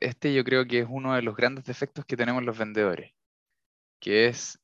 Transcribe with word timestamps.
este 0.00 0.34
yo 0.34 0.44
creo 0.44 0.66
que 0.66 0.80
es 0.80 0.86
uno 0.88 1.14
de 1.14 1.22
los 1.22 1.36
grandes 1.36 1.64
defectos 1.64 2.04
que 2.04 2.16
tenemos 2.16 2.42
los 2.42 2.56
vendedores, 2.56 3.12
que 4.00 4.26
es, 4.28 4.58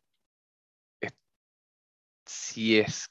si 2.27 2.79
es 2.79 3.11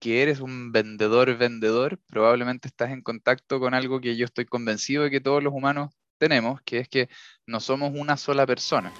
que 0.00 0.22
eres 0.22 0.40
un 0.40 0.72
vendedor 0.72 1.36
vendedor, 1.38 2.00
probablemente 2.08 2.68
estás 2.68 2.90
en 2.90 3.02
contacto 3.02 3.60
con 3.60 3.74
algo 3.74 4.00
que 4.00 4.16
yo 4.16 4.24
estoy 4.24 4.46
convencido 4.46 5.04
de 5.04 5.10
que 5.10 5.20
todos 5.20 5.42
los 5.42 5.52
humanos 5.54 5.94
tenemos, 6.18 6.60
que 6.62 6.78
es 6.78 6.88
que 6.88 7.08
no 7.46 7.60
somos 7.60 7.92
una 7.94 8.16
sola 8.16 8.46
persona. 8.46 8.92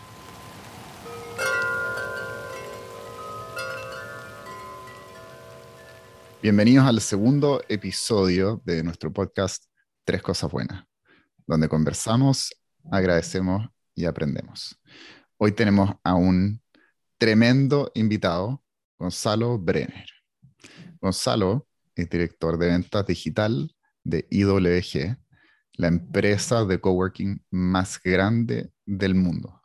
Bienvenidos 6.43 6.87
al 6.87 7.01
segundo 7.01 7.63
episodio 7.69 8.61
de 8.65 8.83
nuestro 8.83 9.13
podcast 9.13 9.67
Tres 10.05 10.23
Cosas 10.23 10.51
Buenas, 10.51 10.85
donde 11.53 11.69
conversamos, 11.69 12.55
agradecemos 12.91 13.69
y 13.95 14.07
aprendemos. 14.07 14.81
Hoy 15.37 15.53
tenemos 15.53 15.95
a 16.03 16.15
un 16.15 16.63
tremendo 17.19 17.91
invitado, 17.95 18.65
Gonzalo 18.99 19.59
Brenner. 19.59 20.09
Gonzalo 21.01 21.69
es 21.95 22.09
director 22.09 22.59
de 22.59 22.69
ventas 22.69 23.07
digital 23.07 23.75
de 24.03 24.27
IWG, 24.31 25.19
la 25.75 25.89
empresa 25.89 26.65
de 26.65 26.81
coworking 26.81 27.45
más 27.51 28.01
grande 28.03 28.73
del 28.87 29.15
mundo. 29.15 29.61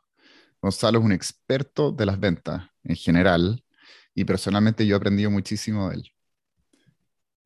Gonzalo 0.60 0.98
es 0.98 1.04
un 1.04 1.12
experto 1.12 1.90
de 1.90 2.04
las 2.04 2.20
ventas 2.20 2.68
en 2.84 2.96
general 2.96 3.64
y 4.14 4.24
personalmente 4.24 4.86
yo 4.86 4.94
he 4.94 4.98
aprendido 4.98 5.30
muchísimo 5.30 5.88
de 5.88 5.96
él. 5.96 6.12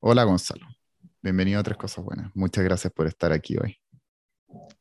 Hola 0.00 0.24
Gonzalo, 0.24 0.66
bienvenido 1.22 1.60
a 1.60 1.62
Tres 1.62 1.76
Cosas 1.76 2.04
Buenas. 2.04 2.32
Muchas 2.34 2.64
gracias 2.64 2.92
por 2.92 3.06
estar 3.06 3.30
aquí 3.30 3.56
hoy. 3.56 3.81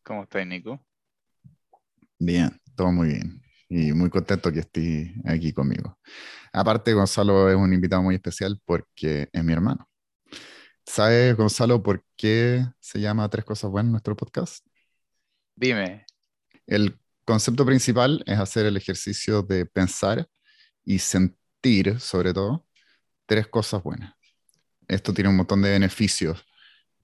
¿Cómo 0.04 0.24
estás, 0.24 0.46
Nico? 0.46 0.86
Bien, 2.20 2.52
todo 2.76 2.92
muy 2.92 3.08
bien. 3.08 3.42
Y 3.70 3.94
muy 3.94 4.10
contento 4.10 4.52
que 4.52 4.60
estés 4.60 5.12
aquí 5.26 5.54
conmigo. 5.54 5.98
Aparte, 6.52 6.94
Gonzalo 6.94 7.50
es 7.50 7.56
un 7.56 7.74
invitado 7.74 8.02
muy 8.02 8.16
especial 8.16 8.60
porque 8.66 9.30
es 9.32 9.44
mi 9.44 9.54
hermano. 9.54 9.90
¿Sabes, 10.86 11.36
Gonzalo, 11.36 11.82
por 11.82 12.04
qué 12.18 12.66
se 12.80 13.00
llama 13.00 13.30
Tres 13.30 13.46
Cosas 13.46 13.72
Buenas 13.72 13.92
nuestro 13.92 14.16
podcast? 14.16 14.66
Dime. 15.56 16.06
El 16.68 17.00
concepto 17.24 17.66
principal 17.66 18.24
es 18.26 18.38
hacer 18.38 18.66
el 18.66 18.78
ejercicio 18.78 19.42
de 19.42 19.66
pensar 19.66 20.28
y 20.84 21.00
sentir, 21.00 22.00
sobre 22.00 22.34
todo, 22.34 22.66
tres 23.26 23.48
cosas 23.48 23.82
buenas 23.84 24.14
esto 24.92 25.14
tiene 25.14 25.30
un 25.30 25.38
montón 25.38 25.62
de 25.62 25.72
beneficios 25.72 26.46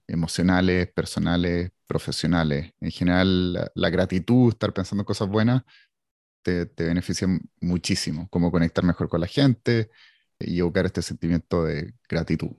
emocionales, 0.08 0.88
personales, 0.92 1.70
profesionales. 1.86 2.72
En 2.80 2.90
general, 2.90 3.70
la, 3.74 3.90
gratitud, 3.90 4.50
estar 4.50 4.72
pensando 4.72 5.04
cosas 5.04 5.28
buenas, 5.28 5.62
te, 6.42 6.66
beneficia 6.76 7.28
muchísimo, 7.60 8.28
como 8.30 8.50
conectar 8.50 8.84
mejor 8.84 9.08
con 9.08 9.20
la 9.20 9.26
gente 9.26 9.90
y 10.38 10.58
evocar 10.60 10.86
este 10.86 11.02
sentimiento 11.02 11.64
de 11.64 11.94
gratitud. 12.08 12.56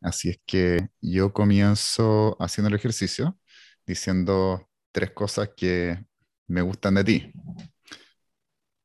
Así 0.00 0.30
es 0.30 0.40
que 0.46 0.88
yo 1.00 1.32
comienzo 1.32 2.36
haciendo 2.40 2.68
el 2.68 2.74
ejercicio 2.74 3.38
diciendo 3.86 4.68
tres 4.92 5.10
cosas 5.12 5.50
que 5.56 6.04
me 6.46 6.62
gustan 6.62 6.94
de 6.94 7.04
ti. 7.04 7.32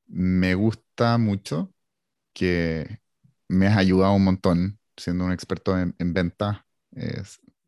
Me 0.07 0.55
gusta 0.55 1.17
mucho 1.17 1.73
que 2.33 2.99
me 3.47 3.67
has 3.67 3.77
ayudado 3.77 4.13
un 4.13 4.23
montón 4.23 4.79
siendo 4.97 5.25
un 5.25 5.31
experto 5.31 5.77
en, 5.77 6.13
venta, 6.13 6.65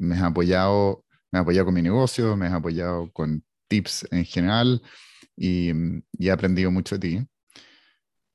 me 0.01 0.15
has 0.15 0.23
apoyado, 0.23 1.05
me 1.31 1.39
has 1.39 1.43
apoyado 1.43 1.65
con 1.65 1.75
mi 1.75 1.81
negocio, 1.81 2.35
me 2.35 2.47
has 2.47 2.53
apoyado 2.53 3.11
con 3.13 3.43
tips 3.67 4.07
en 4.11 4.25
general 4.25 4.81
y, 5.37 5.71
he 6.19 6.31
aprendido 6.31 6.71
mucho 6.71 6.97
de 6.97 7.09
ti. 7.09 7.27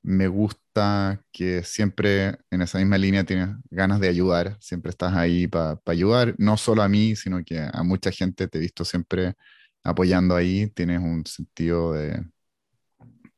Me 0.03 0.29
gusta 0.29 1.21
que 1.33 1.65
siempre 1.65 2.39
en 2.51 2.63
esa 2.63 2.79
misma 2.79 2.97
línea 2.97 3.25
tienes 3.25 3.49
ganas 3.71 3.99
de 4.01 4.09
ayudar, 4.09 4.57
siempre 4.61 4.91
estás 4.91 5.15
ahí 5.15 5.49
para 5.49 5.81
ayudar, 5.87 6.35
no 6.39 6.57
solo 6.57 6.83
a 6.83 6.89
mí, 6.89 7.17
sino 7.17 7.45
que 7.45 7.59
a 7.61 7.83
mucha 7.83 8.13
gente 8.13 8.47
te 8.49 8.59
he 8.59 8.61
visto 8.61 8.85
siempre 8.85 9.35
apoyando 9.83 10.37
ahí, 10.37 10.69
tienes 10.69 11.01
un 11.01 11.27
sentido 11.27 11.93
de, 11.93 12.25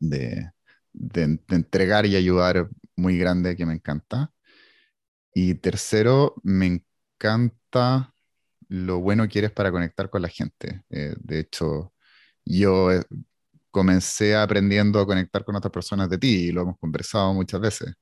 de, 0.01 0.51
de 0.93 1.39
entregar 1.49 2.07
y 2.07 2.17
ayudar 2.17 2.69
muy 2.97 3.19
grande 3.19 3.57
que 3.57 3.67
me 3.67 3.75
encanta. 3.75 4.33
Y 5.33 5.55
tercero, 5.55 6.35
me 6.43 6.83
encanta 7.19 8.13
lo 8.69 9.01
bueno 9.01 9.29
que 9.29 9.41
eres 9.41 9.53
para 9.53 9.71
conectar 9.73 10.11
con 10.11 10.23
la 10.23 10.29
gente. 10.29 10.83
Eh, 10.91 11.15
de 11.19 11.41
hecho, 11.41 11.95
yo 12.45 12.93
eh, 12.93 13.05
comencé 13.71 14.37
aprendiendo 14.37 15.01
a 15.01 15.07
conectar 15.07 15.45
con 15.45 15.57
otras 15.57 15.73
personas 15.73 16.11
de 16.11 16.19
ti 16.19 16.49
y 16.49 16.53
lo 16.53 16.63
hemos 16.63 16.79
conversado 16.79 17.35
muchas 17.35 17.61
veces. 17.61 17.95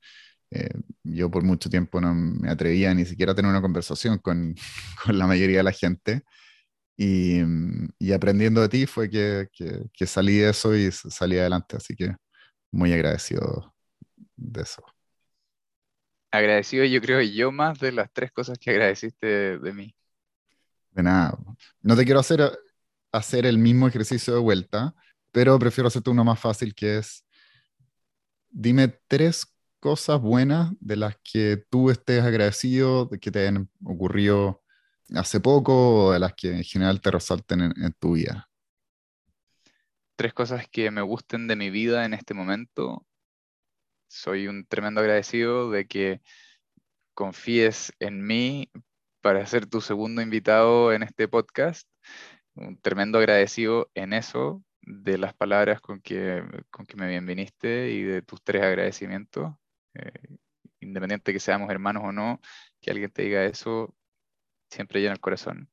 Eh, 0.50 0.70
yo 1.04 1.30
por 1.30 1.44
mucho 1.44 1.70
tiempo 1.70 2.00
no 2.00 2.14
me 2.14 2.50
atrevía 2.50 2.94
ni 2.94 3.04
siquiera 3.04 3.32
a 3.32 3.34
tener 3.34 3.50
una 3.50 3.62
conversación 3.62 4.18
con, 4.18 4.54
con 5.04 5.18
la 5.18 5.26
mayoría 5.26 5.58
de 5.58 5.64
la 5.64 5.72
gente. 5.72 6.22
Y, 6.98 7.40
y 7.98 8.12
aprendiendo 8.12 8.62
de 8.62 8.68
ti 8.70 8.86
fue 8.86 9.10
que, 9.10 9.48
que, 9.52 9.82
que, 9.92 10.06
salí 10.06 10.38
de 10.38 10.50
eso 10.50 10.74
y 10.76 10.90
salí 10.92 11.38
adelante. 11.38 11.76
Así 11.76 11.94
que 11.96 12.16
muy 12.72 12.92
agradecido 12.92 13.74
de 14.36 14.62
eso 14.62 14.84
agradecido 16.36 16.84
yo 16.84 17.00
creo 17.00 17.20
yo 17.22 17.52
más 17.52 17.78
de 17.78 17.92
las 17.92 18.12
tres 18.12 18.32
cosas 18.32 18.58
que 18.58 18.70
agradeciste 18.70 19.58
de, 19.58 19.72
mí. 19.72 19.94
De 20.96 21.02
nada. 21.02 21.36
No 21.82 21.94
te 21.94 22.06
quiero 22.06 22.20
hacer, 22.20 22.58
hacer 23.12 23.44
el 23.44 23.58
mismo 23.58 23.86
ejercicio 23.86 24.32
de 24.32 24.40
vuelta, 24.40 24.94
pero 25.30 25.58
prefiero 25.58 25.88
hacerte 25.88 26.08
uno 26.08 26.24
más 26.24 26.40
fácil 26.40 26.74
que 26.74 26.96
es, 26.96 27.26
dime 28.48 28.88
tres 29.06 29.46
cosas 29.78 30.18
buenas 30.18 30.72
de 30.80 30.96
las 30.96 31.16
que 31.22 31.62
tú 31.68 31.90
estés 31.90 32.24
agradecido, 32.24 33.04
de 33.04 33.18
que 33.18 33.30
te 33.30 33.40
hayan 33.40 33.68
ocurrido 33.84 34.62
hace 35.14 35.38
poco 35.38 36.06
o 36.06 36.12
de 36.12 36.18
las 36.18 36.32
que 36.32 36.52
en 36.52 36.64
general 36.64 37.02
te 37.02 37.10
resalten 37.10 37.60
en 37.60 37.92
tu 37.98 38.14
vida. 38.14 38.48
Tres 40.16 40.32
cosas 40.32 40.66
que 40.66 40.90
me 40.90 41.02
gusten 41.02 41.46
de 41.46 41.56
mi 41.56 41.68
vida 41.68 42.06
en 42.06 42.14
este 42.14 42.32
momento 42.32 43.06
soy 44.08 44.48
un 44.48 44.64
tremendo 44.64 45.02
agradecido 45.02 45.70
de 45.70 45.86
que 45.86 46.22
confíes 47.12 47.92
en 47.98 48.26
mí 48.26 48.70
para 49.26 49.44
ser 49.44 49.66
tu 49.66 49.80
segundo 49.80 50.22
invitado 50.22 50.92
en 50.92 51.02
este 51.02 51.26
podcast. 51.26 51.88
Un 52.54 52.80
tremendo 52.80 53.18
agradecido 53.18 53.90
en 53.96 54.12
eso, 54.12 54.62
de 54.82 55.18
las 55.18 55.34
palabras 55.34 55.80
con 55.80 56.00
que, 56.00 56.44
con 56.70 56.86
que 56.86 56.96
me 56.96 57.08
bienveniste 57.08 57.90
y 57.90 58.04
de 58.04 58.22
tus 58.22 58.40
tres 58.44 58.62
agradecimientos. 58.62 59.52
Eh, 59.94 60.36
independiente 60.78 61.32
que 61.32 61.40
seamos 61.40 61.70
hermanos 61.70 62.04
o 62.06 62.12
no, 62.12 62.40
que 62.80 62.92
alguien 62.92 63.10
te 63.10 63.22
diga 63.22 63.44
eso, 63.44 63.96
siempre 64.70 65.00
llena 65.00 65.14
el 65.14 65.20
corazón. 65.20 65.68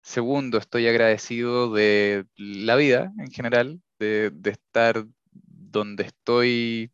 Segundo, 0.00 0.58
estoy 0.58 0.86
agradecido 0.86 1.72
de 1.72 2.26
la 2.36 2.76
vida 2.76 3.12
en 3.18 3.32
general, 3.32 3.82
de, 3.98 4.30
de 4.30 4.50
estar 4.50 5.04
donde 5.32 6.04
estoy 6.04 6.92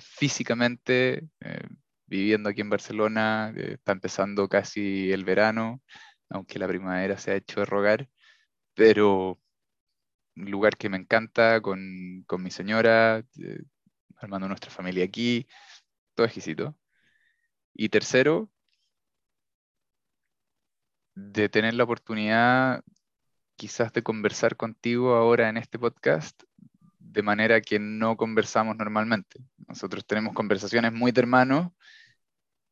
físicamente, 0.00 1.30
eh, 1.40 1.66
viviendo 2.18 2.48
aquí 2.48 2.60
en 2.60 2.70
Barcelona, 2.70 3.52
está 3.56 3.92
empezando 3.92 4.48
casi 4.48 5.10
el 5.12 5.24
verano, 5.24 5.82
aunque 6.30 6.58
la 6.58 6.68
primavera 6.68 7.18
se 7.18 7.32
ha 7.32 7.36
hecho 7.36 7.60
de 7.60 7.66
rogar, 7.66 8.08
pero 8.74 9.40
un 10.36 10.50
lugar 10.50 10.76
que 10.76 10.88
me 10.88 10.96
encanta 10.96 11.60
con, 11.60 12.24
mi 12.38 12.50
señora, 12.50 13.18
eh, 13.38 13.62
armando 14.16 14.48
nuestra 14.48 14.70
familia 14.70 15.04
aquí, 15.04 15.46
todo 16.14 16.26
exquisito. 16.26 16.76
Y 17.74 17.88
tercero, 17.88 18.50
de 21.14 21.48
tener 21.48 21.74
la 21.74 21.84
oportunidad 21.84 22.82
quizás 23.56 23.92
de 23.92 24.02
conversar 24.02 24.56
contigo 24.56 25.14
ahora 25.14 25.48
en 25.48 25.56
este 25.56 25.78
podcast 25.78 26.42
de 27.14 27.22
manera 27.22 27.60
que 27.60 27.78
no 27.78 28.16
conversamos 28.16 28.76
normalmente. 28.76 29.40
Nosotros 29.68 30.04
tenemos 30.06 30.34
conversaciones 30.34 30.92
muy 30.92 31.12
de 31.12 31.20
hermanos, 31.20 31.72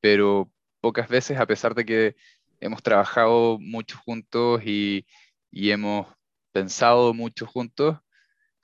pero 0.03 0.51
pocas 0.81 1.09
veces, 1.09 1.39
a 1.39 1.47
pesar 1.47 1.75
de 1.77 1.87
que 1.87 2.17
hemos 2.61 2.83
trabajado 2.83 3.59
mucho 3.61 3.97
juntos 4.05 4.61
y, 4.65 5.07
hemos 5.53 6.09
pensado 6.51 7.15
mucho 7.15 7.47
juntos, 7.47 7.99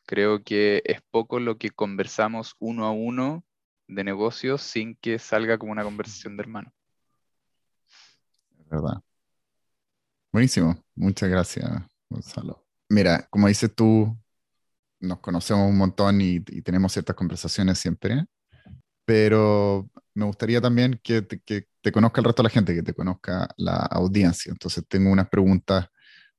creo 0.05 0.43
que 0.43 0.82
es 0.85 1.00
poco 1.11 1.38
lo 1.38 1.56
que 1.56 1.70
conversamos 1.70 2.56
uno 2.58 2.87
a 2.87 2.90
uno 2.90 3.44
de 3.87 4.05
negocios 4.05 4.62
sin 4.62 4.96
que 4.96 5.19
salga 5.19 5.58
como 5.58 5.73
una 5.73 5.85
conversación 5.85 6.37
de 6.37 6.43
hermano. 6.43 6.73
Es 8.58 8.69
verdad. 8.69 9.00
Buenísimo. 10.32 10.82
Muchas 10.96 11.29
gracias, 11.31 11.70
Gonzalo. 12.11 12.67
Mira, 12.88 13.29
como 13.31 13.46
dices 13.46 13.73
tú, 13.73 14.19
nos 14.99 15.20
conocemos 15.20 15.70
un 15.70 15.79
montón 15.79 16.20
y, 16.20 16.41
tenemos 16.41 16.93
ciertas 16.93 17.14
conversaciones 17.14 17.79
siempre, 17.79 18.26
pero 19.05 19.88
me 20.19 20.25
gustaría 20.25 20.61
también 20.61 21.00
que 21.00 21.23
te, 21.23 21.93
conozca 21.93 22.20
el 22.20 22.25
resto 22.25 22.43
de 22.43 22.49
la 22.49 22.53
gente, 22.53 22.75
que 22.75 22.82
te 22.82 22.93
conozca 22.93 23.49
la 23.56 23.76
audiencia. 23.76 24.50
Entonces 24.50 24.85
tengo 24.88 25.12
unas 25.12 25.29
preguntas 25.29 25.87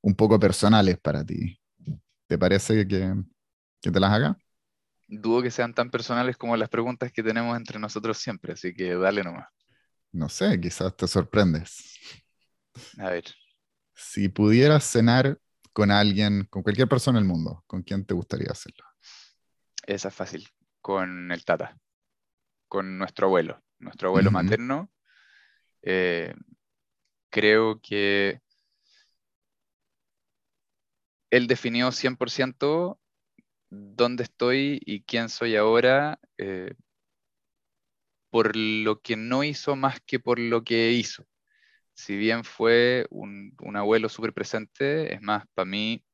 un 0.02 0.14
poco 0.14 0.38
personales 0.38 0.98
para 0.98 1.24
ti. 1.24 1.58
¿Te 2.26 2.36
parece 2.36 2.86
que, 2.86 3.14
que 3.80 3.90
te 3.90 3.98
las 3.98 4.12
haga? 4.12 4.36
Dudo 5.08 5.42
que 5.42 5.50
sean 5.50 5.72
tan 5.72 5.90
personales 5.90 6.36
como 6.36 6.58
las 6.58 6.68
preguntas 6.68 7.10
que 7.10 7.22
tenemos 7.22 7.56
entre 7.56 7.78
nosotros 7.78 8.18
siempre, 8.18 8.52
así 8.52 8.74
que 8.74 8.94
dale 8.96 9.24
nomás. 9.24 9.48
No 10.12 10.28
sé, 10.28 10.60
quizás 10.60 10.94
te 10.94 11.08
sorprendes. 11.08 11.98
A 12.98 13.08
ver. 13.08 13.24
Si 13.94 14.28
pudieras 14.28 14.84
cenar 14.84 15.38
con 15.72 15.90
alguien, 15.90 16.44
con 16.50 16.62
cualquier 16.62 16.86
persona 16.86 17.18
en 17.18 17.24
el 17.24 17.28
mundo, 17.28 17.64
¿con 17.66 17.82
quién 17.82 18.04
te 18.04 18.12
gustaría 18.12 18.50
hacerlo? 18.50 18.84
Esa 19.86 20.08
es 20.08 20.14
fácil, 20.14 20.46
con 20.82 21.32
el 21.32 21.44
Tata, 21.46 21.78
con 22.68 22.98
nuestro 22.98 23.26
abuelo, 23.26 23.62
nuestro 23.80 24.08
abuelo 24.08 24.30
materno. 24.30 24.90
Eh, 25.82 26.34
creo 27.30 27.80
que 27.80 28.40
él 31.30 31.46
definió 31.46 31.92
100% 31.92 33.00
dónde 33.70 34.24
estoy 34.24 34.80
y 34.84 35.02
quién 35.02 35.28
soy 35.28 35.56
ahora 35.56 36.18
eh, 36.38 36.74
por 38.30 38.56
lo 38.56 39.00
que 39.00 39.16
no 39.16 39.44
hizo 39.44 39.76
más 39.76 40.00
que 40.00 40.20
por 40.20 40.38
lo 40.38 40.64
que 40.64 40.92
hizo. 40.92 41.26
Si 41.94 42.16
bien 42.16 42.44
fue 42.44 43.06
un, 43.10 43.54
abuelo 43.76 44.08
súper 44.08 44.32
presente, 44.32 45.14
es 45.14 45.22
más, 45.22 45.44
para 45.54 45.66
mí 45.66 46.04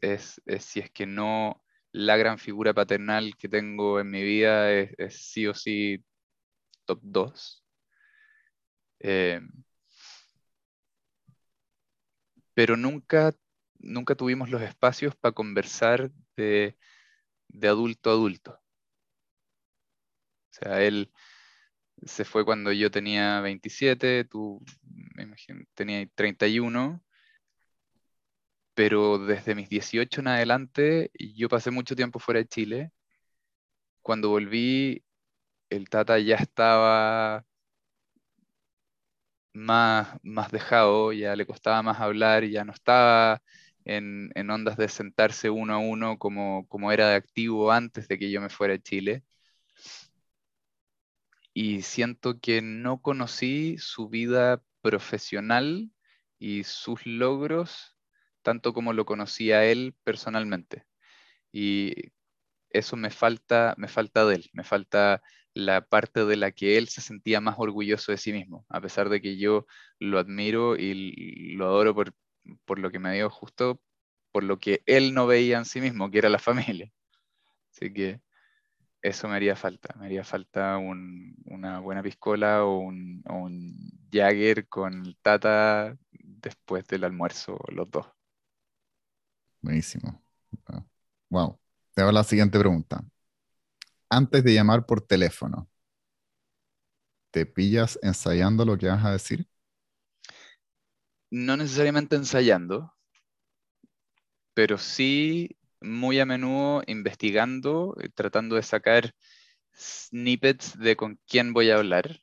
es, 0.00 0.40
si 0.60 0.80
es 0.80 0.90
que 0.90 1.06
no 1.06 1.62
la 1.92 2.16
gran 2.16 2.38
figura 2.38 2.74
paternal 2.74 3.36
que 3.36 3.48
tengo 3.48 4.00
en 4.00 4.10
mi 4.10 4.22
vida 4.22 4.72
es, 4.72 5.16
sí 5.16 5.46
o 5.46 5.54
sí 5.54 6.04
top 6.88 7.00
2. 7.02 7.64
Eh, 9.00 9.40
pero 12.54 12.76
nunca, 12.76 13.34
nunca 13.78 14.14
tuvimos 14.14 14.50
los 14.50 14.62
espacios 14.62 15.14
para 15.16 15.32
conversar 15.32 16.10
de, 16.36 16.76
adulto 17.62 18.10
a 18.10 18.14
adulto. 18.14 18.52
O 18.52 18.60
sea, 20.50 20.82
él 20.82 21.12
se 22.04 22.24
fue 22.24 22.44
cuando 22.44 22.72
yo 22.72 22.90
tenía 22.90 23.40
27, 23.40 24.24
tú 24.24 24.60
me 25.14 25.24
imagino, 25.24 25.64
tenías 25.74 26.08
31, 26.14 27.02
pero 28.74 29.18
desde 29.18 29.54
mis 29.54 29.68
18 29.68 30.20
en 30.20 30.28
adelante, 30.28 31.10
yo 31.14 31.48
pasé 31.48 31.70
mucho 31.70 31.96
tiempo 31.96 32.18
fuera 32.18 32.40
de 32.40 32.48
Chile. 32.48 32.92
Cuando 34.02 34.30
volví, 34.30 35.04
el 35.70 35.88
Tata 35.88 36.18
ya 36.18 36.36
estaba 36.36 37.44
más, 39.52 40.18
más 40.22 40.50
dejado, 40.50 41.12
ya 41.12 41.36
le 41.36 41.46
costaba 41.46 41.82
más 41.82 42.00
hablar, 42.00 42.44
ya 42.44 42.64
no 42.64 42.72
estaba 42.72 43.42
en, 43.84 44.30
ondas 44.50 44.76
de 44.76 44.88
sentarse 44.88 45.50
uno 45.50 45.74
a 45.74 45.78
uno 45.78 46.18
como, 46.18 46.66
como 46.68 46.92
era 46.92 47.08
de 47.08 47.16
activo 47.16 47.72
antes 47.72 48.08
de 48.08 48.18
que 48.18 48.30
yo 48.30 48.40
me 48.40 48.50
fuera 48.50 48.74
a 48.74 48.78
Chile. 48.78 49.24
Y 51.52 51.82
siento 51.82 52.40
que 52.40 52.62
no 52.62 53.02
conocí 53.02 53.76
su 53.78 54.08
vida 54.08 54.62
profesional 54.80 55.90
y 56.38 56.64
sus 56.64 57.04
logros 57.06 57.96
tanto 58.42 58.72
como 58.72 58.92
lo 58.92 59.04
conocía 59.04 59.64
él 59.64 59.94
personalmente. 60.04 60.86
Y 61.52 62.12
eso 62.70 62.96
me 62.96 63.10
falta, 63.10 63.74
me 63.78 63.88
falta 63.88 64.26
de 64.26 64.36
él, 64.36 64.50
me 64.52 64.64
falta 64.64 65.22
la 65.58 65.80
parte 65.80 66.24
de 66.24 66.36
la 66.36 66.52
que 66.52 66.78
él 66.78 66.88
se 66.88 67.00
sentía 67.00 67.40
más 67.40 67.56
orgulloso 67.58 68.12
de 68.12 68.18
sí 68.18 68.32
mismo, 68.32 68.64
a 68.68 68.80
pesar 68.80 69.08
de 69.08 69.20
que 69.20 69.36
yo 69.38 69.66
lo 69.98 70.18
admiro 70.20 70.76
y 70.76 71.54
lo 71.56 71.66
adoro 71.66 71.94
por, 71.94 72.14
por 72.64 72.78
lo 72.78 72.90
que 72.90 73.00
me 73.00 73.12
dio 73.14 73.28
justo 73.28 73.80
por 74.32 74.44
lo 74.44 74.60
que 74.60 74.82
él 74.86 75.14
no 75.14 75.26
veía 75.26 75.58
en 75.58 75.64
sí 75.64 75.80
mismo, 75.80 76.10
que 76.10 76.18
era 76.18 76.28
la 76.28 76.38
familia. 76.38 76.92
Así 77.72 77.92
que 77.92 78.20
eso 79.02 79.26
me 79.26 79.34
haría 79.34 79.56
falta, 79.56 79.94
me 79.98 80.06
haría 80.06 80.22
falta 80.22 80.78
una 80.78 81.80
buena 81.80 82.02
piscola 82.02 82.64
o 82.64 82.78
un, 82.78 83.22
Jagger 84.12 84.68
con 84.68 85.16
Tata 85.22 85.96
después 86.12 86.86
del 86.86 87.04
almuerzo, 87.04 87.58
los 87.68 87.90
dos. 87.90 88.06
Buenísimo. 89.60 90.22
Wow. 91.30 91.58
Te 91.94 92.02
hago 92.02 92.12
la 92.12 92.22
siguiente 92.22 92.58
pregunta. 92.58 93.04
Antes 94.10 94.44
de 94.44 94.52
llamar 94.52 94.84
por 94.84 95.00
teléfono, 95.00 95.68
¿te 97.30 97.46
pillas 97.46 97.98
ensayando 98.02 98.64
lo 98.64 98.76
que 98.76 98.88
vas 98.88 99.04
a 99.04 99.12
decir? 99.12 99.46
No 101.30 101.56
necesariamente 101.56 102.16
ensayando, 102.16 102.92
pero 104.54 104.78
sí 104.78 105.56
muy 105.80 106.18
a 106.20 106.26
menudo 106.26 106.82
investigando, 106.86 107.94
eh, 108.00 108.08
tratando 108.14 108.56
de 108.56 108.62
sacar 108.62 109.14
snippets 109.76 110.78
de 110.78 110.96
con 110.96 111.20
quién 111.26 111.52
voy 111.52 111.70
a 111.70 111.76
hablar, 111.76 112.20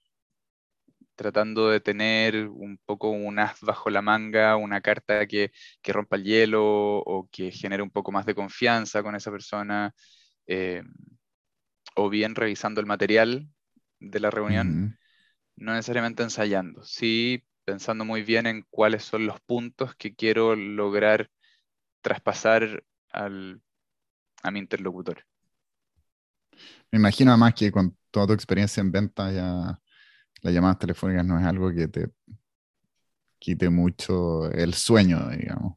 tratando 1.15 1.69
de 1.69 1.79
tener 1.79 2.47
un 2.49 2.77
poco 2.85 3.09
un 3.09 3.39
as 3.39 3.61
bajo 3.61 3.89
la 3.89 4.01
manga, 4.01 4.55
una 4.57 4.81
carta 4.81 5.25
que, 5.27 5.51
rompa 5.85 6.17
el 6.17 6.23
hielo 6.23 6.63
o 6.99 7.29
que 7.31 7.51
genere 7.51 7.83
un 7.83 7.91
poco 7.91 8.11
más 8.11 8.25
de 8.25 8.35
confianza 8.35 9.01
con 9.03 9.15
esa 9.15 9.31
persona, 9.31 9.93
eh, 10.47 10.83
o 11.95 12.09
bien 12.09 12.35
revisando 12.35 12.81
el 12.81 12.87
material 12.87 13.49
de 13.99 14.19
la 14.19 14.29
reunión, 14.31 14.97
no 15.55 15.73
necesariamente 15.73 16.23
ensayando, 16.23 16.83
sí 16.83 17.43
pensando 17.65 18.05
muy 18.05 18.23
bien 18.23 18.45
en 18.45 18.65
cuáles 18.69 19.03
son 19.03 19.25
los 19.25 19.39
puntos 19.41 19.95
que 19.95 20.15
quiero 20.15 20.55
lograr 20.55 21.31
traspasar 22.01 22.83
a 23.11 23.29
mi 24.51 24.59
interlocutor. 24.59 25.25
Me 26.91 26.99
imagino 26.99 27.31
además 27.31 27.53
que 27.55 27.71
con 27.71 27.97
toda 28.11 28.27
tu 28.27 28.33
experiencia 28.33 28.81
en 28.81 28.91
venta 28.91 29.31
ya 29.31 29.79
las 30.41 30.53
llamadas 30.53 30.79
telefónicas 30.79 31.25
no 31.25 31.39
es 31.39 31.45
algo 31.45 31.71
que 31.73 31.87
te 31.87 32.09
quite 33.39 33.69
mucho 33.69 34.51
el 34.51 34.73
sueño, 34.73 35.29
digamos. 35.29 35.75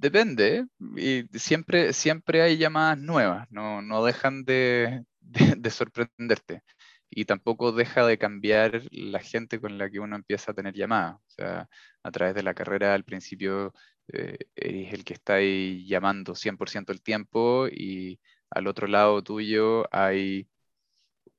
Depende, 0.00 0.66
y 0.96 1.24
siempre, 1.36 1.92
siempre 1.92 2.40
hay 2.42 2.56
llamadas 2.56 2.98
nuevas, 2.98 3.50
no, 3.50 4.04
dejan 4.04 4.44
de, 4.46 5.04
de, 5.20 5.70
sorprenderte 5.70 6.62
y 7.10 7.24
tampoco 7.24 7.72
deja 7.72 8.06
de 8.06 8.16
cambiar 8.18 8.82
la 8.92 9.18
gente 9.20 9.60
con 9.60 9.76
la 9.76 9.90
que 9.90 9.98
uno 10.00 10.14
empieza 10.16 10.52
a 10.52 10.54
tener 10.54 10.74
llamadas. 10.74 11.16
O 11.16 11.30
sea, 11.30 11.68
a 12.04 12.10
través 12.12 12.34
de 12.36 12.44
la 12.44 12.54
carrera 12.54 12.94
al 12.94 13.04
principio 13.04 13.74
eh, 14.12 14.38
eres 14.54 14.92
el 14.94 15.04
que 15.04 15.14
está 15.14 15.34
ahí 15.34 15.84
llamando 15.88 16.34
100% 16.36 16.92
el 16.92 17.02
tiempo 17.02 17.66
y 17.68 18.20
al 18.50 18.68
otro 18.68 18.86
lado 18.86 19.22
tuyo 19.22 19.84
hay 19.92 20.48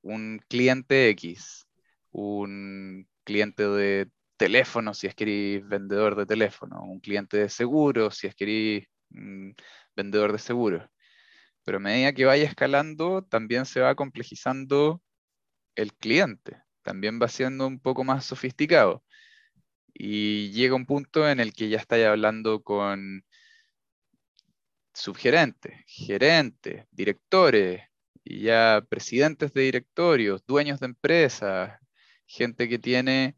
un 0.01 0.41
cliente 0.49 1.09
X, 1.09 1.67
un 2.11 3.07
cliente 3.23 3.67
de 3.67 4.09
teléfono 4.39 4.93
si 4.95 5.07
es 5.07 5.15
que 5.15 5.25
eres 5.25 5.67
vendedor 5.67 6.15
de 6.15 6.25
teléfono, 6.25 6.83
un 6.83 6.99
cliente 6.99 7.37
de 7.37 7.49
seguro 7.49 8.11
si 8.11 8.27
es 8.27 8.35
que 8.35 8.45
eres 8.45 8.87
mm, 9.09 9.51
vendedor 9.95 10.31
de 10.33 10.39
seguro. 10.39 10.89
Pero 11.63 11.77
a 11.77 11.81
medida 11.81 12.13
que 12.13 12.25
vaya 12.25 12.45
escalando, 12.45 13.23
también 13.23 13.65
se 13.65 13.81
va 13.81 13.95
complejizando 13.95 15.01
el 15.75 15.93
cliente, 15.93 16.63
también 16.83 17.19
va 17.21 17.27
siendo 17.29 17.67
un 17.67 17.79
poco 17.79 18.03
más 18.03 18.25
sofisticado 18.25 19.03
y 19.93 20.51
llega 20.51 20.75
un 20.75 20.85
punto 20.85 21.29
en 21.29 21.39
el 21.39 21.53
que 21.53 21.69
ya 21.69 21.77
estáis 21.77 22.05
hablando 22.05 22.63
con 22.63 23.23
subgerentes, 24.93 25.73
gerentes, 25.87 26.85
directores, 26.91 27.89
y 28.23 28.41
ya 28.43 28.85
presidentes 28.89 29.53
de 29.53 29.61
directorios, 29.63 30.45
dueños 30.45 30.79
de 30.79 30.87
empresas, 30.87 31.79
gente 32.27 32.69
que 32.69 32.79
tiene 32.79 33.37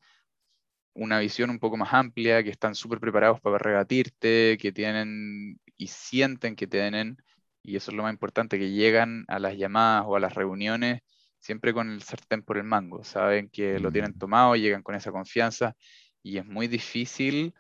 una 0.94 1.20
visión 1.20 1.50
un 1.50 1.60
poco 1.60 1.78
más 1.78 1.94
amplia, 1.94 2.44
que 2.44 2.50
están 2.50 2.76
súper 2.76 3.00
preparados 3.00 3.40
para 3.42 3.58
rebatirte, 3.58 4.58
que 4.60 4.72
tienen 4.72 5.60
y 5.78 5.88
sienten 5.88 6.56
que 6.56 6.68
tienen, 6.68 7.18
y 7.64 7.76
eso 7.76 7.92
es 7.92 7.98
lo 7.98 8.04
más 8.04 8.14
importante, 8.14 8.60
que 8.60 8.72
llegan 8.72 9.26
a 9.28 9.40
las 9.40 9.58
llamadas 9.58 10.06
o 10.08 10.16
a 10.16 10.20
las 10.20 10.34
reuniones 10.36 11.02
siempre 11.42 11.74
con 11.74 11.90
el 11.92 12.04
sartén 12.04 12.44
por 12.44 12.58
el 12.58 12.64
mango, 12.64 13.04
saben 13.04 13.50
que 13.50 13.80
lo 13.80 13.92
tienen 13.92 14.12
mm. 14.12 14.20
tomado, 14.20 14.56
llegan 14.56 14.84
con 14.84 14.96
esa 14.96 15.12
confianza 15.12 15.76
y 16.24 16.38
es 16.38 16.46
muy 16.46 16.68
difícil 16.68 17.54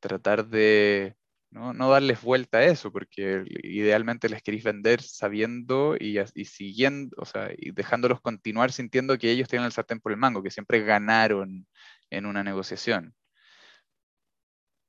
tratar 0.00 0.46
de 0.46 1.16
no, 1.50 1.74
darles 1.90 2.22
vuelta 2.22 2.58
a 2.58 2.64
eso, 2.64 2.90
porque 2.90 3.44
idealmente 3.62 4.28
les 4.28 4.42
queréis 4.42 4.64
vender 4.64 5.02
sabiendo 5.02 5.96
y, 5.98 6.18
siguiendo, 6.46 7.14
o 7.18 7.26
sea, 7.26 7.50
y 7.56 7.72
dejándolos 7.72 8.22
continuar 8.22 8.72
sintiendo 8.72 9.18
que 9.18 9.30
ellos 9.30 9.48
tienen 9.48 9.66
el 9.66 9.72
sartén 9.72 10.00
por 10.00 10.12
el 10.12 10.18
mango, 10.18 10.42
que 10.42 10.50
siempre 10.50 10.82
ganaron 10.82 11.66
en 12.12 12.26
una 12.26 12.44
negociación. 12.44 13.14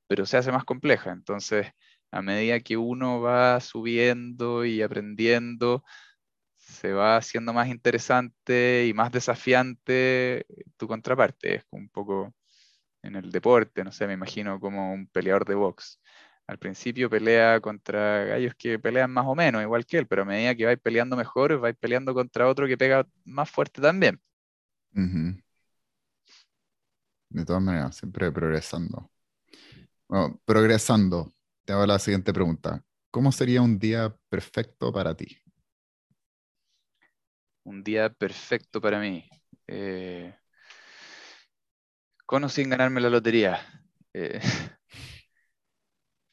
Pero 0.08 0.26
se 0.26 0.36
hace 0.36 0.52
más 0.52 0.64
compleja, 0.64 1.10
entonces 1.12 1.66
a 2.10 2.22
medida 2.22 2.60
que 2.60 2.76
uno 2.76 3.20
va 3.20 3.60
subiendo 3.60 4.64
y 4.64 4.82
aprendiendo, 4.82 5.84
se 6.56 6.92
va 6.92 7.16
haciendo 7.16 7.52
más 7.52 7.68
interesante 7.68 8.86
y 8.86 8.94
más 8.94 9.10
desafiante 9.10 10.46
tu 10.76 10.86
contraparte. 10.86 11.56
Es 11.56 11.64
un 11.70 11.88
poco 11.88 12.34
en 13.02 13.16
el 13.16 13.32
deporte, 13.32 13.84
no 13.84 13.92
sé, 13.92 14.06
me 14.06 14.14
imagino 14.14 14.60
como 14.60 14.92
un 14.92 15.08
peleador 15.08 15.44
de 15.44 15.54
box. 15.54 16.00
Al 16.46 16.58
principio 16.58 17.10
pelea 17.10 17.60
contra 17.60 18.24
gallos 18.24 18.54
que 18.56 18.78
pelean 18.78 19.10
más 19.10 19.26
o 19.26 19.34
menos, 19.34 19.62
igual 19.62 19.86
que 19.86 19.98
él, 19.98 20.06
pero 20.06 20.22
a 20.22 20.24
medida 20.26 20.54
que 20.54 20.66
vais 20.66 20.78
peleando 20.80 21.16
mejor, 21.16 21.58
vais 21.58 21.76
peleando 21.76 22.14
contra 22.14 22.48
otro 22.48 22.66
que 22.66 22.78
pega 22.78 23.06
más 23.24 23.50
fuerte 23.50 23.80
también. 23.82 24.20
De 27.34 27.44
todas 27.44 27.60
maneras, 27.62 27.96
siempre 27.96 28.30
progresando. 28.30 29.10
Bueno, 30.08 30.40
progresando, 30.44 31.34
te 31.64 31.72
hago 31.72 31.84
la 31.84 31.98
siguiente 31.98 32.32
pregunta. 32.32 32.84
¿Cómo 33.10 33.32
sería 33.32 33.60
un 33.60 33.78
día 33.78 34.16
perfecto 34.28 34.92
para 34.92 35.16
ti? 35.16 35.38
Un 37.64 37.82
día 37.82 38.08
perfecto 38.10 38.80
para 38.80 39.00
mí. 39.00 39.28
Eh, 39.66 40.32
con 42.24 42.48
sin 42.50 42.70
ganarme 42.70 43.00
la 43.00 43.10
lotería. 43.10 43.60
Eh, 44.12 44.40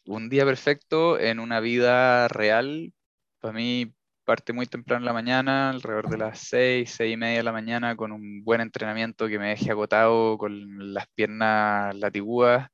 un 0.06 0.30
día 0.30 0.46
perfecto 0.46 1.20
en 1.20 1.40
una 1.40 1.60
vida 1.60 2.28
real, 2.28 2.94
para 3.40 3.54
mí 3.54 3.96
parte 4.32 4.54
muy 4.54 4.66
temprano 4.66 5.02
en 5.02 5.06
la 5.06 5.14
mañana, 5.14 5.72
alrededor 5.72 6.10
de 6.10 6.18
las 6.18 6.40
6, 6.40 6.90
6 6.90 7.14
y 7.14 7.18
media 7.18 7.40
de 7.40 7.44
la 7.44 7.52
mañana, 7.52 7.98
con 7.98 8.14
un 8.14 8.46
buen 8.46 8.62
entrenamiento 8.62 9.28
que 9.28 9.38
me 9.38 9.50
deje 9.50 9.72
agotado, 9.72 10.38
con 10.38 10.94
las 10.94 11.08
piernas 11.10 11.94
latigudas, 11.98 12.70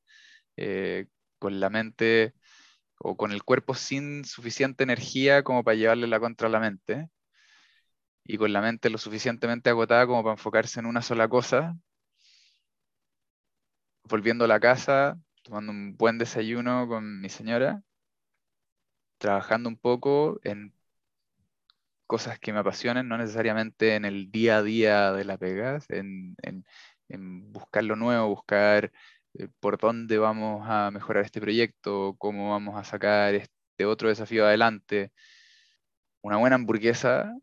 eh, 0.57 1.07
con 1.39 1.59
la 1.59 1.71
mente 1.71 2.35
o 2.99 3.17
con 3.17 3.31
el 3.31 3.43
cuerpo 3.43 3.73
sin 3.75 4.23
suficiente 4.25 4.83
energía 4.83 5.43
como 5.43 5.63
para 5.63 5.75
llevarle 5.75 6.07
la 6.07 6.19
contra 6.19 6.47
a 6.47 6.51
la 6.51 6.59
mente, 6.59 7.09
y 8.23 8.37
con 8.37 8.53
la 8.53 8.61
mente 8.61 8.91
lo 8.91 8.99
suficientemente 8.99 9.71
agotada 9.71 10.05
como 10.05 10.21
para 10.23 10.33
enfocarse 10.33 10.79
en 10.79 10.85
una 10.85 11.01
sola 11.01 11.27
cosa, 11.27 11.75
volviendo 14.03 14.45
a 14.45 14.47
la 14.47 14.59
casa, 14.59 15.17
tomando 15.43 15.71
un 15.71 15.97
buen 15.97 16.19
desayuno 16.19 16.87
con 16.87 17.19
mi 17.19 17.29
señora, 17.29 17.81
trabajando 19.17 19.69
un 19.69 19.77
poco 19.77 20.39
en 20.43 20.76
cosas 22.07 22.39
que 22.39 22.53
me 22.53 22.59
apasionen, 22.59 23.07
no 23.07 23.17
necesariamente 23.17 23.95
en 23.95 24.05
el 24.05 24.31
día 24.31 24.57
a 24.57 24.63
día 24.63 25.11
de 25.13 25.25
la 25.25 25.37
pega, 25.37 25.79
en, 25.89 26.35
buscar 27.51 27.83
lo 27.83 27.95
nuevo, 27.95 28.29
buscar 28.29 28.91
eh, 29.35 29.47
por 29.59 29.77
dónde 29.77 30.17
vamos 30.17 30.65
a 30.67 30.91
mejorar 30.91 31.25
este 31.25 31.41
proyecto, 31.41 32.15
cómo 32.17 32.51
vamos 32.51 32.75
a 32.77 32.83
sacar 32.83 33.35
este 33.35 33.85
otro 33.85 34.09
desafío 34.09 34.45
adelante. 34.45 35.11
Una 36.21 36.37
buena 36.37 36.55
hamburguesa 36.55 37.33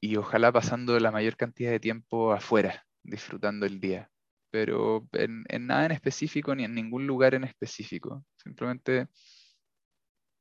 y 0.00 0.16
ojalá 0.16 0.52
pasando 0.52 0.98
la 0.98 1.12
mayor 1.12 1.36
cantidad 1.36 1.70
de 1.70 1.80
tiempo 1.80 2.32
afuera, 2.32 2.84
disfrutando 3.02 3.66
el 3.66 3.80
día. 3.80 4.10
Pero 4.50 5.08
en, 5.12 5.44
nada 5.66 5.86
en 5.86 5.92
específico 5.92 6.54
ni 6.54 6.64
en 6.64 6.74
ningún 6.74 7.06
lugar 7.06 7.34
en 7.34 7.44
específico. 7.44 8.24
Simplemente 8.36 9.08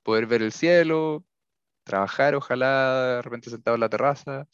poder 0.03 0.25
ver 0.25 0.41
el 0.41 0.51
cielo, 0.51 1.25
trabajar, 1.83 2.35
ojalá 2.35 3.15
de 3.17 3.21
repente 3.21 3.49
sentado 3.49 3.75
en 3.75 3.81
la 3.81 3.89
terraza. 3.89 4.47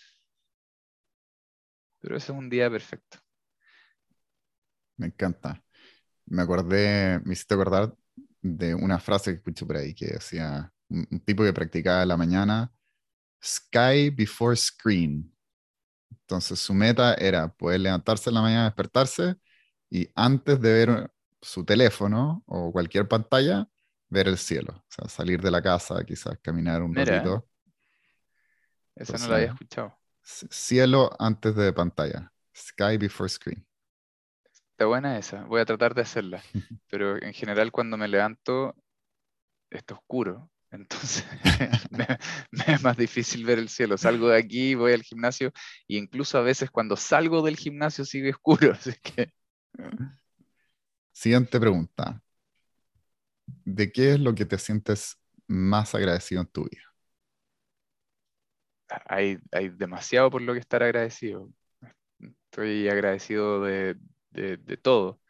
Pero 1.99 2.17
ese 2.17 2.31
es 2.31 2.37
un 2.37 2.49
día 2.49 2.69
perfecto. 2.69 3.17
Me 4.97 5.07
encanta. 5.07 5.63
Me 6.25 6.41
acordé, 6.41 7.19
me 7.25 7.33
hiciste 7.33 7.53
acordar 7.53 7.93
de 8.41 8.75
una 8.75 8.99
frase 8.99 9.31
que 9.31 9.37
escuché 9.37 9.65
por 9.65 9.77
ahí 9.77 9.93
que 9.93 10.07
decía 10.07 10.71
un, 10.89 11.07
un 11.11 11.19
tipo 11.21 11.43
que 11.43 11.53
practicaba 11.53 12.03
en 12.03 12.07
la 12.09 12.17
mañana 12.17 12.71
Sky 13.43 14.09
before 14.09 14.55
screen. 14.55 15.31
Entonces 16.11 16.59
su 16.59 16.73
meta 16.73 17.13
era 17.15 17.47
poder 17.53 17.81
levantarse 17.81 18.29
en 18.29 18.35
la 18.35 18.41
mañana, 18.41 18.65
despertarse 18.65 19.35
y 19.89 20.09
antes 20.15 20.59
de 20.61 20.73
ver 20.73 21.11
su 21.41 21.63
teléfono 21.65 22.43
o 22.47 22.71
cualquier 22.71 23.07
pantalla, 23.07 23.67
ver 24.09 24.27
el 24.27 24.37
cielo. 24.37 24.73
O 24.75 24.85
sea, 24.87 25.09
salir 25.09 25.41
de 25.41 25.51
la 25.51 25.61
casa, 25.61 26.03
quizás 26.03 26.37
caminar 26.41 26.81
un 26.81 26.95
ratito. 26.95 27.47
Eso 28.95 29.17
no 29.17 29.27
lo 29.27 29.35
había 29.35 29.47
escuchado. 29.47 29.97
Cielo 30.23 31.11
antes 31.19 31.55
de 31.55 31.71
pantalla. 31.71 32.31
Sky 32.55 32.97
before 32.97 33.29
screen. 33.29 33.65
Está 34.51 34.85
buena 34.85 35.17
esa. 35.17 35.43
Voy 35.45 35.61
a 35.61 35.65
tratar 35.65 35.93
de 35.93 36.01
hacerla. 36.01 36.41
Pero 36.89 37.21
en 37.21 37.33
general 37.33 37.71
cuando 37.71 37.97
me 37.97 38.07
levanto 38.07 38.75
está 39.69 39.95
oscuro. 39.95 40.49
Entonces 40.71 41.25
me, 41.91 42.05
es 42.67 42.83
más 42.83 42.97
difícil 42.97 43.45
ver 43.45 43.59
el 43.59 43.69
cielo. 43.69 43.97
Salgo 43.97 44.29
de 44.29 44.37
aquí, 44.37 44.75
voy 44.75 44.93
al 44.93 45.03
gimnasio 45.03 45.51
e 45.87 45.95
incluso 45.97 46.37
a 46.37 46.41
veces 46.41 46.69
cuando 46.69 46.97
salgo 46.97 47.41
del 47.41 47.55
gimnasio 47.55 48.03
sigue 48.03 48.31
oscuro. 48.31 48.71
Así 48.73 48.93
que... 49.01 49.31
Siguiente 51.11 51.59
pregunta. 51.59 52.21
¿De 53.65 53.91
qué 53.91 54.13
es 54.13 54.19
lo 54.19 54.33
que 54.35 54.45
te 54.45 54.57
sientes 54.57 55.17
más 55.47 55.93
agradecido 55.95 56.41
en 56.41 56.47
tu 56.47 56.63
vida? 56.65 56.81
Hay, 59.05 59.37
hay 59.51 59.69
demasiado 59.69 60.29
por 60.31 60.41
lo 60.41 60.53
que 60.53 60.59
estar 60.59 60.81
agradecido. 60.83 61.49
Estoy 62.45 62.89
agradecido 62.89 63.63
de, 63.63 63.97
de, 64.31 64.57
de 64.57 64.77
todo. 64.77 65.21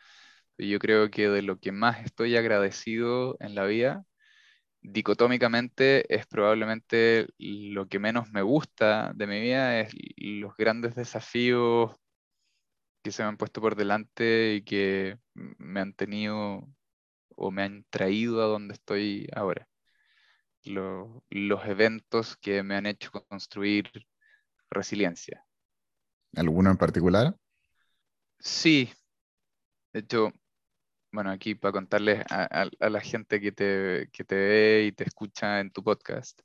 Yo 0.57 0.79
creo 0.79 1.12
que 1.12 1.29
de 1.29 1.41
lo 1.43 1.59
que 1.59 1.71
más 1.71 2.05
estoy 2.05 2.38
agradecido 2.38 3.38
en 3.39 3.55
la 3.55 3.65
vida 3.65 4.05
dicotómicamente 4.81 6.13
es 6.15 6.27
probablemente 6.27 7.27
lo 7.39 7.88
que 7.89 8.00
menos 8.00 8.29
me 8.31 8.41
gusta 8.43 9.13
de 9.15 9.27
mi 9.27 9.41
vida, 9.41 9.79
es 9.81 9.93
los 10.17 10.55
grandes 10.57 10.95
desafíos 10.95 11.93
que 13.03 13.12
se 13.12 13.24
me 13.24 13.29
han 13.29 13.38
puesto 13.38 13.62
por 13.62 13.75
delante 13.75 14.55
y 14.55 14.63
que 14.63 15.17
me 15.33 15.79
han 15.81 15.93
tenido 15.93 16.67
o 17.38 17.51
me 17.51 17.63
han 17.63 17.86
traído 17.89 18.44
a 18.44 18.48
donde 18.48 18.74
estoy 18.74 19.27
ahora. 19.34 19.67
los 20.63 21.65
eventos 21.65 22.36
que 22.38 22.62
me 22.63 22.75
han 22.75 22.86
hecho 22.86 23.12
construir 23.12 23.89
resiliencia. 24.70 25.46
¿Alguno 26.36 26.70
en 26.72 26.77
particular? 26.77 27.36
Sí. 28.39 28.91
De 29.94 30.01
hecho, 30.01 30.32
bueno, 31.12 31.32
aquí 31.32 31.56
para 31.56 31.72
contarles 31.72 32.24
a, 32.29 32.70
la 32.89 33.01
gente 33.01 33.39
que 33.39 33.51
te, 33.51 34.08
te, 34.08 34.36
ve 34.36 34.86
y 34.88 34.91
te 34.91 35.06
escucha 35.06 35.60
en 35.60 35.72
tu 35.72 35.84
podcast, 35.84 36.41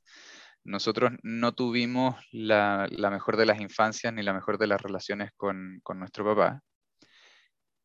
nosotros 0.63 1.11
no 1.23 1.53
tuvimos 1.53 2.15
la, 2.31 2.87
mejor 3.11 3.37
de 3.37 3.45
las 3.45 3.59
infancias 3.59 4.13
ni 4.13 4.23
la 4.23 4.33
mejor 4.33 4.57
de 4.57 4.67
las 4.67 4.81
relaciones 4.81 5.31
con, 5.35 5.81
nuestro 5.95 6.25
papá. 6.25 6.61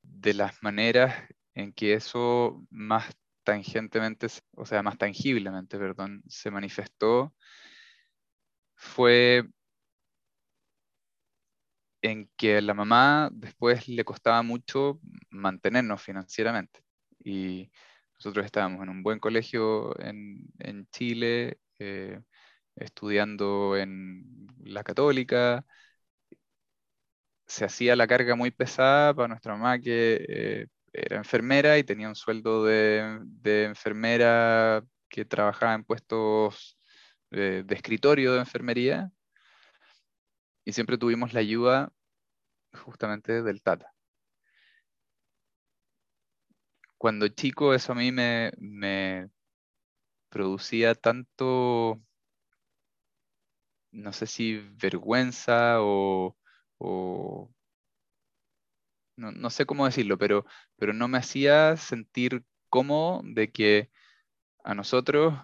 De 0.02 0.32
las 0.34 0.62
maneras 0.62 1.14
en 1.58 1.72
que 1.72 1.94
eso 1.94 2.64
más 2.70 3.16
tangentemente, 3.44 4.28
o 4.56 4.64
sea, 4.66 4.82
más 4.82 4.98
tangiblemente, 4.98 5.78
perdón, 5.78 6.22
se 6.28 6.50
manifestó, 6.50 7.34
fue 8.76 9.44
en 12.02 12.30
que 12.36 12.60
la 12.62 12.74
mamá 12.74 13.30
después 13.32 13.88
le 13.88 14.04
costaba 14.04 14.42
mucho 14.42 15.00
mantenernos 15.30 16.02
financieramente. 16.02 16.80
Y 17.24 17.70
nosotros 18.18 18.46
estábamos 18.46 18.82
en 18.82 18.90
un 18.90 19.02
buen 19.02 19.18
colegio 19.20 19.98
en, 20.00 20.88
Chile, 20.92 21.58
eh, 21.78 22.20
estudiando 22.76 23.76
en 23.76 24.46
la 24.64 24.84
católica. 24.84 25.64
Se 27.46 27.64
hacía 27.64 27.96
la 27.96 28.06
carga 28.06 28.34
muy 28.36 28.50
pesada 28.50 29.14
para 29.14 29.28
nuestra 29.28 29.54
mamá 29.56 29.78
que 29.80 30.24
eh, 30.28 30.66
era 30.92 31.16
enfermera 31.16 31.78
y 31.78 31.84
tenía 31.84 32.08
un 32.08 32.16
sueldo 32.16 32.64
de, 32.64 33.20
enfermera 33.64 34.82
que 35.08 35.24
trabajaba 35.24 35.74
en 35.74 35.84
puestos 35.84 36.78
de 37.30 37.66
escritorio 37.70 38.32
de 38.34 38.40
enfermería 38.40 39.10
y 40.64 40.72
siempre 40.72 40.98
tuvimos 40.98 41.32
la 41.32 41.40
ayuda 41.40 41.92
justamente 42.74 43.42
del 43.42 43.62
Tata. 43.62 43.94
Cuando 46.98 47.28
chico 47.28 47.72
eso 47.72 47.92
a 47.92 47.94
mí 47.94 48.12
me, 48.12 49.30
producía 50.28 50.94
tanto, 50.94 52.02
no 53.92 54.12
sé 54.12 54.26
si 54.26 54.58
vergüenza 54.76 55.76
o, 55.80 56.36
no, 59.18 59.50
sé 59.50 59.66
cómo 59.66 59.86
decirlo, 59.86 60.18
pero, 60.18 60.46
pero 60.76 60.92
no 60.92 61.08
me 61.08 61.18
hacía 61.18 61.76
sentir 61.76 62.44
cómodo 62.68 63.22
de 63.24 63.50
que 63.50 63.90
a 64.64 64.74
nosotros 64.74 65.34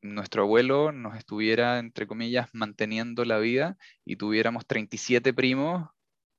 nuestro 0.00 0.42
abuelo 0.42 0.92
nos 0.92 1.16
estuviera, 1.16 1.78
entre 1.78 2.06
comillas, 2.06 2.48
manteniendo 2.52 3.24
la 3.24 3.38
vida 3.38 3.76
y 4.04 4.16
tuviéramos 4.16 4.66
37 4.66 5.32
primos 5.34 5.88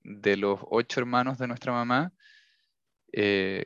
de 0.01 0.38
los 0.38 0.60
ocho 0.69 1.00
hermanos 1.01 1.38
de 1.38 1.48
nuestra 1.48 1.74
mamá 1.74 2.13
eh, 3.12 3.65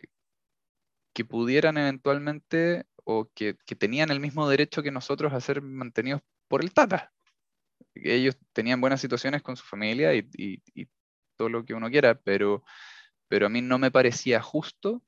que 1.14 1.26
pudieran 1.26 1.78
eventualmente 1.78 2.86
o 3.04 3.30
que, 3.34 3.56
tenían 3.78 4.10
el 4.10 4.20
mismo 4.20 4.48
derecho 4.50 4.82
que 4.82 4.92
nosotros 4.92 5.34
a 5.34 5.42
ser 5.42 5.62
mantenidos 5.62 6.22
por 6.48 6.64
el 6.64 6.74
Tata. 6.74 7.14
Ellos 7.96 8.38
tenían 8.54 8.82
buenas 8.82 9.02
situaciones 9.02 9.42
con 9.44 9.56
su 9.56 9.64
familia 9.64 10.14
y, 10.16 10.32
todo 11.36 11.50
lo 11.50 11.66
que 11.66 11.74
uno 11.74 11.90
quiera, 11.90 12.16
pero, 12.16 12.64
pero 13.28 13.48
a 13.48 13.50
mí 13.50 13.62
no 13.62 13.80
me 13.80 13.92
parecía 13.92 14.42
justo 14.42 15.04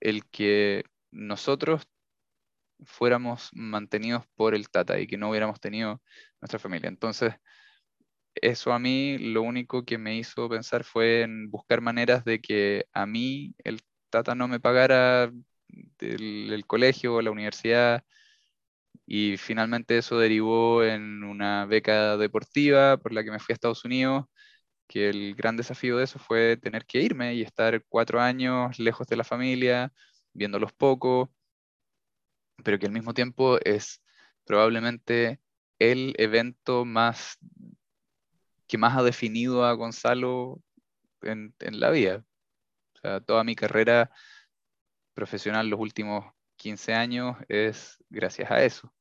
el 0.00 0.26
que 0.30 0.84
nosotros 1.10 1.82
fuéramos 2.84 3.50
mantenidos 3.52 4.24
por 4.34 4.54
el 4.54 4.68
Tata 4.70 4.98
y 5.00 5.06
que 5.06 5.16
no 5.16 5.30
hubiéramos 5.30 5.60
tenido 5.60 6.02
nuestra 6.40 6.58
familia. 6.58 6.88
Entonces, 6.88 7.34
eso 8.34 8.72
a 8.72 8.78
mí 8.78 9.18
lo 9.18 9.42
único 9.42 9.84
que 9.84 9.98
me 9.98 10.16
hizo 10.16 10.48
pensar 10.48 10.84
fue 10.84 11.22
en 11.22 11.50
buscar 11.50 11.80
maneras 11.80 12.24
de 12.24 12.40
que 12.40 12.86
a 12.92 13.06
mí 13.06 13.54
el 13.64 13.80
Tata 14.10 14.34
no 14.34 14.48
me 14.48 14.60
pagara 14.60 15.32
el, 16.00 16.64
colegio 16.66 17.16
o 17.16 17.22
la 17.22 17.30
universidad 17.30 18.04
y 19.06 19.36
finalmente 19.36 19.98
eso 19.98 20.18
derivó 20.18 20.84
en 20.84 21.24
una 21.24 21.66
beca 21.66 22.16
deportiva 22.16 22.96
por 22.98 23.12
la 23.12 23.24
que 23.24 23.30
me 23.30 23.38
fui 23.38 23.52
a 23.52 23.54
Estados 23.54 23.84
Unidos, 23.84 24.26
que 24.92 25.08
el 25.08 25.34
gran 25.34 25.56
desafío 25.56 25.96
de 25.96 26.04
eso 26.04 26.18
fue 26.18 26.58
tener 26.58 26.84
que 26.84 27.00
irme 27.00 27.34
y 27.34 27.40
estar 27.40 27.82
cuatro 27.88 28.20
años 28.20 28.78
lejos 28.78 29.06
de 29.06 29.16
la 29.16 29.24
familia, 29.24 29.90
viéndolos 30.34 30.70
poco, 30.74 31.32
pero 32.62 32.78
que 32.78 32.84
al 32.84 32.92
mismo 32.92 33.14
tiempo 33.14 33.58
es 33.64 34.02
probablemente 34.44 35.40
el 35.78 36.14
evento 36.18 36.84
más 36.84 37.38
que 38.66 38.76
más 38.76 38.94
ha 38.98 39.02
definido 39.02 39.64
a 39.64 39.72
Gonzalo 39.72 40.60
en, 41.22 41.54
en 41.60 41.80
la 41.80 41.88
vida. 41.88 42.22
Toda 43.26 43.44
mi 43.44 43.54
carrera 43.54 44.10
profesional 45.14 45.68
los 45.68 45.80
últimos 45.80 46.34
15 46.56 46.92
años 46.92 47.38
es 47.48 47.96
gracias 48.10 48.50
a 48.50 48.62
eso. 48.62 48.92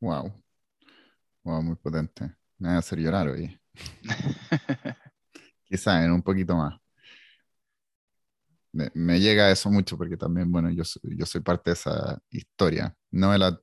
Wow. 0.00 0.32
Wow, 1.44 1.62
muy 1.62 1.76
potente. 1.76 2.39
Me 2.60 2.68
va 2.68 2.74
a 2.76 2.78
hacer 2.78 2.98
llorar 2.98 3.28
hoy. 3.28 3.58
Quizá 5.64 6.04
en 6.04 6.12
un 6.12 6.22
poquito 6.22 6.56
más. 6.56 6.78
Me, 8.72 9.18
llega 9.18 9.50
eso 9.50 9.68
mucho 9.70 9.96
porque 9.96 10.16
también, 10.16 10.52
bueno, 10.52 10.70
yo, 10.70 10.84
yo 11.02 11.26
soy 11.26 11.40
parte 11.40 11.70
de 11.70 11.74
esa 11.74 12.22
historia. 12.30 12.94
No 13.10 13.32
de 13.32 13.38
la 13.38 13.60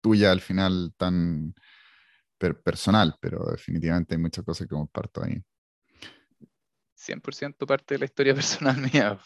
tuya 0.00 0.30
al 0.30 0.40
final 0.40 0.94
tan 0.96 1.54
personal, 2.38 3.16
pero 3.20 3.44
definitivamente 3.50 4.14
hay 4.14 4.20
muchas 4.20 4.44
cosas 4.44 4.66
que 4.66 4.74
comparto 4.74 5.22
ahí. 5.24 5.42
100% 6.94 7.66
parte 7.66 7.94
de 7.94 7.98
la 7.98 8.04
historia 8.04 8.34
personal 8.36 8.76
mía. 8.92 9.18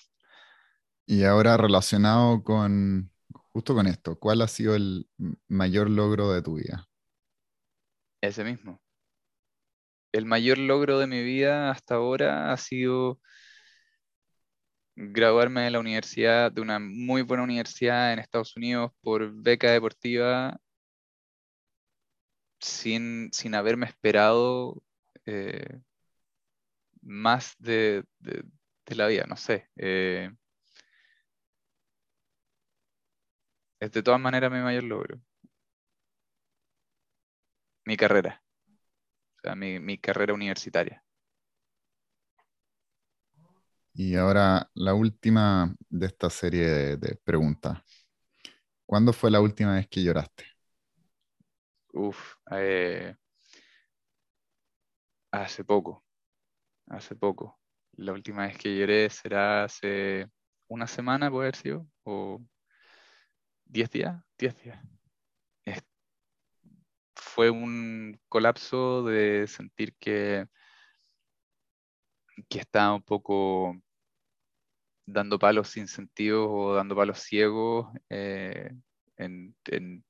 Y 1.07 1.25
ahora 1.25 1.57
relacionado 1.57 2.43
con, 2.43 3.11
justo 3.53 3.75
con 3.75 3.87
esto, 3.87 4.19
¿cuál 4.19 4.41
ha 4.41 4.49
sido 4.49 4.75
el 4.75 5.09
mayor 5.49 5.91
logro 5.91 6.33
de 6.33 6.43
tu 6.43 6.55
vida? 6.55 6.89
Ese 8.21 8.43
mismo. 8.43 8.84
El 10.15 10.27
mayor 10.27 10.59
logro 10.59 10.99
de 11.01 11.07
mi 11.09 11.23
vida 11.25 11.71
hasta 11.73 11.97
ahora 11.97 12.53
ha 12.53 12.57
sido 12.57 13.21
graduarme 14.97 15.63
de 15.63 15.71
la 15.71 15.81
universidad, 15.81 16.53
de 16.53 16.61
una 16.61 16.79
muy 16.79 17.23
buena 17.23 17.43
universidad 17.45 18.13
en 18.13 18.19
Estados 18.21 18.57
Unidos 18.57 18.93
por 19.03 19.33
beca 19.35 19.71
deportiva, 19.73 20.59
sin, 22.61 23.31
haberme 23.55 23.87
esperado 23.87 24.83
eh, 25.27 25.81
más 27.03 27.55
de, 27.59 28.05
la 28.87 29.07
vida, 29.09 29.25
no 29.29 29.37
sé. 29.37 29.69
Eh, 29.77 30.31
es 33.81 33.93
de 33.93 34.03
todas 34.03 34.21
maneras 34.21 34.51
mi 34.51 34.59
mayor 34.61 34.83
logro. 34.85 35.21
Mi 37.87 37.97
carrera. 37.97 38.44
Sea, 39.45 39.55
mi, 39.55 39.99
carrera 39.99 40.33
universitaria. 40.33 41.05
Y 43.93 44.17
ahora 44.17 44.71
la 44.73 44.95
última 44.95 45.75
de 45.91 46.07
esta 46.07 46.31
serie 46.31 46.97
de, 46.97 47.17
preguntas. 47.23 47.79
¿Cuándo 48.87 49.13
fue 49.13 49.31
la 49.31 49.43
última 49.43 49.75
vez 49.75 49.87
que 49.89 50.03
lloraste? 50.03 50.45
Uf, 51.93 52.37
eh, 52.51 53.15
hace 55.31 55.63
poco 55.63 56.05
hace 56.89 57.15
poco. 57.15 57.59
La 57.97 58.13
última 58.13 58.47
vez 58.47 58.59
que 58.59 58.77
lloré 58.77 59.11
será 59.11 59.65
hace 59.65 60.29
una 60.69 60.87
semana, 60.87 61.31
puede 61.31 61.49
haber 61.49 61.57
sido, 61.57 61.87
o 62.05 62.41
diez 63.67 63.91
días, 63.91 64.23
diez 64.39 64.57
días. 64.63 64.94
Fue 67.25 67.51
un 67.51 68.21
colapso 68.29 69.03
de 69.05 69.47
sentir 69.49 69.95
que, 69.99 70.47
que 72.49 72.61
estaba 72.61 72.95
un 72.95 73.03
poco 73.03 73.77
dando 75.07 75.39
palos 75.39 75.69
sin 75.69 75.89
sentido 75.89 76.51
o 76.51 76.75
dando 76.75 76.95
palos 76.95 77.19
ciegos 77.19 77.87
eh, 78.11 78.71
en, 79.17 79.57
en, 79.67 80.05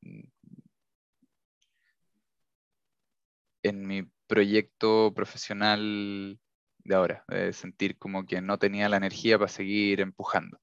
en 3.62 3.86
mi 3.86 4.02
proyecto 4.26 5.12
profesional 5.14 6.38
de 6.78 6.94
ahora, 6.94 7.24
de 7.28 7.52
sentir 7.52 7.96
como 7.96 8.26
que 8.26 8.40
no 8.40 8.58
tenía 8.58 8.88
la 8.88 8.98
energía 8.98 9.38
para 9.38 9.48
seguir 9.48 10.00
empujando. 10.00 10.58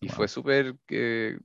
Y 0.00 0.08
fue 0.08 0.26
súper, 0.26 0.76
que 0.86 1.38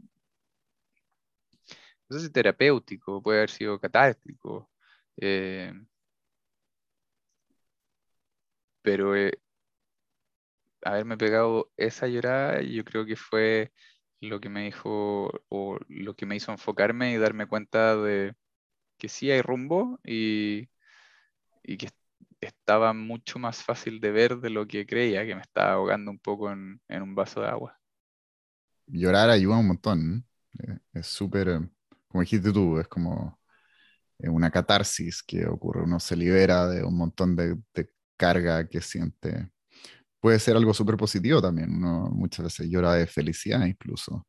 no 2.09 2.17
sé 2.17 2.25
si 2.27 2.31
terapéutico, 2.31 3.21
puede 3.21 3.39
haber 3.39 3.49
sido 3.49 3.79
catártico, 3.79 4.69
eh, 5.17 5.73
pero 8.81 9.15
eh, 9.15 9.39
haberme 10.83 11.17
pegado 11.17 11.71
esa 11.77 12.07
llorada, 12.07 12.61
yo 12.61 12.83
creo 12.85 13.05
que 13.05 13.15
fue 13.15 13.71
lo 14.21 14.39
que 14.39 14.49
me 14.49 14.65
dijo, 14.65 15.31
o 15.49 15.77
lo 15.89 16.15
que 16.15 16.25
me 16.25 16.35
hizo 16.35 16.51
enfocarme 16.51 17.11
y 17.13 17.17
darme 17.17 17.47
cuenta 17.47 17.95
de 17.97 18.35
que 18.97 19.09
sí 19.09 19.31
hay 19.31 19.41
rumbo 19.41 19.99
y, 20.03 20.69
y 21.63 21.77
que 21.77 21.89
estaba 22.41 22.93
mucho 22.93 23.39
más 23.39 23.63
fácil 23.63 23.99
de 23.99 24.11
ver 24.11 24.37
de 24.37 24.49
lo 24.49 24.67
que 24.67 24.85
creía, 24.85 25.25
que 25.25 25.35
me 25.35 25.41
estaba 25.41 25.73
ahogando 25.73 26.11
un 26.11 26.19
poco 26.19 26.51
en, 26.51 26.79
un 26.89 27.15
vaso 27.15 27.41
de 27.41 27.47
agua. 27.47 27.79
Llorar 28.87 29.29
ayuda 29.29 29.57
un 29.57 29.67
montón. 29.67 30.25
¿eh? 30.59 30.79
Es 30.93 31.07
súper, 31.07 31.69
como 32.07 32.21
dijiste 32.21 32.51
tú, 32.51 32.79
es 32.79 32.87
como 32.87 33.39
eh, 34.19 34.29
una 34.29 34.51
catarsis 34.51 35.23
que 35.23 35.45
ocurre. 35.47 35.83
Uno 35.83 35.99
se 35.99 36.15
libera 36.15 36.67
de 36.67 36.83
un 36.83 36.97
montón 36.97 37.35
de, 37.35 37.57
carga 38.17 38.67
que 38.67 38.81
siente. 38.81 39.51
Puede 40.19 40.39
ser 40.39 40.57
algo 40.57 40.73
súper 40.73 40.97
positivo 40.97 41.41
también. 41.41 41.71
Uno 41.75 42.09
muchas 42.11 42.45
veces 42.45 42.67
llora 42.69 42.93
de 42.93 43.07
felicidad 43.07 43.65
incluso. 43.65 44.25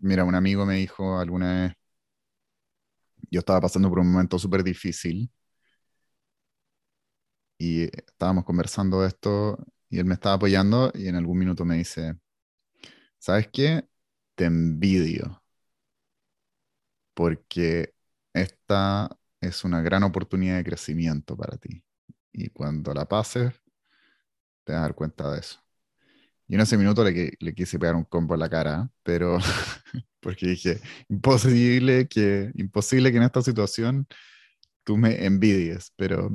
Mira, 0.00 0.24
un 0.24 0.34
amigo 0.34 0.66
me 0.66 0.76
dijo 0.76 1.18
alguna 1.18 1.62
vez, 1.62 1.72
yo 3.30 3.40
estaba 3.40 3.60
pasando 3.60 3.88
por 3.88 3.98
un 4.00 4.10
momento 4.10 4.38
súper 4.38 4.62
difícil 4.64 5.30
y 7.58 7.84
estábamos 7.84 8.44
conversando 8.44 9.02
de 9.02 9.08
esto 9.08 9.58
y 9.90 9.98
él 9.98 10.04
me 10.06 10.14
estaba 10.14 10.36
apoyando 10.36 10.90
y 10.94 11.08
en 11.08 11.16
algún 11.16 11.38
minuto 11.38 11.64
me 11.64 11.76
dice, 11.76 12.14
¿sabes 13.18 13.48
qué? 13.52 13.86
Te 14.34 14.46
envidio 14.46 15.37
porque 17.18 17.94
esta 18.32 19.10
es 19.40 19.64
una 19.64 19.82
gran 19.82 20.04
oportunidad 20.04 20.56
de 20.58 20.64
crecimiento 20.64 21.36
para 21.36 21.56
ti 21.58 21.84
y 22.32 22.50
cuando 22.50 22.94
la 22.94 23.06
pases 23.08 23.54
te 24.64 24.72
vas 24.72 24.78
a 24.80 24.82
dar 24.82 24.94
cuenta 24.94 25.30
de 25.32 25.40
eso. 25.40 25.60
Y 26.48 26.56
en 26.56 26.62
ese 26.62 26.78
minuto 26.78 27.04
le, 27.04 27.32
le 27.40 27.54
quise 27.54 27.78
pegar 27.78 27.96
un 27.96 28.04
combo 28.04 28.34
en 28.34 28.40
la 28.40 28.50
cara, 28.50 28.90
pero 29.02 29.38
porque 30.20 30.48
dije, 30.48 30.80
imposible 31.08 32.08
que, 32.08 32.52
imposible 32.56 33.10
que 33.12 33.18
en 33.18 33.24
esta 33.24 33.42
situación 33.42 34.06
tú 34.84 34.96
me 34.98 35.24
envidies, 35.26 35.92
pero 35.96 36.30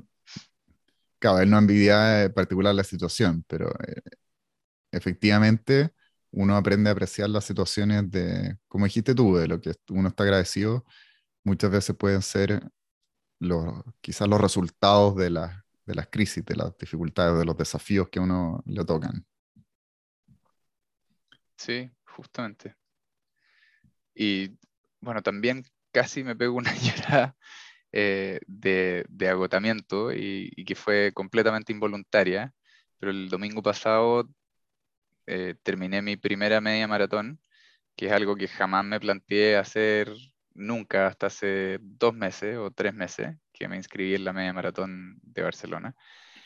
Claro, 1.19 1.39
él 1.39 1.49
no 1.49 1.57
envidia 1.57 2.23
en 2.25 2.33
particular 2.33 2.75
la 2.75 2.83
situación, 2.83 3.45
pero 3.47 3.69
eh, 3.87 4.01
efectivamente 4.91 5.93
uno 6.33 6.57
aprende 6.57 6.89
a 6.89 6.93
apreciar 6.93 7.29
las 7.29 7.45
situaciones 7.45 8.09
de, 8.11 8.57
como 8.67 8.85
dijiste 8.85 9.15
tú, 9.15 9.35
de 9.35 9.47
lo 9.47 9.61
que 9.61 9.73
uno 9.89 10.09
está 10.09 10.23
agradecido, 10.23 10.85
muchas 11.43 11.71
veces 11.71 11.95
pueden 11.95 12.21
ser 12.21 12.61
los, 13.39 13.83
quizás 14.01 14.27
los 14.27 14.41
resultados 14.41 15.15
de, 15.15 15.25
de 15.25 15.95
las 15.95 16.07
crisis, 16.07 16.43
de 16.43 16.55
las 16.55 16.77
dificultades, 16.77 17.37
de 17.37 17.45
los 17.45 17.57
desafíos 17.57 18.09
que 18.09 18.19
uno 18.19 18.61
le 18.65 18.83
tocan. 18.83 19.25
Sí, 21.55 21.89
justamente. 22.05 22.75
Y 24.15 24.57
bueno, 24.99 25.21
también 25.21 25.63
casi 25.91 26.23
me 26.23 26.35
pego 26.35 26.55
una 26.57 26.73
llorada 26.75 27.37
eh, 27.91 28.39
de, 28.47 29.29
agotamiento 29.29 30.11
y, 30.11 30.49
que 30.65 30.75
fue 30.75 31.11
completamente 31.13 31.71
involuntaria, 31.71 32.53
pero 32.97 33.11
el 33.11 33.29
domingo 33.29 33.61
pasado 33.61 34.27
eh, 35.27 35.55
terminé 35.63 36.01
mi 36.01 36.17
primera 36.17 36.61
media 36.61 36.87
maratón, 36.87 37.39
que 37.95 38.07
es 38.07 38.11
algo 38.11 38.35
que 38.35 38.47
jamás 38.47 38.85
me 38.85 38.99
planteé 38.99 39.57
hacer 39.57 40.11
nunca 40.53 41.07
hasta 41.07 41.27
hace 41.27 41.79
dos 41.81 42.13
meses 42.13 42.57
o 42.57 42.71
tres 42.71 42.93
meses 42.93 43.35
que 43.51 43.67
me 43.67 43.77
inscribí 43.77 44.15
en 44.15 44.25
la 44.25 44.33
media 44.33 44.53
maratón 44.53 45.19
de 45.21 45.41
Barcelona. 45.41 45.95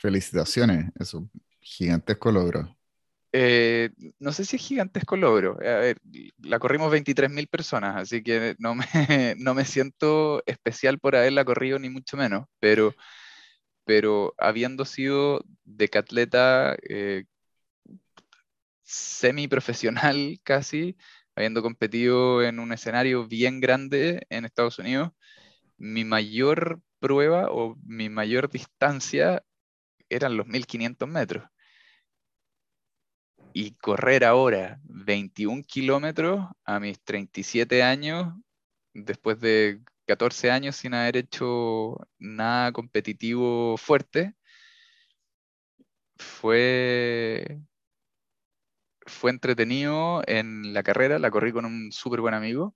Felicitaciones, 0.00 0.90
es 0.98 1.14
un 1.14 1.30
gigantesco 1.60 2.30
logro. 2.30 2.74
Eh, 3.32 3.90
no 4.18 4.32
sé 4.32 4.44
si 4.44 4.56
es 4.56 4.62
gigantesco 4.62 5.16
logro. 5.16 5.58
A 5.60 5.78
ver, 5.80 5.98
la 6.38 6.58
corrimos 6.58 6.90
23.000 6.90 7.46
personas, 7.48 7.96
así 7.96 8.22
que 8.22 8.54
no 8.58 8.74
me, 8.74 8.84
no 9.38 9.54
me 9.54 9.64
siento 9.64 10.42
especial 10.46 10.98
por 10.98 11.16
haberla 11.16 11.44
corrido, 11.44 11.78
ni 11.78 11.90
mucho 11.90 12.16
menos, 12.16 12.46
pero, 12.58 12.94
pero 13.84 14.34
habiendo 14.38 14.84
sido 14.84 15.44
decatleta 15.64 16.76
eh, 16.88 17.24
semi-profesional 18.88 20.40
casi, 20.44 20.96
habiendo 21.36 21.62
competido 21.62 22.42
en 22.42 22.58
un 22.58 22.72
escenario 22.72 23.26
bien 23.28 23.60
grande 23.60 24.26
en 24.30 24.44
Estados 24.44 24.78
Unidos, 24.78 25.12
mi 25.76 26.04
mayor 26.04 26.80
prueba 27.00 27.48
o 27.50 27.76
mi 27.84 28.08
mayor 28.08 28.50
distancia 28.50 29.44
eran 30.08 30.36
los 30.36 30.46
1500 30.46 31.08
metros. 31.08 31.48
Y 33.52 33.74
correr 33.76 34.24
ahora 34.24 34.80
21 34.84 35.64
kilómetros 35.64 36.46
a 36.64 36.80
mis 36.80 37.00
37 37.02 37.82
años, 37.82 38.34
después 38.94 39.40
de 39.40 39.80
14 40.06 40.50
años 40.50 40.76
sin 40.76 40.94
haber 40.94 41.16
hecho 41.18 41.98
nada 42.18 42.72
competitivo 42.72 43.76
fuerte, 43.76 44.34
fue, 46.16 47.60
fue 49.08 49.30
entretenido 49.30 50.22
en 50.26 50.72
la 50.74 50.82
carrera, 50.82 51.18
la 51.18 51.30
corrí 51.30 51.52
con 51.52 51.64
un 51.64 51.92
súper 51.92 52.20
buen 52.20 52.34
amigo 52.34 52.74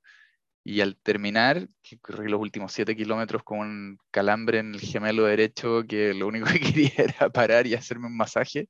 y 0.65 0.81
al 0.81 0.97
terminar, 0.97 1.69
corrí 2.03 2.29
los 2.29 2.41
últimos 2.41 2.73
7 2.73 2.97
kilómetros 2.97 3.43
con 3.43 3.59
un 3.61 3.99
calambre 4.11 4.59
en 4.61 4.75
el 4.75 4.81
gemelo 4.81 5.25
derecho 5.25 5.83
que 5.89 6.15
lo 6.15 6.29
único 6.29 6.47
que 6.53 6.61
quería 6.61 6.93
era 6.97 7.31
parar 7.31 7.67
y 7.67 7.75
hacerme 7.75 8.07
un 8.07 8.17
masaje, 8.17 8.69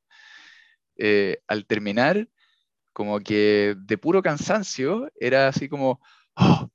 eh, 0.96 1.38
al 1.48 1.66
terminar, 1.66 2.28
como 2.92 3.20
que 3.20 3.74
de 3.78 3.98
puro 3.98 4.22
cansancio, 4.22 5.10
era 5.16 5.48
así 5.48 5.68
como, 5.68 6.00
¡oh, 6.36 6.70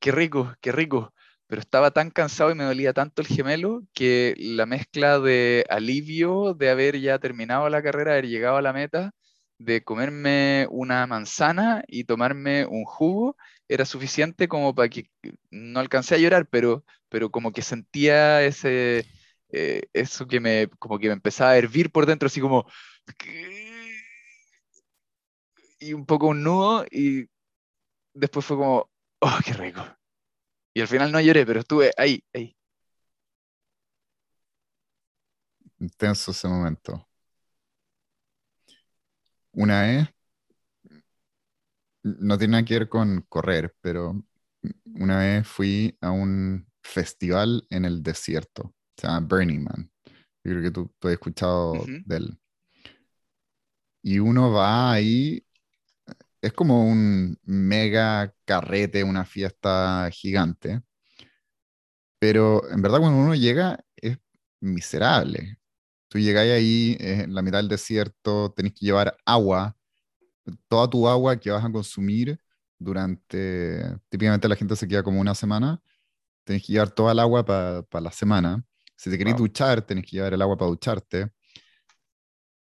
qué 0.00 0.12
rico, 0.12 0.54
qué 0.60 0.72
rico! 0.72 1.14
Pero 1.46 1.60
estaba 1.60 1.90
tan 1.92 2.10
cansado 2.10 2.50
y 2.50 2.54
me 2.54 2.64
dolía 2.64 2.92
tanto 2.94 3.22
el 3.22 3.28
gemelo 3.28 3.82
que 3.94 4.34
la 4.38 4.66
mezcla 4.66 5.18
de 5.20 5.66
alivio 5.68 6.54
de 6.54 6.70
haber 6.70 7.00
ya 7.00 7.18
terminado 7.18 7.68
la 7.68 7.82
carrera, 7.82 8.12
haber 8.12 8.28
llegado 8.28 8.56
a 8.56 8.62
la 8.62 8.72
meta, 8.72 9.12
de 9.58 9.84
comerme 9.84 10.66
una 10.70 11.06
manzana 11.06 11.84
y 11.88 12.04
tomarme 12.04 12.66
un 12.66 12.84
jugo 12.84 13.36
era 13.68 13.84
suficiente 13.84 14.48
como 14.48 14.74
para 14.74 14.88
que 14.88 15.10
no 15.50 15.80
alcancé 15.80 16.16
a 16.16 16.18
llorar, 16.18 16.48
pero, 16.48 16.84
pero 17.08 17.30
como 17.30 17.52
que 17.52 17.62
sentía 17.62 18.42
ese, 18.44 19.06
eh, 19.50 19.82
eso 19.92 20.26
que 20.26 20.40
me, 20.40 20.68
como 20.78 20.98
que 20.98 21.08
me 21.08 21.14
empezaba 21.14 21.52
a 21.52 21.58
hervir 21.58 21.90
por 21.92 22.06
dentro, 22.06 22.26
así 22.26 22.40
como, 22.40 22.66
y 25.80 25.92
un 25.94 26.06
poco 26.06 26.28
un 26.28 26.42
nudo, 26.42 26.84
y 26.90 27.26
después 28.14 28.46
fue 28.46 28.56
como, 28.56 28.90
oh, 29.20 29.38
qué 29.44 29.52
rico. 29.54 29.82
Y 30.74 30.80
al 30.80 30.88
final 30.88 31.12
no 31.12 31.20
lloré, 31.20 31.46
pero 31.46 31.60
estuve 31.60 31.92
ahí, 31.96 32.24
ahí. 32.34 32.56
Intenso 35.80 36.30
ese 36.30 36.48
momento. 36.48 37.08
Una 39.52 39.82
vez, 39.82 40.08
no 42.02 42.38
tiene 42.38 42.52
nada 42.52 42.64
que 42.64 42.78
ver 42.78 42.88
con 42.88 43.24
correr, 43.28 43.74
pero 43.80 44.24
una 44.84 45.18
vez 45.18 45.46
fui 45.46 45.96
a 46.00 46.10
un 46.10 46.66
festival 46.82 47.66
en 47.70 47.84
el 47.84 48.02
desierto, 48.02 48.74
se 48.96 49.06
llama 49.06 49.26
Burning 49.26 49.64
Man. 49.64 49.90
Yo 50.44 50.52
creo 50.52 50.62
que 50.62 50.70
tú, 50.70 50.94
tú 50.98 51.08
has 51.08 51.14
escuchado 51.14 51.74
de 52.04 52.16
él. 52.16 52.38
Y 54.02 54.18
uno 54.18 54.50
va 54.50 54.92
ahí, 54.92 55.44
es 56.40 56.52
como 56.52 56.84
un 56.84 57.38
mega 57.44 58.34
carrete, 58.44 59.04
una 59.04 59.24
fiesta 59.24 60.10
gigante. 60.12 60.82
Pero 62.18 62.68
en 62.70 62.82
verdad 62.82 62.98
cuando 62.98 63.18
uno 63.18 63.34
llega 63.34 63.84
es 63.96 64.18
miserable. 64.60 65.58
Tú 66.12 66.18
llegáis 66.18 66.52
ahí 66.52 66.96
en 67.00 67.34
la 67.34 67.40
mitad 67.40 67.56
del 67.56 67.68
desierto, 67.68 68.52
tenés 68.54 68.74
que 68.74 68.84
llevar 68.84 69.16
agua, 69.24 69.74
toda 70.68 70.90
tu 70.90 71.08
agua 71.08 71.38
que 71.38 71.50
vas 71.50 71.64
a 71.64 71.72
consumir 71.72 72.38
durante, 72.78 73.82
típicamente 74.10 74.46
la 74.46 74.56
gente 74.56 74.76
se 74.76 74.86
queda 74.86 75.02
como 75.02 75.22
una 75.22 75.34
semana, 75.34 75.80
tenés 76.44 76.66
que 76.66 76.74
llevar 76.74 76.90
toda 76.90 77.12
el 77.12 77.18
agua 77.18 77.46
para 77.46 77.86
la 78.02 78.12
semana. 78.12 78.62
Si 78.94 79.08
te 79.08 79.16
querés 79.16 79.38
duchar, 79.38 79.80
tenés 79.80 80.04
que 80.04 80.16
llevar 80.16 80.34
el 80.34 80.42
agua 80.42 80.58
para 80.58 80.68
ducharte. 80.68 81.32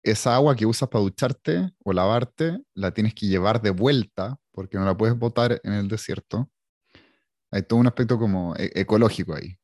Esa 0.02 0.34
agua 0.34 0.56
que 0.56 0.66
usas 0.66 0.88
para 0.88 1.04
ducharte 1.04 1.74
o 1.84 1.92
lavarte, 1.92 2.58
la 2.74 2.94
tienes 2.94 3.14
que 3.14 3.28
llevar 3.28 3.62
de 3.62 3.72
vuelta 3.72 4.38
porque 4.54 4.78
no 4.78 4.86
la 4.86 4.96
puedes 4.96 5.20
botar 5.20 5.60
en 5.66 5.74
el 5.74 5.90
desierto. 5.90 6.50
Hay 7.52 7.64
todo 7.64 7.82
un 7.82 7.88
aspecto 7.88 8.18
como 8.18 8.56
e-, 8.56 8.72
ecológico 8.76 9.36
ahí. 9.36 9.58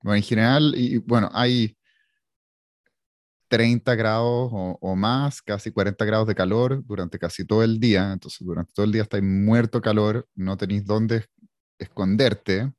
Bueno, 0.00 0.14
en 0.14 0.22
general, 0.22 0.74
y 0.76 0.98
bueno, 0.98 1.28
hay 1.32 1.76
30 3.52 3.94
grados 3.96 4.48
o, 4.50 4.96
más, 4.96 5.42
casi 5.42 5.70
40 5.70 6.06
grados 6.06 6.26
de 6.26 6.34
calor 6.34 6.82
durante 6.86 7.18
casi 7.18 7.44
todo 7.44 7.62
el 7.62 7.78
día. 7.78 8.10
Entonces, 8.10 8.40
durante 8.46 8.72
todo 8.72 8.86
el 8.86 8.92
día 8.92 9.02
estáis 9.02 9.22
muerto 9.22 9.82
calor, 9.82 10.26
no 10.34 10.56
tenéis 10.56 10.86
dónde 10.86 11.26
esconderte 11.78 12.72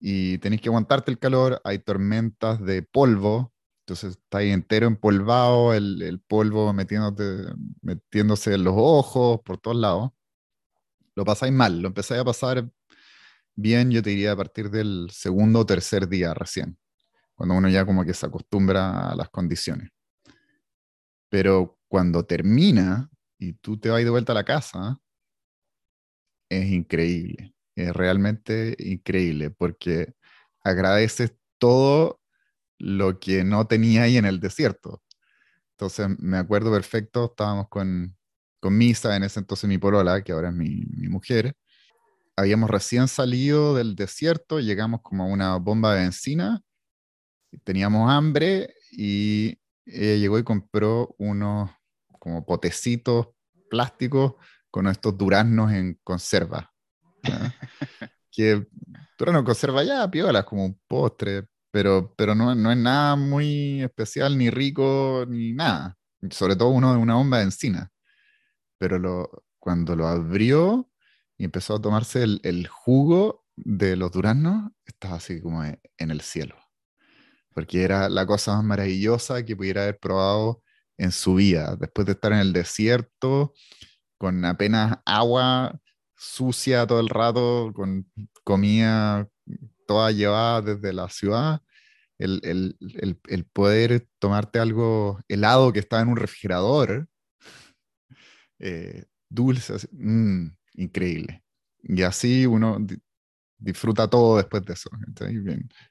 y 0.00 0.38
tenéis 0.38 0.62
que 0.62 0.70
aguantarte 0.70 1.10
el 1.10 1.18
calor. 1.18 1.60
Hay 1.62 1.78
tormentas 1.80 2.64
de 2.64 2.82
polvo, 2.82 3.52
entonces 3.80 4.12
estáis 4.12 4.54
entero 4.54 4.86
empolvado, 4.86 5.74
el, 5.74 6.00
el 6.00 6.20
polvo 6.20 6.72
metiéndose 6.72 8.54
en 8.54 8.64
los 8.64 8.74
ojos, 8.78 9.40
por 9.44 9.58
todos 9.58 9.76
lados. 9.76 10.10
Lo 11.14 11.26
pasáis 11.26 11.52
mal, 11.52 11.82
lo 11.82 11.88
empezáis 11.88 12.22
a 12.22 12.24
pasar 12.24 12.66
bien, 13.56 13.90
yo 13.90 14.02
te 14.02 14.08
diría, 14.08 14.32
a 14.32 14.36
partir 14.36 14.70
del 14.70 15.10
segundo 15.12 15.60
o 15.60 15.66
tercer 15.66 16.08
día 16.08 16.32
recién 16.32 16.78
cuando 17.40 17.54
uno 17.54 17.70
ya 17.70 17.86
como 17.86 18.04
que 18.04 18.12
se 18.12 18.26
acostumbra 18.26 19.12
a 19.12 19.16
las 19.16 19.30
condiciones. 19.30 19.88
Pero 21.30 21.78
cuando 21.88 22.26
termina 22.26 23.08
y 23.38 23.54
tú 23.54 23.78
te 23.78 23.88
vas 23.88 24.04
de 24.04 24.10
vuelta 24.10 24.32
a 24.32 24.34
la 24.34 24.44
casa, 24.44 25.00
es 26.50 26.66
increíble, 26.70 27.54
es 27.74 27.96
realmente 27.96 28.76
increíble 28.78 29.48
porque 29.48 30.12
agradeces 30.62 31.32
todo 31.56 32.20
lo 32.78 33.18
que 33.18 33.42
no 33.42 33.66
tenía 33.66 34.02
ahí 34.02 34.18
en 34.18 34.26
el 34.26 34.38
desierto. 34.38 35.02
Entonces 35.70 36.08
me 36.18 36.36
acuerdo 36.36 36.70
perfecto, 36.70 37.30
estábamos 37.30 37.70
con, 37.70 38.18
con 38.60 38.76
Misa, 38.76 39.16
en 39.16 39.22
ese 39.22 39.40
entonces 39.40 39.66
mi 39.66 39.78
polola, 39.78 40.22
que 40.22 40.32
ahora 40.32 40.50
es 40.50 40.54
mi, 40.54 40.82
mi 40.94 41.08
mujer. 41.08 41.56
Habíamos 42.36 42.68
recién 42.68 43.08
salido 43.08 43.74
del 43.74 43.96
desierto, 43.96 44.60
llegamos 44.60 45.00
como 45.00 45.24
a 45.24 45.26
una 45.26 45.56
bomba 45.56 45.94
de 45.94 46.02
benzina 46.02 46.62
teníamos 47.64 48.10
hambre 48.10 48.74
y 48.92 49.58
ella 49.86 50.16
llegó 50.16 50.38
y 50.38 50.44
compró 50.44 51.14
unos 51.18 51.70
como 52.18 52.44
potecitos 52.44 53.28
plásticos 53.68 54.34
con 54.70 54.86
estos 54.86 55.16
duraznos 55.16 55.72
en 55.72 55.98
conserva. 56.04 56.72
que 58.30 58.66
durazno 59.18 59.40
en 59.40 59.44
conserva 59.44 59.82
ya, 59.82 60.10
piolas, 60.10 60.44
como 60.44 60.64
un 60.64 60.80
postre, 60.86 61.46
pero, 61.70 62.14
pero 62.16 62.34
no, 62.34 62.54
no 62.54 62.70
es 62.70 62.78
nada 62.78 63.16
muy 63.16 63.82
especial, 63.82 64.36
ni 64.36 64.50
rico, 64.50 65.24
ni 65.28 65.52
nada. 65.52 65.96
Sobre 66.30 66.56
todo 66.56 66.68
uno 66.68 66.92
de 66.92 66.98
una 66.98 67.14
bomba 67.14 67.38
de 67.38 67.44
encina. 67.44 67.90
Pero 68.78 68.98
lo, 68.98 69.44
cuando 69.58 69.96
lo 69.96 70.06
abrió 70.06 70.90
y 71.36 71.44
empezó 71.44 71.76
a 71.76 71.82
tomarse 71.82 72.22
el, 72.22 72.40
el 72.44 72.66
jugo 72.68 73.44
de 73.56 73.96
los 73.96 74.12
duraznos, 74.12 74.70
estaba 74.84 75.16
así 75.16 75.40
como 75.40 75.64
en 75.64 76.10
el 76.10 76.20
cielo 76.20 76.59
porque 77.54 77.82
era 77.82 78.08
la 78.08 78.26
cosa 78.26 78.56
más 78.56 78.64
maravillosa 78.64 79.44
que 79.44 79.56
pudiera 79.56 79.82
haber 79.82 79.98
probado 79.98 80.62
en 80.98 81.12
su 81.12 81.34
vida, 81.34 81.76
después 81.76 82.06
de 82.06 82.12
estar 82.12 82.32
en 82.32 82.38
el 82.40 82.52
desierto, 82.52 83.54
con 84.18 84.44
apenas 84.44 84.98
agua 85.06 85.80
sucia 86.16 86.86
todo 86.86 87.00
el 87.00 87.08
rato, 87.08 87.72
con 87.74 88.10
comida 88.44 89.26
toda 89.86 90.12
llevada 90.12 90.62
desde 90.62 90.92
la 90.92 91.08
ciudad, 91.08 91.62
el, 92.18 92.40
el, 92.44 92.76
el, 93.28 93.44
poder 93.46 94.06
tomarte 94.18 94.58
algo 94.58 95.18
helado 95.26 95.72
que 95.72 95.80
estaba 95.80 96.02
en 96.02 96.08
un 96.08 96.16
refrigerador, 96.16 97.08
eh, 98.58 99.06
dulce, 99.30 99.74
mm, 99.92 100.48
increíble. 100.74 101.42
Y 101.82 102.02
así 102.02 102.44
uno 102.46 102.78
disfruta 103.60 104.08
todo 104.08 104.38
después 104.38 104.64
de 104.64 104.72
eso. 104.72 104.90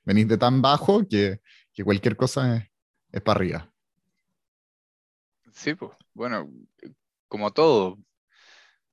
Venís 0.04 0.28
de 0.28 0.38
tan 0.38 0.62
bajo 0.62 1.08
que, 1.08 1.40
que 1.74 1.84
cualquier 1.84 2.16
cosa 2.16 2.58
es, 2.58 2.64
es 3.12 3.22
para 3.22 3.38
arriba. 3.38 3.74
Sí, 5.54 5.76
pues, 5.76 5.92
bueno, 6.14 6.50
como 7.28 7.52
todo, 7.52 7.98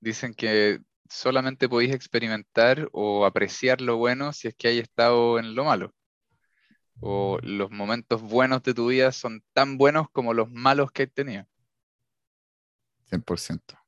dicen 0.01 0.35
que 0.35 0.81
solamente 1.09 1.69
podéis 1.69 1.95
experimentar 1.95 2.89
o 2.93 3.25
apreciar 3.25 3.81
lo 3.81 3.97
bueno 3.97 4.33
si 4.33 4.49
es 4.49 4.55
que 4.55 4.69
hay 4.69 4.79
estado 4.79 5.39
en 5.39 5.55
lo 5.55 5.65
malo. 5.65 5.95
O 7.01 7.39
los 7.43 7.71
momentos 7.71 8.23
buenos 8.23 8.63
de 8.63 8.75
tu 8.75 8.89
vida 8.89 9.13
son 9.13 9.43
tan 9.53 9.77
buenos 9.77 10.09
como 10.11 10.33
los 10.33 10.51
malos 10.51 10.91
que 10.91 11.05
has 11.05 11.13
tenido. 11.13 11.47
100%. 13.11 13.79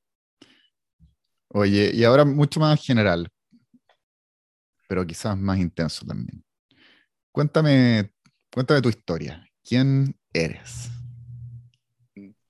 Oye, 1.49 1.91
y 1.95 2.05
ahora 2.05 2.25
mucho 2.25 2.61
más 2.61 2.85
general, 2.85 3.31
pero 4.89 5.07
quizás 5.07 5.37
más 5.39 5.59
intenso 5.59 6.05
también. 6.05 6.43
Cuéntame, 7.31 8.11
cuéntame 8.53 8.83
tu 8.83 8.89
historia. 8.89 9.49
¿Quién 9.63 10.19
eres? 10.33 10.91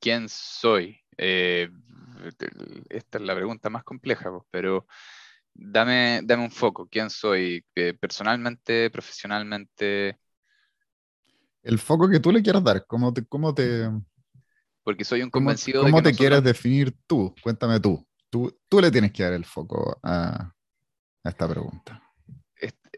¿Quién 0.01 0.29
soy? 0.29 0.99
Eh, 1.19 1.69
esta 2.89 3.19
es 3.19 3.25
la 3.25 3.35
pregunta 3.35 3.69
más 3.69 3.83
compleja, 3.83 4.31
pues, 4.31 4.45
pero 4.51 4.87
dame, 5.53 6.21
dame 6.25 6.45
un 6.45 6.51
foco. 6.51 6.89
¿Quién 6.89 7.11
soy? 7.11 7.65
Eh, 7.75 7.95
personalmente, 8.01 8.89
profesionalmente. 8.91 10.19
El 11.63 11.79
foco 11.81 12.09
que 12.09 12.21
tú 12.21 12.31
le 12.31 12.43
quieras 12.43 12.63
dar, 12.63 12.87
¿cómo 12.87 13.13
te... 13.13 13.27
Cómo 13.27 13.53
te 13.53 13.91
Porque 14.85 15.05
soy 15.05 15.23
un 15.23 15.31
convencido 15.31 15.83
¿Cómo, 15.83 16.03
te 16.03 16.15
quieres 16.15 16.43
definir 16.43 16.97
tú? 17.07 17.35
Cuéntame 17.43 17.81
tú. 17.81 18.07
tú. 18.31 18.57
Tú 18.69 18.81
le 18.81 18.93
tienes 18.93 19.13
que 19.13 19.25
dar 19.25 19.33
el 19.33 19.45
foco 19.45 19.99
a, 20.05 20.55
a 21.25 21.29
esta 21.29 21.49
pregunta. 21.49 22.08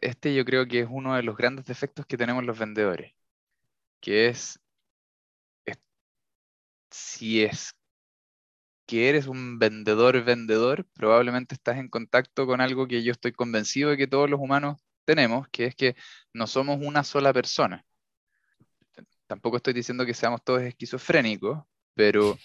Este 0.01 0.35
yo 0.35 0.45
creo 0.45 0.67
que 0.67 0.81
es 0.81 0.89
uno 0.91 1.15
de 1.17 1.23
los 1.23 1.37
grandes 1.37 1.67
defectos 1.67 2.07
que 2.07 2.17
tenemos 2.17 2.45
los 2.45 2.59
vendedores, 2.59 3.15
que 4.01 4.29
es, 4.29 4.61
si 6.91 7.43
es 7.43 7.75
que 8.87 9.09
eres 9.09 9.27
un 9.27 9.59
vendedor 9.59 10.25
vendedor, 10.25 10.85
probablemente 10.95 11.55
estás 11.55 11.79
en 11.79 11.89
contacto 11.89 12.47
con 12.47 12.61
algo 12.61 12.89
que 12.89 13.03
yo 13.03 13.13
estoy 13.13 13.33
convencido 13.33 13.91
de 13.91 13.97
que 13.97 14.09
todos 14.09 14.29
los 14.29 14.41
humanos 14.41 14.81
tenemos, 15.05 15.49
que 15.51 15.67
es 15.67 15.75
que 15.77 15.95
no 16.33 16.47
somos 16.47 16.79
una 16.83 17.05
sola 17.05 17.33
persona. 17.33 17.85
Tampoco 19.27 19.59
estoy 19.59 19.75
diciendo 19.75 20.05
que 20.05 20.15
seamos 20.15 20.43
todos 20.43 20.63
esquizofrénicos, 20.63 21.63
pero, 21.95 22.37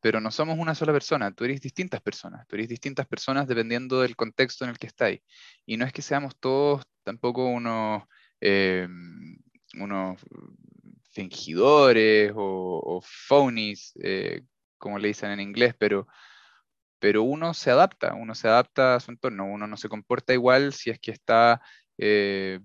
pero 0.00 0.20
no 0.20 0.30
somos 0.30 0.58
una 0.58 0.74
sola 0.74 0.92
persona, 0.92 1.32
tú 1.32 1.44
eres 1.44 1.60
distintas 1.60 2.00
personas, 2.00 2.46
tú 2.48 2.56
eres 2.56 2.68
distintas 2.68 3.06
personas 3.06 3.46
dependiendo 3.46 4.00
del 4.00 4.16
contexto 4.16 4.64
en 4.64 4.70
el 4.70 4.78
que 4.78 4.86
estáis. 4.88 5.20
Y 5.66 5.76
no 5.76 5.84
es 5.86 5.92
que 5.92 6.02
seamos 6.02 6.36
todos 6.38 6.82
tampoco 7.04 7.46
unos, 7.46 8.02
eh, 8.40 8.88
unos 9.74 10.20
fingidores 11.10 12.32
o, 12.34 12.80
o 12.84 13.00
phonies, 13.02 13.92
eh, 14.02 14.42
como 14.78 14.98
le 14.98 15.08
dicen 15.08 15.30
en 15.30 15.40
inglés, 15.40 15.74
pero, 15.78 16.06
pero 16.98 17.22
uno 17.22 17.54
se 17.54 17.70
adapta, 17.70 18.14
uno 18.14 18.34
se 18.34 18.48
adapta 18.48 18.96
a 18.96 19.00
su 19.00 19.10
entorno, 19.10 19.46
uno 19.46 19.66
no 19.66 19.76
se 19.76 19.88
comporta 19.88 20.32
igual 20.34 20.72
si 20.72 20.90
es 20.90 20.98
que 20.98 21.10
está 21.12 21.60
eh, 21.98 22.60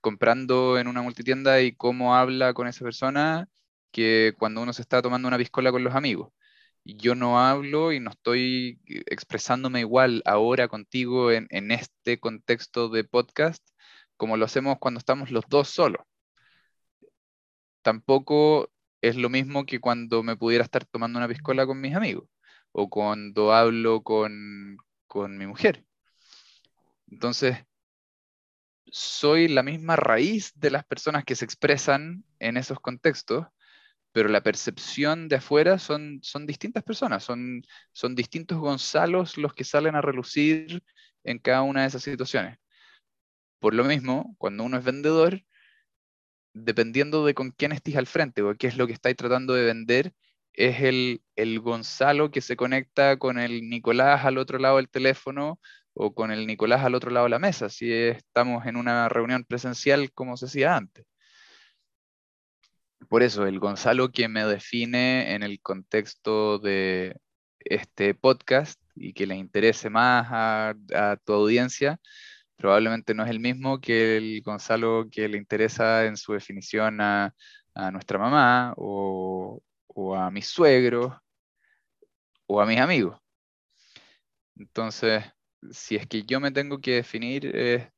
comprando 0.00 0.78
en 0.78 0.88
una 0.88 1.02
multitienda 1.02 1.60
y 1.60 1.74
cómo 1.74 2.14
habla 2.16 2.54
con 2.54 2.66
esa 2.66 2.84
persona 2.84 3.48
que 3.92 4.34
cuando 4.38 4.62
uno 4.62 4.72
se 4.72 4.82
está 4.82 5.02
tomando 5.02 5.28
una 5.28 5.38
piscola 5.38 5.72
con 5.72 5.84
los 5.84 5.94
amigos. 5.94 6.32
Yo 6.84 7.14
no 7.14 7.40
hablo 7.40 7.92
y 7.92 8.00
no 8.00 8.10
estoy 8.10 8.80
expresándome 9.06 9.80
igual 9.80 10.22
ahora 10.24 10.68
contigo 10.68 11.30
en, 11.30 11.48
este 11.70 12.18
contexto 12.20 12.88
de 12.88 13.04
podcast 13.04 13.62
como 14.16 14.36
lo 14.36 14.44
hacemos 14.46 14.78
cuando 14.78 14.98
estamos 14.98 15.30
los 15.30 15.44
dos 15.48 15.68
solos. 15.68 16.02
Tampoco 17.82 18.70
es 19.00 19.16
lo 19.16 19.28
mismo 19.30 19.64
que 19.66 19.80
cuando 19.80 20.22
me 20.22 20.36
pudiera 20.36 20.64
estar 20.64 20.84
tomando 20.84 21.18
una 21.18 21.28
piscola 21.28 21.66
con 21.66 21.80
mis 21.80 21.94
amigos 21.94 22.28
o 22.72 22.88
cuando 22.90 23.52
hablo 23.52 24.02
con 24.02 24.78
mi 25.38 25.46
mujer. 25.46 25.84
Entonces, 27.10 27.56
soy 28.92 29.48
la 29.48 29.62
misma 29.62 29.96
raíz 29.96 30.52
de 30.56 30.70
las 30.70 30.84
personas 30.84 31.24
que 31.24 31.36
se 31.36 31.44
expresan 31.44 32.24
en 32.38 32.56
esos 32.56 32.80
contextos, 32.80 33.46
pero 34.12 34.28
la 34.28 34.42
percepción 34.42 35.28
de 35.28 35.36
afuera 35.36 35.78
son, 35.78 36.20
son 36.22 36.46
distintas 36.46 36.82
personas, 36.82 37.24
son, 37.24 37.62
son 37.92 38.14
distintos 38.14 38.58
Gonzalos 38.58 39.38
los 39.38 39.54
que 39.54 39.64
salen 39.64 39.94
a 39.94 40.00
relucir 40.02 40.82
en 41.24 41.38
cada 41.38 41.62
una 41.62 41.82
de 41.82 41.88
esas 41.88 42.02
situaciones. 42.02 42.58
Por 43.60 43.74
lo 43.74 43.84
mismo, 43.84 44.34
cuando 44.38 44.64
uno 44.64 44.78
es 44.78 44.84
vendedor, 44.84 45.42
dependiendo 46.54 47.24
de 47.24 47.34
con 47.34 47.50
quién 47.52 47.72
estés 47.72 47.96
al 47.96 48.06
frente 48.06 48.42
o 48.42 48.54
qué 48.56 48.66
es 48.66 48.76
lo 48.76 48.86
que 48.86 48.92
estáis 48.94 49.16
tratando 49.16 49.54
de 49.54 49.64
vender, 49.64 50.14
es 50.52 50.80
el, 50.82 51.22
el, 51.36 51.60
Gonzalo 51.60 52.30
que 52.30 52.40
se 52.40 52.56
conecta 52.56 53.18
con 53.18 53.38
el 53.38 53.68
Nicolás 53.68 54.24
al 54.24 54.38
otro 54.38 54.58
lado 54.58 54.76
del 54.78 54.88
teléfono 54.88 55.60
o 55.94 56.14
con 56.14 56.30
el 56.32 56.46
Nicolás 56.46 56.84
al 56.84 56.94
otro 56.94 57.10
lado 57.10 57.24
de 57.26 57.30
la 57.30 57.38
mesa, 57.38 57.68
si 57.68 57.92
estamos 57.92 58.66
en 58.66 58.76
una 58.76 59.08
reunión 59.08 59.44
presencial 59.44 60.12
como 60.12 60.36
se 60.36 60.46
hacía 60.46 60.76
antes. 60.76 61.06
Por 63.08 63.22
eso, 63.22 63.46
el 63.46 63.58
Gonzalo 63.58 64.10
que 64.12 64.28
me 64.28 64.44
define 64.44 65.34
en 65.34 65.42
el 65.42 65.60
contexto 65.60 66.58
de 66.58 67.16
este 67.60 68.14
podcast 68.14 68.80
y 68.94 69.12
que 69.12 69.26
le 69.26 69.36
interese 69.36 69.90
más 69.90 70.26
a, 70.30 70.74
tu 71.24 71.32
audiencia, 71.32 71.98
probablemente 72.56 73.14
no 73.14 73.24
es 73.24 73.30
el 73.30 73.40
mismo 73.40 73.80
que 73.80 74.16
el 74.16 74.42
Gonzalo 74.42 75.08
que 75.10 75.28
le 75.28 75.38
interesa 75.38 76.06
en 76.06 76.16
su 76.16 76.32
definición 76.32 77.00
a, 77.00 77.34
nuestra 77.92 78.18
mamá 78.18 78.74
o, 78.76 79.62
a 80.16 80.30
mis 80.30 80.46
suegros 80.48 81.14
o 82.46 82.60
a 82.60 82.66
mis 82.66 82.78
amigos. 82.80 83.18
Entonces, 84.56 85.24
si 85.70 85.96
es 85.96 86.06
que 86.06 86.22
yo 86.24 86.40
me 86.40 86.50
tengo 86.50 86.80
que 86.80 86.96
definir 86.96 87.46
es 87.56 87.88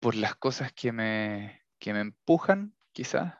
por 0.00 0.14
las 0.14 0.34
cosas 0.34 0.72
que 0.72 0.92
me, 0.92 1.62
que 1.78 1.92
me 1.92 2.00
empujan, 2.00 2.74
quizás, 2.92 3.34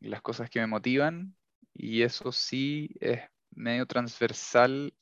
las 0.00 0.22
cosas 0.22 0.50
que 0.50 0.60
me 0.60 0.66
motivan, 0.66 1.36
y 1.72 2.02
eso 2.02 2.32
sí 2.32 2.90
es 3.00 3.20
medio 3.50 3.86
transversal 3.86 4.92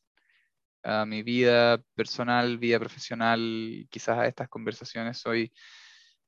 a 0.82 1.06
mi 1.06 1.22
vida 1.22 1.82
personal, 1.94 2.58
vida 2.58 2.78
profesional, 2.78 3.86
quizás 3.90 4.18
a 4.18 4.26
estas 4.26 4.48
conversaciones 4.48 5.18
soy, 5.18 5.52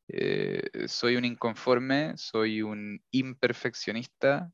eh, 0.08 0.88
soy 0.88 1.16
un 1.16 1.24
inconforme, 1.24 2.16
soy 2.16 2.62
un 2.62 3.02
imperfeccionista 3.10 4.52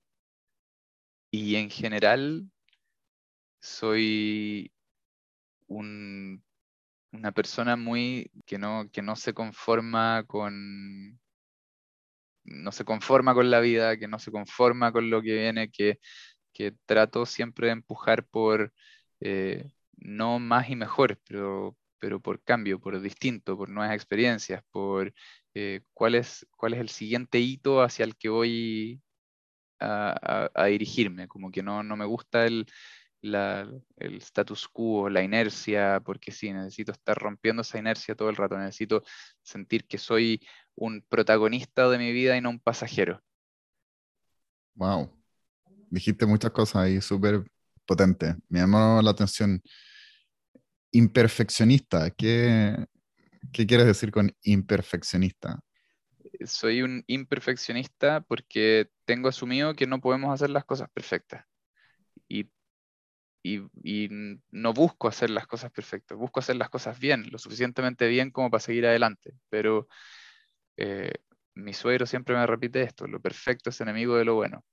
y 1.31 1.57
en 1.57 1.71
general 1.71 2.51
soy 3.61 4.73
una 7.13 7.33
persona 7.33 7.77
muy 7.77 8.31
que 8.47 8.59
no, 8.59 8.89
que 8.93 9.03
no 9.03 9.17
se 9.17 9.35
conforma 9.35 10.25
con 10.27 11.19
no 12.47 12.73
se 12.73 12.85
conforma 12.85 13.35
con 13.35 13.51
la 13.51 13.61
vida, 13.61 13.97
que 13.99 14.09
no 14.09 14.19
se 14.19 14.31
conforma 14.31 14.93
con 14.93 15.11
lo 15.11 15.23
que 15.23 15.35
viene, 15.35 15.71
que, 15.71 15.99
trato 16.87 17.27
siempre 17.27 17.67
de 17.67 17.75
empujar 17.75 18.27
por 18.27 18.73
eh, 19.21 19.71
no 19.97 20.39
más 20.39 20.71
y 20.71 20.77
mejor, 20.77 21.21
pero, 21.29 21.77
pero 21.99 22.21
por 22.21 22.43
cambio, 22.43 22.81
por 22.81 23.01
distinto, 23.01 23.57
por 23.59 23.69
nuevas 23.69 23.95
experiencias, 23.95 24.63
por 24.71 25.13
eh, 25.55 25.83
cuál, 25.93 26.15
es, 26.15 26.47
cuál 26.57 26.75
es 26.75 26.81
el 26.81 26.89
siguiente 26.89 27.39
hito 27.41 27.83
hacia 27.83 28.05
el 28.05 28.17
que 28.17 28.29
voy 28.31 29.03
a, 29.81 30.67
dirigirme. 30.69 31.29
Como 31.29 31.51
que 31.51 31.63
no, 31.63 31.83
no 31.83 31.97
me 31.97 32.07
gusta 32.07 32.47
el, 32.47 32.67
el 33.35 34.17
status 34.17 34.69
quo, 34.69 35.09
la 35.09 35.23
inercia, 35.23 36.01
porque 36.05 36.33
sí, 36.33 36.53
necesito 36.53 36.93
estar 36.93 37.17
rompiendo 37.17 37.63
esa 37.63 37.79
inercia 37.79 38.15
todo 38.15 38.31
el 38.31 38.37
rato, 38.37 38.57
necesito 38.59 39.03
sentir 39.43 39.87
que 39.87 39.99
soy 39.99 40.41
un 40.75 41.05
protagonista 41.09 41.89
de 41.89 41.99
mi 41.99 42.13
vida 42.13 42.37
y 42.37 42.41
no 42.41 42.51
un 42.51 42.61
pasajero. 42.61 43.23
Wow, 44.75 45.11
dijiste 45.91 46.27
muchas 46.27 46.51
cosas 46.51 46.83
ahí 46.83 47.01
súper 47.01 47.45
potente. 47.87 48.37
Me 48.49 48.61
llamó 48.61 49.01
la 49.03 49.11
atención. 49.11 49.63
Imperfeccionista, 50.93 52.11
¿qué, 52.11 52.75
¿qué 53.53 53.67
quieres 53.67 53.87
decir 53.87 54.11
con 54.11 54.31
imperfeccionista? 54.43 55.61
Soy 56.45 56.83
un 56.83 57.05
imperfeccionista 57.07 58.21
porque 58.23 58.91
tengo 59.05 59.29
asumido 59.29 59.75
que 59.75 59.87
no 59.87 60.01
podemos 60.01 60.33
hacer 60.33 60.51
las 60.51 60.65
cosas 60.65 60.89
perfectas. 60.91 61.45
Y, 62.29 62.51
y, 63.83 64.09
no 64.51 64.73
busco 64.73 65.09
hacer 65.09 65.31
las 65.31 65.47
cosas 65.47 65.71
perfectas, 65.73 66.19
busco 66.19 66.41
hacer 66.41 66.57
las 66.57 66.71
cosas 66.71 66.99
bien, 66.99 67.27
lo 67.31 67.39
suficientemente 67.39 68.09
bien 68.09 68.31
como 68.31 68.51
para 68.51 68.61
seguir 68.61 68.87
adelante. 68.87 69.35
Pero 69.49 69.89
eh, 70.77 71.13
mi 71.55 71.73
suegro 71.75 72.07
siempre 72.07 72.37
me 72.37 72.47
repite 72.47 72.83
esto, 72.83 73.07
lo 73.07 73.21
perfecto 73.21 73.71
es 73.71 73.81
enemigo 73.81 74.17
de 74.17 74.25
lo 74.25 74.35
bueno 74.37 74.65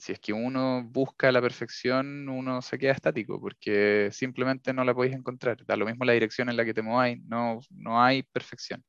si 0.00 0.12
es 0.12 0.20
que 0.20 0.32
uno 0.32 0.82
busca 0.84 1.30
la 1.30 1.42
perfección, 1.42 2.28
uno 2.28 2.62
se 2.62 2.78
queda 2.78 2.92
estático 2.92 3.40
porque 3.40 4.08
simplemente 4.12 4.72
no 4.72 4.84
la 4.84 4.94
podéis 4.94 5.14
encontrar. 5.14 5.64
Da 5.66 5.76
lo 5.76 5.86
mismo 5.86 6.04
la 6.04 6.14
dirección 6.14 6.48
en 6.48 6.56
la 6.56 6.64
que 6.64 6.74
te 6.74 6.82
mováis, 6.82 7.22
no, 7.24 7.60
no 7.70 8.02
hay 8.02 8.22
perfección. 8.24 8.84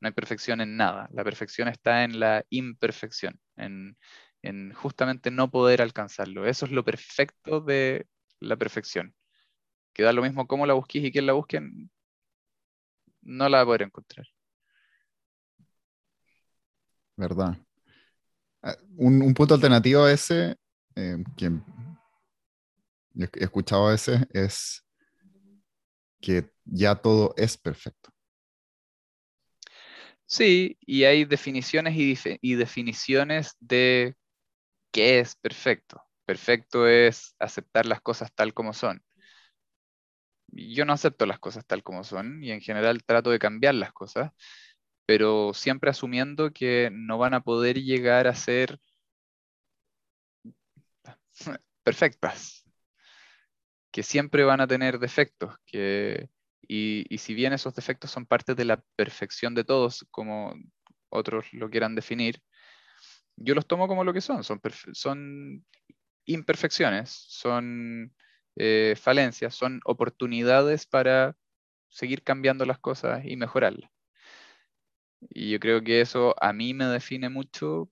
No 0.00 0.08
hay 0.08 0.12
perfección 0.14 0.60
en 0.60 0.76
nada. 0.76 1.08
La 1.12 1.24
perfección 1.24 1.68
está 1.68 2.04
en 2.04 2.20
la 2.20 2.44
imperfección, 2.50 3.40
en 4.46 4.72
justamente 4.72 5.30
no 5.30 5.50
poder 5.50 5.82
alcanzarlo. 5.82 6.46
Eso 6.46 6.66
es 6.66 6.72
lo 6.72 6.84
perfecto 6.84 7.60
de 7.60 8.06
la 8.40 8.56
perfección. 8.56 9.14
Que 9.92 10.02
da 10.02 10.12
lo 10.12 10.22
mismo 10.22 10.46
cómo 10.46 10.66
la 10.66 10.74
busques 10.74 11.04
y 11.04 11.12
quién 11.12 11.26
la 11.26 11.32
busque, 11.32 11.60
no 13.22 13.48
la 13.48 13.58
va 13.58 13.62
a 13.62 13.66
poder 13.66 13.82
encontrar. 13.82 14.26
¿Verdad? 17.16 17.56
Ah, 18.62 18.76
un, 18.96 19.32
punto 19.34 19.54
alternativo 19.54 20.04
a 20.04 20.12
ese, 20.12 20.56
eh, 20.94 21.24
que 21.36 21.46
he 23.16 23.44
escuchado 23.44 23.88
a 23.88 23.92
veces, 23.92 24.20
es 24.32 24.86
que 26.20 26.50
ya 26.64 26.94
todo 26.94 27.34
es 27.36 27.56
perfecto. 27.56 28.10
Sí, 30.26 30.76
y 30.80 31.04
hay 31.04 31.24
definiciones 31.24 31.94
y, 32.42 32.54
definiciones 32.56 33.54
de 33.60 34.16
qué 34.96 35.18
es 35.20 35.36
perfecto. 35.36 36.02
Perfecto 36.24 36.88
es 36.88 37.36
aceptar 37.38 37.84
las 37.86 38.00
cosas 38.00 38.32
tal 38.34 38.54
como 38.54 38.72
son. 38.72 39.02
Yo 40.48 40.86
no 40.86 40.94
acepto 40.94 41.26
las 41.26 41.38
cosas 41.38 41.66
tal 41.66 41.82
como 41.82 42.02
son 42.02 42.42
y 42.42 42.50
en 42.50 42.62
general 42.62 43.04
trato 43.04 43.30
de 43.30 43.38
cambiar 43.38 43.74
las 43.74 43.92
cosas, 43.92 44.32
pero 45.06 45.52
siempre 45.54 45.90
asumiendo 45.90 46.52
que 46.52 46.90
no 46.92 47.18
van 47.18 47.34
a 47.34 47.42
poder 47.42 47.82
llegar 47.82 48.26
a 48.26 48.34
ser 48.34 48.80
perfectas, 51.84 52.64
que 53.90 54.02
siempre 54.02 54.44
van 54.44 54.62
a 54.62 54.66
tener 54.66 54.98
defectos, 54.98 55.54
que 55.66 56.30
y, 56.68 57.04
si 57.18 57.34
bien 57.34 57.52
esos 57.52 57.74
defectos 57.74 58.10
son 58.10 58.26
parte 58.26 58.54
de 58.54 58.64
la 58.64 58.82
perfección 58.96 59.54
de 59.54 59.64
todos, 59.64 60.06
como 60.10 60.54
otros 61.10 61.52
lo 61.52 61.70
quieran 61.70 61.94
definir, 61.94 62.40
yo 63.36 63.54
los 63.54 63.66
tomo 63.66 63.88
como 63.88 64.04
lo 64.04 64.12
que 64.12 64.20
son, 64.20 64.44
son, 64.44 64.60
son 64.92 65.64
imperfecciones, 66.26 67.10
son 67.10 68.14
eh, 68.56 68.94
falencias, 69.00 69.54
son 69.54 69.80
oportunidades 69.84 70.86
para 70.86 71.36
seguir 71.90 72.22
cambiando 72.24 72.66
las 72.66 72.78
cosas 72.80 73.24
y 73.26 73.36
mejorarlas. 73.36 73.90
Y 75.30 75.50
yo 75.52 75.60
creo 75.60 75.82
que 75.84 76.00
eso 76.00 76.34
a 76.42 76.52
mí 76.52 76.74
me 76.74 76.86
define 76.86 77.28
mucho 77.28 77.90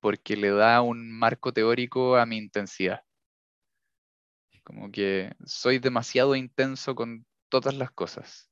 porque 0.00 0.38
le 0.38 0.48
da 0.52 0.80
un 0.80 1.10
marco 1.12 1.52
teórico 1.52 2.16
a 2.16 2.24
mi 2.24 2.38
intensidad. 2.38 3.00
Como 4.64 4.90
que 4.90 5.32
soy 5.44 5.78
demasiado 5.78 6.34
intenso 6.36 6.94
con 6.94 7.24
todas 7.48 7.74
las 7.74 7.90
cosas. 7.92 8.50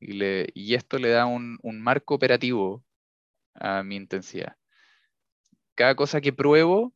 Y, 0.00 0.14
le, 0.14 0.48
y 0.54 0.74
esto 0.74 0.98
le 0.98 1.10
da 1.10 1.26
un, 1.26 1.58
un 1.62 1.80
marco 1.82 2.14
operativo 2.14 2.84
a 3.60 3.82
mi 3.82 3.96
intensidad. 3.96 4.56
Cada 5.74 5.94
cosa 5.94 6.20
que 6.20 6.32
pruebo, 6.32 6.94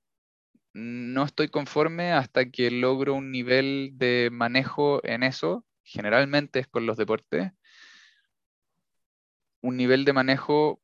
no 0.72 1.24
estoy 1.24 1.48
conforme 1.48 2.12
hasta 2.12 2.50
que 2.50 2.70
logro 2.70 3.14
un 3.14 3.30
nivel 3.32 3.92
de 3.94 4.30
manejo 4.32 5.04
en 5.04 5.22
eso, 5.22 5.66
generalmente 5.84 6.60
es 6.60 6.68
con 6.68 6.86
los 6.86 6.96
deportes, 6.96 7.52
un 9.62 9.76
nivel 9.76 10.04
de 10.04 10.12
manejo 10.12 10.80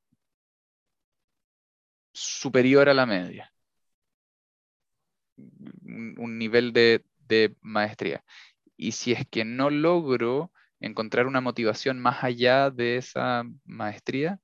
superior 2.12 2.88
a 2.88 2.94
la 2.94 3.06
media. 3.06 3.52
Un, 5.36 6.38
nivel 6.38 6.72
de, 6.72 7.04
de 7.28 7.56
maestría. 7.60 8.24
Y 8.76 8.92
si 8.92 9.12
es 9.12 9.26
que 9.28 9.44
no 9.44 9.70
logro 9.70 10.52
encontrar 10.80 11.26
una 11.26 11.40
motivación 11.40 11.98
más 12.00 12.24
allá 12.24 12.70
de 12.70 12.96
esa 12.96 13.44
maestría, 13.64 14.40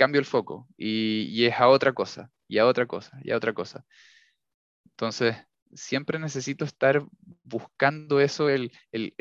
cambio 0.00 0.18
el 0.18 0.24
foco 0.24 0.66
y, 0.78 1.44
es 1.44 1.54
a 1.60 1.68
otra 1.68 1.92
cosa, 1.92 2.30
y 2.48 2.56
a 2.56 2.66
otra 2.66 2.86
cosa, 2.86 3.18
y 3.22 3.32
a 3.32 3.36
otra 3.36 3.52
cosa. 3.52 3.84
Entonces, 4.86 5.36
siempre 5.74 6.18
necesito 6.18 6.64
estar 6.64 7.04
buscando 7.44 8.18
eso, 8.20 8.48
el, 8.48 8.72
el, 8.92 9.12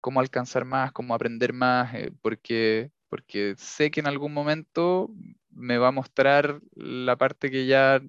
cómo 0.00 0.18
alcanzar 0.18 0.64
más, 0.64 0.90
cómo 0.92 1.14
aprender 1.14 1.52
más, 1.52 1.94
eh, 1.94 2.12
porque, 2.20 2.90
porque 3.08 3.54
sé 3.58 3.92
que 3.92 4.00
en 4.00 4.08
algún 4.08 4.32
momento 4.34 5.08
me 5.50 5.78
va 5.78 5.88
a 5.88 5.92
mostrar 5.92 6.60
la 6.74 7.16
parte 7.16 7.50
que 7.50 7.66
ya 7.66 8.00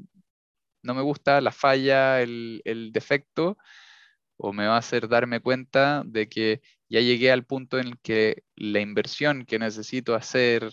no 0.81 0.95
me 0.95 1.03
gusta, 1.03 1.41
la 1.41 1.51
falla, 1.51 2.21
el, 2.21 2.89
defecto, 2.91 3.57
o 4.37 4.51
me 4.53 4.65
va 4.67 4.75
a 4.75 4.79
hacer 4.79 5.07
darme 5.07 5.41
cuenta 5.41 6.03
de 6.05 6.27
que 6.27 6.61
ya 6.89 7.01
llegué 7.01 7.31
al 7.31 7.45
punto 7.45 7.79
en 7.79 7.87
el 7.89 7.99
que 7.99 8.43
la 8.55 8.79
inversión 8.79 9.45
que 9.45 9.59
necesito 9.59 10.15
hacer 10.15 10.71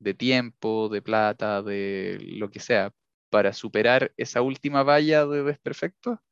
de 0.00 0.14
tiempo, 0.14 0.88
de 0.88 1.02
plata, 1.02 1.62
de 1.62 2.18
lo 2.38 2.50
que 2.50 2.60
sea, 2.60 2.92
para 3.30 3.52
superar 3.52 4.12
esa 4.16 4.42
última 4.42 4.82
valla 4.82 5.26
de 5.26 5.44
desperfecto, 5.44 6.22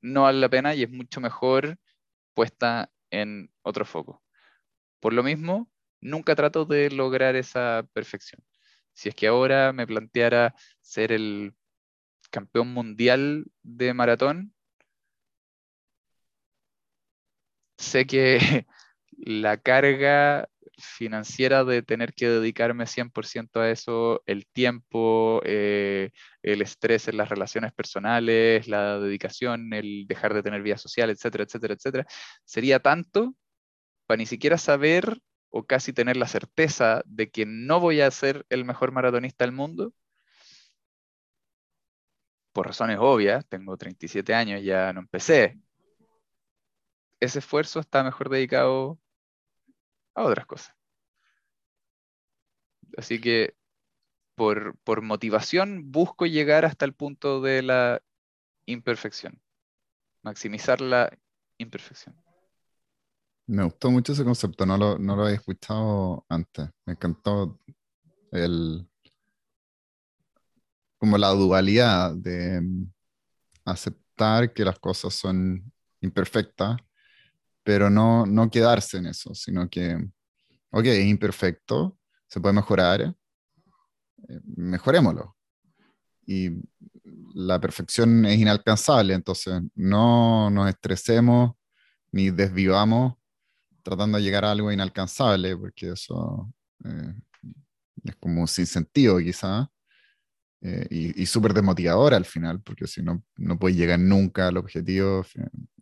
no 0.00 0.22
vale 0.22 0.40
la 0.40 0.48
pena 0.48 0.74
y 0.74 0.82
es 0.84 0.90
mucho 0.90 1.20
mejor 1.20 1.78
puesta 2.34 2.90
en 3.10 3.50
otro 3.62 3.84
foco. 3.84 4.22
Por 5.00 5.12
lo 5.14 5.22
mismo, 5.22 5.70
nunca 6.00 6.34
trato 6.36 6.64
de 6.64 6.90
lograr 6.90 7.36
esa 7.36 7.86
perfección. 7.92 8.42
Si 8.94 9.08
es 9.08 9.14
que 9.14 9.26
ahora 9.28 9.72
me 9.72 9.86
planteara 9.86 10.54
ser 10.80 11.12
el 11.12 11.54
campeón 12.30 12.72
mundial 12.72 13.46
de 13.62 13.94
maratón, 13.94 14.54
sé 17.78 18.06
que 18.06 18.38
la 19.18 19.56
carga 19.58 20.48
financiera 20.78 21.64
de 21.64 21.82
tener 21.82 22.14
que 22.14 22.28
dedicarme 22.28 22.86
100% 22.86 23.60
a 23.60 23.70
eso, 23.70 24.22
el 24.26 24.46
tiempo, 24.46 25.40
eh, 25.44 26.10
el 26.42 26.62
estrés 26.62 27.08
en 27.08 27.16
las 27.16 27.28
relaciones 27.28 27.72
personales, 27.72 28.68
la 28.68 28.98
dedicación, 29.00 29.72
el 29.72 30.06
dejar 30.06 30.34
de 30.34 30.42
tener 30.42 30.62
vida 30.62 30.78
social, 30.78 31.10
etcétera, 31.10 31.44
etcétera, 31.44 31.74
etcétera, 31.74 32.06
sería 32.44 32.80
tanto 32.80 33.34
para 34.06 34.18
ni 34.18 34.26
siquiera 34.26 34.58
saber 34.58 35.18
o 35.50 35.66
casi 35.66 35.92
tener 35.92 36.16
la 36.16 36.28
certeza 36.28 37.02
de 37.06 37.30
que 37.30 37.46
no 37.46 37.80
voy 37.80 38.00
a 38.02 38.10
ser 38.10 38.46
el 38.50 38.64
mejor 38.64 38.92
maratonista 38.92 39.44
del 39.44 39.52
mundo, 39.52 39.92
por 42.56 42.66
razones 42.66 42.98
obvias, 43.00 43.46
tengo 43.48 43.76
37 43.76 44.34
años, 44.34 44.62
ya 44.62 44.92
no 44.94 45.00
empecé. 45.00 45.58
Ese 47.20 47.40
esfuerzo 47.40 47.80
está 47.80 48.02
mejor 48.02 48.30
dedicado 48.30 48.98
a 50.16 50.24
otras 50.24 50.46
cosas. 50.46 50.74
Así 52.96 53.20
que 53.20 53.54
por, 54.34 55.02
motivación 55.02 55.92
busco 55.92 56.26
llegar 56.26 56.64
hasta 56.64 56.84
el 56.84 56.94
punto 56.94 57.40
de 57.40 57.62
la 57.62 58.02
imperfección, 58.66 59.40
maximizar 60.22 60.80
la 60.80 61.16
imperfección. 61.58 62.16
Me 63.46 63.62
gustó 63.62 63.90
mucho 63.90 64.12
ese 64.12 64.24
concepto, 64.24 64.66
no 64.66 64.76
lo, 64.76 64.98
no 64.98 65.14
lo 65.14 65.22
había 65.24 65.36
escuchado 65.36 66.26
antes. 66.28 66.68
Me 66.84 66.94
encantó 66.94 67.60
el, 68.32 68.88
como 70.98 71.16
la 71.16 71.28
dualidad 71.28 72.14
de 72.14 72.60
aceptar 73.64 74.52
que 74.52 74.64
las 74.64 74.78
cosas 74.80 75.14
son 75.14 75.72
imperfectas, 76.00 76.76
pero 77.66 77.90
no, 77.90 78.24
no 78.26 78.48
quedarse 78.48 78.98
en 78.98 79.06
eso, 79.06 79.34
sino 79.34 79.68
que, 79.68 79.96
ok, 80.70 80.84
es 80.84 81.04
imperfecto, 81.04 81.98
se 82.28 82.40
puede 82.40 82.54
mejorar, 82.54 83.00
eh, 83.02 84.40
mejorémoslo. 84.56 85.36
Y 86.28 86.50
la 87.34 87.60
perfección 87.60 88.24
es 88.24 88.38
inalcanzable, 88.38 89.14
entonces 89.14 89.60
no 89.74 90.48
nos 90.48 90.68
estresemos 90.68 91.56
ni 92.12 92.30
desvivamos 92.30 93.14
tratando 93.82 94.18
de 94.18 94.22
llegar 94.22 94.44
a 94.44 94.52
algo 94.52 94.70
inalcanzable, 94.70 95.56
porque 95.56 95.90
eso 95.90 96.48
eh, 96.84 97.14
es 98.04 98.14
como 98.14 98.46
sin 98.46 98.66
sentido 98.66 99.18
quizá. 99.18 99.68
Eh, 100.60 101.14
y, 101.16 101.26
súper 101.26 101.52
desmotivadora 101.52 102.16
al 102.16 102.24
final, 102.26 102.60
porque 102.62 102.86
si 102.86 103.02
no, 103.02 103.24
no 103.36 103.58
puedes 103.58 103.76
llegar 103.76 103.98
nunca 103.98 104.46
al 104.46 104.56
objetivo. 104.56 105.24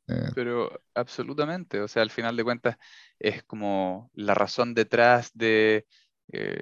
Eh. 0.09 0.31
Pero 0.35 0.83
absolutamente, 0.95 1.81
o 1.81 1.89
sea, 1.89 2.03
al 2.03 2.11
final 2.11 2.37
de 2.37 2.45
cuentas 2.45 2.77
es 3.19 3.43
como 3.45 4.11
la 4.15 4.35
razón 4.35 4.75
detrás 4.75 5.31
de 5.35 5.87
eh, 6.33 6.61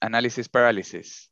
análisis 0.00 0.48
parálisis. 0.48 1.30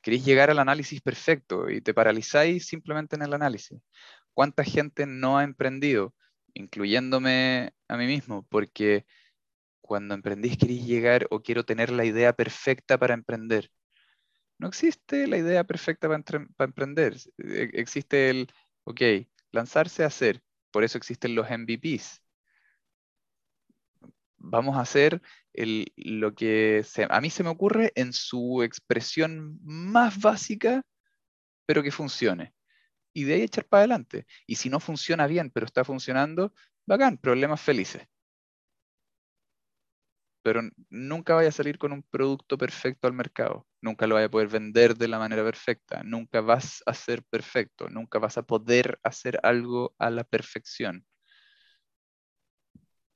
Queréis 0.00 0.24
llegar 0.24 0.50
al 0.50 0.58
análisis 0.58 1.00
perfecto 1.00 1.70
y 1.70 1.80
te 1.80 1.94
paralizáis 1.94 2.66
simplemente 2.66 3.16
en 3.16 3.22
el 3.22 3.34
análisis. 3.34 3.80
¿Cuánta 4.34 4.64
gente 4.64 5.06
no 5.06 5.38
ha 5.38 5.44
emprendido, 5.44 6.14
incluyéndome 6.54 7.72
a 7.88 7.96
mí 7.96 8.06
mismo? 8.06 8.46
Porque 8.48 9.06
cuando 9.80 10.14
emprendís 10.14 10.56
queréis 10.58 10.86
llegar 10.86 11.28
o 11.30 11.42
quiero 11.42 11.64
tener 11.64 11.90
la 11.90 12.04
idea 12.04 12.32
perfecta 12.32 12.98
para 12.98 13.14
emprender 13.14 13.70
no 14.62 14.68
existe 14.68 15.26
la 15.26 15.38
idea 15.38 15.64
perfecta 15.64 16.08
para, 16.08 16.22
emprender. 16.60 17.16
E, 17.38 17.70
existe 17.74 18.30
el, 18.30 18.48
ok, 18.84 19.00
lanzarse 19.52 20.04
a 20.04 20.08
hacer. 20.08 20.42
Por 20.70 20.84
eso 20.84 20.98
existen 20.98 21.34
los 21.34 21.48
MVPs. 21.50 22.22
vamos 24.42 24.76
a 24.76 24.80
hacer 24.80 25.22
lo 25.54 26.34
que 26.34 26.84
a 27.08 27.20
mí 27.20 27.30
se 27.30 27.42
me 27.42 27.50
ocurre 27.50 27.92
en 27.94 28.12
su 28.12 28.62
expresión 28.62 29.58
más 29.62 30.20
básica, 30.20 30.82
pero 31.66 31.82
que 31.82 31.90
funcione. 31.90 32.54
Y 33.14 33.24
de 33.24 33.34
ahí 33.34 33.42
echar 33.42 33.66
para 33.66 33.82
adelante. 33.82 34.26
Y 34.46 34.56
si 34.56 34.70
no 34.70 34.80
funciona 34.80 35.26
bien, 35.26 35.50
pero 35.50 35.66
está 35.66 35.84
funcionando, 35.84 36.54
bacán, 36.86 37.18
problemas 37.18 37.60
felices. 37.60 38.06
Pero 40.42 40.62
nunca 40.90 41.34
vaya 41.34 41.48
a 41.48 41.52
salir 41.52 41.78
con 41.78 41.92
un 41.92 42.02
producto 42.02 42.58
perfecto 42.58 43.06
al 43.06 43.12
mercado. 43.12 43.66
Nunca 43.82 44.06
lo 44.06 44.14
vaya 44.14 44.28
a 44.28 44.30
poder 44.30 44.48
vender 44.48 44.96
de 44.96 45.08
la 45.08 45.18
manera 45.18 45.44
perfecta. 45.44 46.02
Nunca 46.02 46.40
vas 46.40 46.82
a 46.86 46.94
ser 46.94 47.22
perfecto. 47.24 47.88
Nunca 47.90 48.18
vas 48.18 48.38
a 48.38 48.42
poder 48.42 48.98
hacer 49.02 49.38
algo 49.42 49.94
a 49.98 50.08
la 50.08 50.24
perfección. 50.24 51.04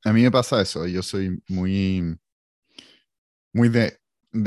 A 0.05 0.12
mí 0.12 0.23
me 0.23 0.31
pasa 0.31 0.61
eso. 0.61 0.87
Yo 0.87 1.03
soy 1.03 1.43
muy 1.49 2.19
muy 3.57 3.71
de, 3.71 3.99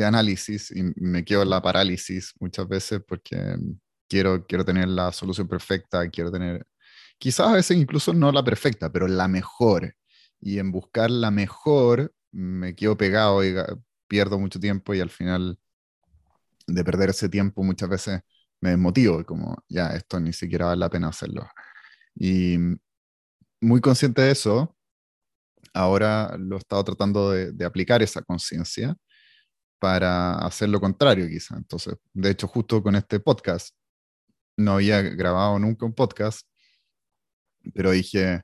análisis 0.05 0.71
y 0.71 0.83
me 0.97 1.25
quedo 1.25 1.41
en 1.41 1.49
la 1.49 1.63
parálisis 1.63 2.33
muchas 2.39 2.67
veces 2.67 3.01
porque 3.07 3.57
quiero, 4.07 4.45
quiero 4.45 4.63
tener 4.63 4.87
la 4.87 5.11
solución 5.11 5.47
perfecta, 5.47 6.07
quiero 6.09 6.31
tener, 6.31 6.67
quizás 7.17 7.47
a 7.47 7.53
veces 7.53 7.75
incluso 7.75 8.13
no 8.13 8.31
la 8.31 8.43
perfecta, 8.43 8.91
pero 8.91 9.07
la 9.07 9.27
mejor. 9.27 9.95
Y 10.39 10.59
en 10.59 10.71
buscar 10.71 11.09
la 11.09 11.31
mejor 11.31 12.13
me 12.31 12.75
quedo 12.75 12.97
pegado 12.97 13.43
y 13.43 13.55
pierdo 14.07 14.37
mucho 14.37 14.59
tiempo 14.59 14.93
y 14.93 14.99
al 14.99 15.09
final 15.09 15.57
de 16.73 16.83
perder 16.83 17.09
ese 17.09 17.29
tiempo 17.29 17.63
muchas 17.63 17.89
veces 17.89 18.21
me 18.61 18.71
desmotivo, 18.71 19.25
como 19.25 19.63
ya, 19.69 19.89
esto 19.95 20.19
ni 20.19 20.33
siquiera 20.33 20.67
vale 20.67 20.79
la 20.79 20.89
pena 20.89 21.09
hacerlo. 21.09 21.47
Y 22.15 22.57
muy 23.61 23.81
consciente 23.81 24.21
de 24.21 24.31
eso, 24.31 24.75
ahora 25.73 26.35
lo 26.37 26.55
he 26.57 26.59
estado 26.59 26.83
tratando 26.83 27.31
de, 27.31 27.65
aplicar 27.65 28.01
esa 28.01 28.21
conciencia 28.21 28.95
para 29.79 30.35
hacer 30.39 30.69
lo 30.69 30.79
contrario 30.81 31.27
quizá. 31.27 31.57
Entonces, 31.57 31.95
de 32.13 32.31
hecho, 32.31 32.47
justo 32.47 32.83
con 32.83 32.95
este 32.95 33.19
podcast, 33.19 33.75
no 34.57 34.73
había 34.73 35.01
grabado 35.01 35.59
nunca 35.59 35.85
un 35.85 35.93
podcast, 35.93 36.47
pero 37.73 37.91
dije, 37.91 38.41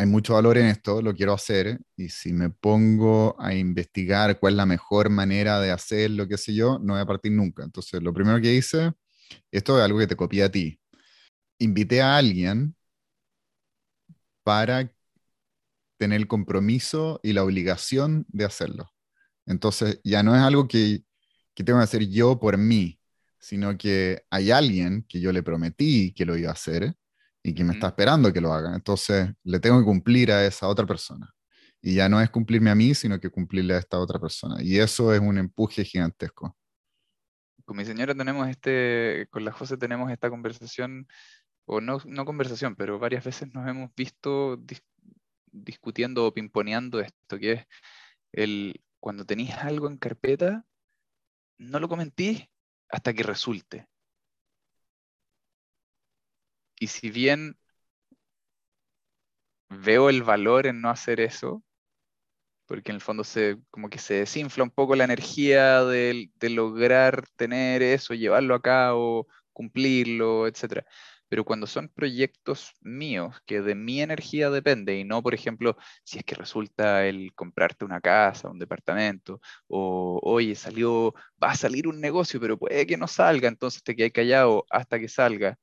hay 0.00 0.06
mucho 0.06 0.32
valor 0.32 0.56
en 0.56 0.66
esto, 0.66 1.02
lo 1.02 1.14
quiero 1.14 1.34
hacer, 1.34 1.78
y 1.94 2.08
si 2.08 2.32
me 2.32 2.48
pongo 2.48 3.36
a 3.38 3.54
investigar 3.54 4.40
cuál 4.40 4.54
es 4.54 4.56
la 4.56 4.64
mejor 4.64 5.10
manera 5.10 5.60
de 5.60 5.70
hacer 5.70 6.10
lo 6.12 6.26
que 6.26 6.38
sé 6.38 6.54
yo, 6.54 6.78
no 6.78 6.94
voy 6.94 7.02
a 7.02 7.06
partir 7.06 7.32
nunca. 7.32 7.64
Entonces, 7.64 8.02
lo 8.02 8.14
primero 8.14 8.40
que 8.40 8.54
hice, 8.54 8.92
esto 9.50 9.78
es 9.78 9.84
algo 9.84 9.98
que 9.98 10.06
te 10.06 10.16
copié 10.16 10.44
a 10.44 10.50
ti, 10.50 10.80
invité 11.58 12.00
a 12.00 12.16
alguien 12.16 12.74
para 14.42 14.90
tener 15.98 16.18
el 16.18 16.28
compromiso 16.28 17.20
y 17.22 17.34
la 17.34 17.44
obligación 17.44 18.24
de 18.28 18.46
hacerlo. 18.46 18.90
Entonces, 19.44 20.00
ya 20.02 20.22
no 20.22 20.34
es 20.34 20.40
algo 20.40 20.66
que, 20.66 21.04
que 21.54 21.62
tengo 21.62 21.78
que 21.78 21.84
hacer 21.84 22.08
yo 22.08 22.40
por 22.40 22.56
mí, 22.56 22.98
sino 23.38 23.76
que 23.76 24.22
hay 24.30 24.50
alguien 24.50 25.04
que 25.06 25.20
yo 25.20 25.30
le 25.30 25.42
prometí 25.42 26.14
que 26.14 26.24
lo 26.24 26.38
iba 26.38 26.48
a 26.48 26.54
hacer 26.54 26.96
y 27.42 27.54
que 27.54 27.64
me 27.64 27.74
está 27.74 27.88
esperando 27.88 28.32
que 28.32 28.40
lo 28.40 28.52
haga. 28.52 28.74
Entonces, 28.74 29.30
le 29.44 29.60
tengo 29.60 29.78
que 29.78 29.84
cumplir 29.84 30.32
a 30.32 30.44
esa 30.44 30.68
otra 30.68 30.86
persona. 30.86 31.32
Y 31.82 31.94
ya 31.94 32.08
no 32.08 32.20
es 32.20 32.28
cumplirme 32.30 32.70
a 32.70 32.74
mí, 32.74 32.94
sino 32.94 33.18
que 33.18 33.30
cumplirle 33.30 33.74
a 33.74 33.78
esta 33.78 33.98
otra 33.98 34.20
persona. 34.20 34.62
Y 34.62 34.78
eso 34.78 35.14
es 35.14 35.20
un 35.20 35.38
empuje 35.38 35.84
gigantesco. 35.84 36.56
Con 37.64 37.76
mi 37.76 37.84
señora 37.84 38.14
tenemos 38.14 38.48
este, 38.48 39.28
con 39.30 39.44
la 39.44 39.52
José 39.52 39.76
tenemos 39.76 40.10
esta 40.10 40.28
conversación, 40.28 41.06
o 41.64 41.80
no, 41.80 41.98
no 42.04 42.24
conversación, 42.24 42.76
pero 42.76 42.98
varias 42.98 43.24
veces 43.24 43.54
nos 43.54 43.66
hemos 43.68 43.94
visto 43.94 44.60
discutiendo 45.52 46.26
o 46.26 46.34
pimponeando 46.34 47.00
esto, 47.00 47.38
que 47.38 47.52
es 47.52 47.66
el 48.32 48.82
cuando 49.00 49.24
tenéis 49.24 49.54
algo 49.54 49.88
en 49.88 49.96
carpeta, 49.96 50.66
no 51.58 51.80
lo 51.80 51.88
comentís 51.88 52.46
hasta 52.88 53.14
que 53.14 53.22
resulte. 53.22 53.86
Y 56.80 56.88
si 56.88 57.10
bien 57.10 57.56
veo 59.70 60.10
el 60.10 60.22
valor 60.22 60.66
en 60.66 60.82
no 60.82 60.90
hacer 60.90 61.18
eso, 61.18 61.64
porque 62.66 62.90
en 62.92 62.96
el 62.96 63.00
fondo 63.00 63.24
se, 63.24 63.58
como 63.70 63.88
que 63.90 63.98
se 63.98 64.14
desinfla 64.14 64.62
un 64.64 64.70
poco 64.70 64.94
la 64.94 65.04
energía 65.04 65.82
de, 65.84 66.30
de 66.36 66.50
lograr 66.50 67.24
tener 67.36 67.82
eso, 67.82 68.14
llevarlo 68.14 68.54
a 68.54 68.62
cabo, 68.62 69.26
cumplirlo, 69.52 70.46
etc. 70.46 70.84
Pero 71.28 71.44
cuando 71.44 71.66
son 71.66 71.88
proyectos 71.88 72.72
míos, 72.80 73.36
que 73.46 73.60
de 73.60 73.74
mi 73.74 74.00
energía 74.02 74.50
depende, 74.50 74.96
y 74.98 75.04
no, 75.04 75.22
por 75.22 75.34
ejemplo, 75.34 75.76
si 76.04 76.18
es 76.18 76.24
que 76.24 76.34
resulta 76.34 77.06
el 77.06 77.32
comprarte 77.34 77.84
una 77.84 78.00
casa, 78.00 78.48
un 78.50 78.58
departamento, 78.58 79.40
o 79.68 80.20
oye, 80.22 80.54
salió, 80.56 81.12
va 81.42 81.50
a 81.52 81.54
salir 81.56 81.86
un 81.88 82.00
negocio, 82.00 82.40
pero 82.40 82.58
puede 82.58 82.86
que 82.86 82.96
no 82.96 83.06
salga, 83.08 83.48
entonces 83.48 83.82
te 83.82 83.94
quedas 83.96 84.12
callado 84.12 84.64
hasta 84.70 84.98
que 85.00 85.08
salga. 85.08 85.56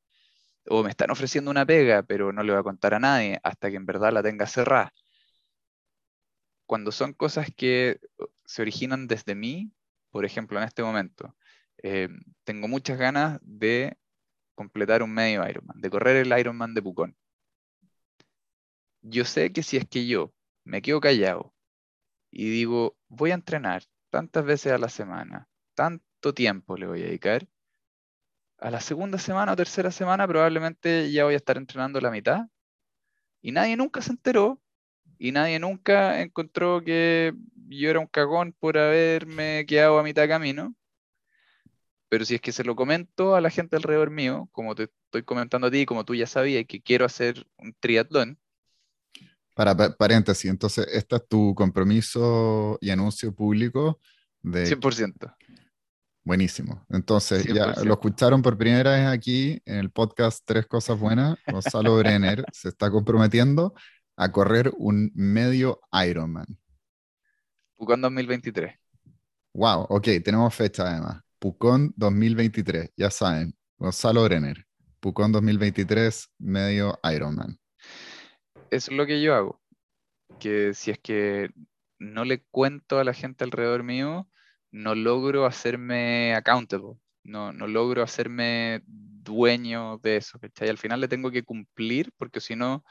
O 0.69 0.83
me 0.83 0.89
están 0.89 1.11
ofreciendo 1.11 1.51
una 1.51 1.65
pega, 1.65 2.03
pero 2.03 2.31
no 2.33 2.43
le 2.43 2.51
voy 2.51 2.59
a 2.59 2.63
contar 2.63 2.93
a 2.93 2.99
nadie 2.99 3.39
hasta 3.43 3.69
que 3.69 3.77
en 3.77 3.85
verdad 3.85 4.11
la 4.13 4.23
tenga 4.23 4.47
cerrada. 4.47 4.93
Cuando 6.65 6.91
son 6.91 7.13
cosas 7.13 7.47
que 7.55 7.99
uh, 8.19 8.25
se 8.45 8.61
originan 8.61 9.07
desde 9.07 9.35
mí, 9.35 9.71
por 10.11 10.25
ejemplo, 10.25 10.59
en 10.59 10.65
este 10.65 10.83
momento, 10.83 11.35
eh, 11.83 12.09
tengo 12.43 12.67
muchas 12.67 12.97
ganas 12.97 13.39
de 13.43 13.97
completar 14.55 15.03
un 15.03 15.13
medio 15.13 15.47
Ironman, 15.47 15.79
de 15.81 15.89
correr 15.89 16.17
el 16.17 16.37
Ironman 16.39 16.73
de 16.73 16.81
Pucón. 16.81 17.17
Yo 19.01 19.25
sé 19.25 19.53
que 19.53 19.63
si 19.63 19.77
es 19.77 19.87
que 19.87 20.07
yo 20.07 20.33
me 20.63 20.81
quedo 20.81 20.99
callado 20.99 21.53
y 22.31 22.49
digo, 22.49 22.97
voy 23.07 23.31
a 23.31 23.35
entrenar 23.35 23.83
tantas 24.09 24.45
veces 24.45 24.73
a 24.73 24.77
la 24.77 24.89
semana, 24.89 25.47
tanto 25.75 26.33
tiempo 26.33 26.77
le 26.77 26.87
voy 26.87 27.01
a 27.03 27.05
dedicar, 27.05 27.47
a 28.59 28.71
la 28.71 28.81
segunda 28.81 29.17
semana 29.17 29.53
o 29.53 29.55
tercera 29.55 29.91
semana 29.91 30.27
probablemente 30.27 31.11
ya 31.11 31.25
voy 31.25 31.35
a 31.35 31.37
estar 31.37 31.57
entrenando 31.57 32.01
la 32.01 32.11
mitad 32.11 32.47
y 33.41 33.51
nadie 33.51 33.77
nunca 33.77 34.01
se 34.01 34.11
enteró 34.11 34.61
y 35.19 35.31
nadie 35.31 35.59
nunca 35.59 36.21
encontró 36.21 36.83
que 36.83 37.33
yo 37.69 37.89
era 37.89 37.99
un 37.99 38.07
cagón 38.07 38.55
por 38.59 38.77
haberme 38.77 39.65
quedado 39.67 39.99
a 39.99 40.03
mitad 40.03 40.27
camino 40.27 40.75
pero 42.09 42.25
si 42.25 42.35
es 42.35 42.41
que 42.41 42.51
se 42.51 42.63
lo 42.63 42.75
comento 42.75 43.35
a 43.35 43.41
la 43.41 43.49
gente 43.49 43.75
alrededor 43.75 44.11
mío, 44.11 44.47
como 44.51 44.75
te 44.75 44.89
estoy 45.05 45.23
comentando 45.23 45.67
a 45.67 45.71
ti, 45.71 45.85
como 45.85 46.05
tú 46.05 46.15
ya 46.15 46.27
sabías 46.27 46.65
que 46.67 46.81
quiero 46.81 47.05
hacer 47.05 47.45
un 47.57 47.75
triatlón. 47.79 48.39
Para 49.53 49.75
paréntesis, 49.75 50.49
entonces, 50.49 50.87
¿este 50.91 51.15
es 51.15 51.27
tu 51.27 51.53
compromiso 51.55 52.77
y 52.79 52.91
anuncio 52.91 53.33
público? 53.33 53.99
De... 54.41 54.65
100%. 54.65 55.35
Buenísimo. 56.27 56.85
Entonces, 56.89 57.45
ya 57.45 57.73
lo 57.85 57.93
escucharon 57.93 58.41
por 58.41 58.57
primera 58.57 58.91
vez 58.91 59.07
aquí 59.07 59.61
en 59.63 59.77
el 59.77 59.91
podcast 59.91 60.43
Tres 60.45 60.65
Cosas 60.65 60.99
Buenas. 60.99 61.37
Gonzalo 61.49 61.95
Brenner 61.95 62.43
se 62.51 62.67
está 62.67 62.91
comprometiendo 62.91 63.73
a 64.17 64.29
correr 64.29 64.73
un 64.75 65.09
medio 65.15 65.79
Ironman. 66.05 66.45
Pucón 67.77 68.01
2023. 68.01 68.75
Wow, 69.53 69.85
ok, 69.87 70.05
tenemos 70.21 70.53
fecha 70.53 70.83
además. 70.91 71.23
Pucón 71.39 71.93
2023, 71.95 72.91
ya 72.97 73.09
saben, 73.09 73.55
Gonzalo 73.77 74.25
Brenner, 74.25 74.67
Pucón 74.99 75.31
2023, 75.31 76.29
medio 76.39 76.99
Ironman. 77.09 77.57
Eso 78.69 78.91
es 78.91 78.97
lo 78.97 79.05
que 79.05 79.21
yo 79.21 79.33
hago, 79.33 79.61
que 80.41 80.73
si 80.73 80.91
es 80.91 80.99
que 80.99 81.51
no 81.99 82.25
le 82.25 82.43
cuento 82.51 82.99
a 82.99 83.05
la 83.05 83.13
gente 83.13 83.45
alrededor 83.45 83.83
mío, 83.83 84.27
no 84.71 84.95
logro 84.95 85.45
hacerme 85.45 86.35
accountable, 86.35 86.95
no, 87.23 87.53
no 87.53 87.67
logro 87.67 88.03
hacerme 88.03 88.83
dueño 88.85 89.97
de 89.99 90.17
eso, 90.17 90.39
Y 90.41 90.67
Al 90.67 90.77
final 90.77 91.01
le 91.01 91.07
tengo 91.07 91.31
que 91.31 91.43
cumplir, 91.43 92.11
porque 92.17 92.39
si 92.39 92.55
no, 92.55 92.83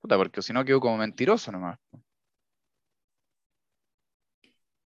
puta, 0.00 0.16
porque 0.16 0.42
si 0.42 0.52
no 0.52 0.64
quedo 0.64 0.80
como 0.80 0.98
mentiroso 0.98 1.52
nomás 1.52 1.78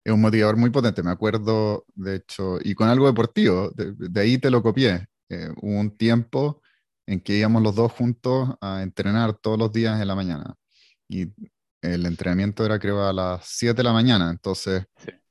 es 0.03 0.13
un 0.13 0.21
motivador 0.21 0.57
muy 0.57 0.69
potente. 0.69 1.03
Me 1.03 1.11
acuerdo, 1.11 1.85
de 1.95 2.15
hecho, 2.17 2.57
y 2.63 2.73
con 2.73 2.89
algo 2.89 3.07
deportivo, 3.07 3.71
de, 3.71 4.21
ahí 4.21 4.37
te 4.37 4.49
lo 4.49 4.61
copié. 4.63 5.07
Eh, 5.29 5.49
hubo 5.61 5.79
un 5.79 5.95
tiempo 5.97 6.61
en 7.05 7.21
que 7.21 7.37
íbamos 7.37 7.61
los 7.61 7.75
dos 7.75 7.91
juntos 7.91 8.49
a 8.61 8.81
entrenar 8.83 9.33
todos 9.33 9.57
los 9.57 9.71
días 9.71 10.01
en 10.01 10.07
la 10.07 10.15
mañana. 10.15 10.55
Y 11.07 11.27
el 11.81 12.05
entrenamiento 12.05 12.65
era, 12.65 12.79
creo, 12.79 13.07
a 13.07 13.13
las 13.13 13.45
7 13.45 13.77
de 13.77 13.83
la 13.83 13.93
mañana. 13.93 14.29
Entonces 14.29 14.85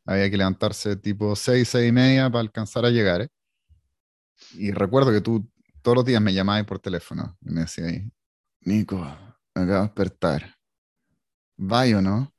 había 0.08 0.30
que 0.30 0.38
levantarse 0.38 0.96
tipo 0.96 1.36
6, 1.36 1.68
6 1.68 1.88
y 1.90 1.92
media 1.92 2.30
para 2.30 2.40
alcanzar 2.40 2.86
a 2.86 2.90
llegar. 2.90 3.20
¿eh? 3.22 3.28
Y 4.54 4.70
recuerdo 4.70 5.12
que 5.12 5.20
tú 5.20 5.46
todos 5.82 5.96
los 5.96 6.04
días 6.06 6.22
me 6.22 6.32
llamabas 6.32 6.64
por 6.64 6.78
teléfono 6.78 7.36
y 7.42 7.50
me 7.50 7.60
decías, 7.62 7.92
Nico, 8.62 8.96
me 9.54 9.62
acabo 9.62 9.74
de 9.74 9.82
despertar. 9.82 10.54
¿Vaya 11.58 11.98
o 11.98 12.00
no? 12.00 12.32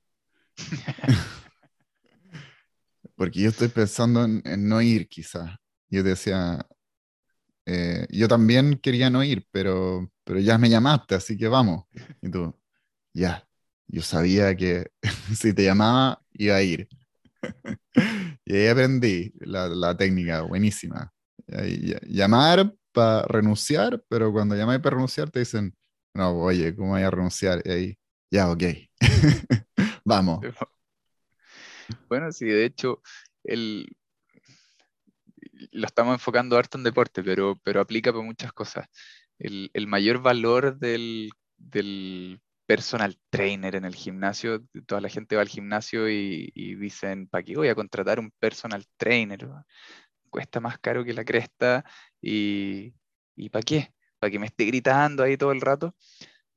Porque 3.16 3.42
yo 3.42 3.50
estoy 3.50 3.68
pensando 3.68 4.24
en, 4.24 4.42
no 4.68 4.82
ir, 4.82 5.08
quizás. 5.08 5.56
Yo 5.90 6.02
decía, 6.02 6.66
eh, 7.68 8.08
yo 8.10 8.28
también 8.28 8.80
quería 8.82 9.12
no 9.12 9.24
ir, 9.24 9.48
pero, 9.52 10.12
pero 10.24 10.40
ya 10.40 10.58
me 10.58 10.70
llamaste, 10.70 11.16
así 11.16 11.38
que 11.38 11.48
vamos. 11.48 11.86
Y 12.22 12.32
tú, 12.32 12.56
ya, 13.14 13.48
Yo 13.88 14.02
sabía 14.02 14.56
que 14.56 14.92
si 15.36 15.54
te 15.54 15.64
llamaba, 15.66 16.24
iba 16.34 16.56
a 16.56 16.64
ir. 16.64 16.90
y 18.46 18.56
ahí 18.56 18.68
aprendí 18.68 19.34
la, 19.40 19.68
la 19.68 19.96
técnica, 19.96 20.42
buenísima. 20.42 21.12
Llamar 22.08 22.74
para 22.92 23.24
renunciar, 23.28 24.04
pero 24.08 24.32
cuando 24.32 24.56
llamáis 24.56 24.82
para 24.82 24.96
renunciar 24.96 25.30
te 25.30 25.40
dicen, 25.40 25.76
no, 26.14 26.38
oye, 26.38 26.76
¿cómo 26.76 26.92
voy 26.92 27.02
a 27.02 27.12
renunciar? 27.12 27.62
Y 27.66 27.70
ahí, 27.70 27.98
ya, 28.32 28.52
ok, 28.52 28.64
vamos. 30.06 30.40
Bueno, 32.08 32.32
sí, 32.32 32.46
de 32.46 32.66
hecho, 32.66 33.02
el, 33.44 33.88
lo 35.72 35.86
estamos 35.86 36.14
enfocando 36.14 36.58
harto 36.58 36.78
en 36.78 36.84
deporte, 36.84 37.24
pero, 37.24 37.60
pero 37.64 37.82
aplica 37.82 38.12
para 38.12 38.24
muchas 38.24 38.52
cosas. 38.54 38.88
El, 39.38 39.70
el 39.74 39.88
mayor 39.88 40.22
valor 40.22 40.78
del, 40.78 41.32
del, 41.58 42.42
personal 42.70 43.18
trainer 43.32 43.76
en 43.76 43.84
el 43.84 43.96
gimnasio, 43.96 44.64
toda 44.86 45.02
la 45.02 45.10
gente 45.10 45.36
va 45.36 45.42
al 45.42 45.48
gimnasio 45.50 46.08
y, 46.08 46.52
y 46.54 46.76
dicen, 46.76 47.28
¿para 47.28 47.44
qué 47.44 47.56
voy 47.56 47.68
a 47.68 47.74
contratar 47.74 48.20
un 48.20 48.30
personal 48.38 48.86
trainer? 48.96 49.50
Cuesta 50.30 50.60
más 50.60 50.78
caro 50.78 51.04
que 51.04 51.14
la 51.14 51.26
cresta 51.26 51.84
y, 52.22 52.94
y 53.36 53.50
¿para 53.50 53.64
qué? 53.64 53.92
¿Para 54.20 54.30
que 54.30 54.38
me 54.38 54.46
esté 54.46 54.66
gritando 54.66 55.24
ahí 55.24 55.36
todo 55.36 55.52
el 55.52 55.62
rato? 55.62 55.96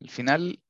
Al 0.02 0.10
final, 0.10 0.62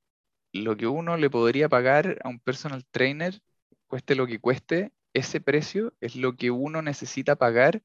lo 0.52 0.76
que 0.76 0.86
uno 0.86 1.16
le 1.16 1.28
podría 1.28 1.68
pagar 1.68 2.20
a 2.22 2.28
un 2.28 2.38
personal 2.38 2.86
trainer, 2.92 3.40
cueste 3.88 4.14
lo 4.14 4.28
que 4.28 4.38
cueste, 4.38 4.92
ese 5.12 5.40
precio 5.40 5.92
es 6.00 6.14
lo 6.14 6.36
que 6.36 6.52
uno 6.52 6.82
necesita 6.82 7.34
pagar 7.34 7.82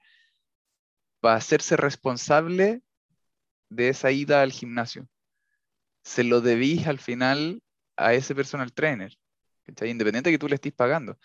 para 1.22 1.38
hacerse 1.38 1.76
responsable 1.76 2.84
de 3.70 3.90
esa 3.90 4.12
ida 4.12 4.44
al 4.44 4.52
gimnasio. 4.52 5.10
Se 6.08 6.24
lo 6.24 6.40
debís 6.40 6.88
al 6.88 7.00
final 7.00 7.62
a 7.98 8.14
ese 8.14 8.34
personal 8.34 8.72
trainer, 8.72 9.14
independiente 9.68 10.30
de 10.30 10.36
que 10.36 10.40
tú 10.40 10.48
le 10.48 10.56
estés 10.56 10.72
pagando. 10.72 11.20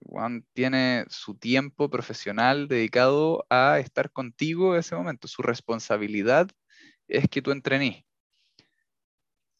Juan 0.00 0.46
tiene 0.52 1.04
su 1.08 1.34
tiempo 1.36 1.90
profesional 1.90 2.68
dedicado 2.68 3.44
a 3.50 3.80
estar 3.80 4.12
contigo 4.12 4.74
en 4.74 4.80
ese 4.80 4.94
momento. 4.94 5.26
Su 5.26 5.42
responsabilidad 5.42 6.48
es 7.08 7.28
que 7.28 7.42
tú 7.42 7.50
entrenes. 7.50 8.04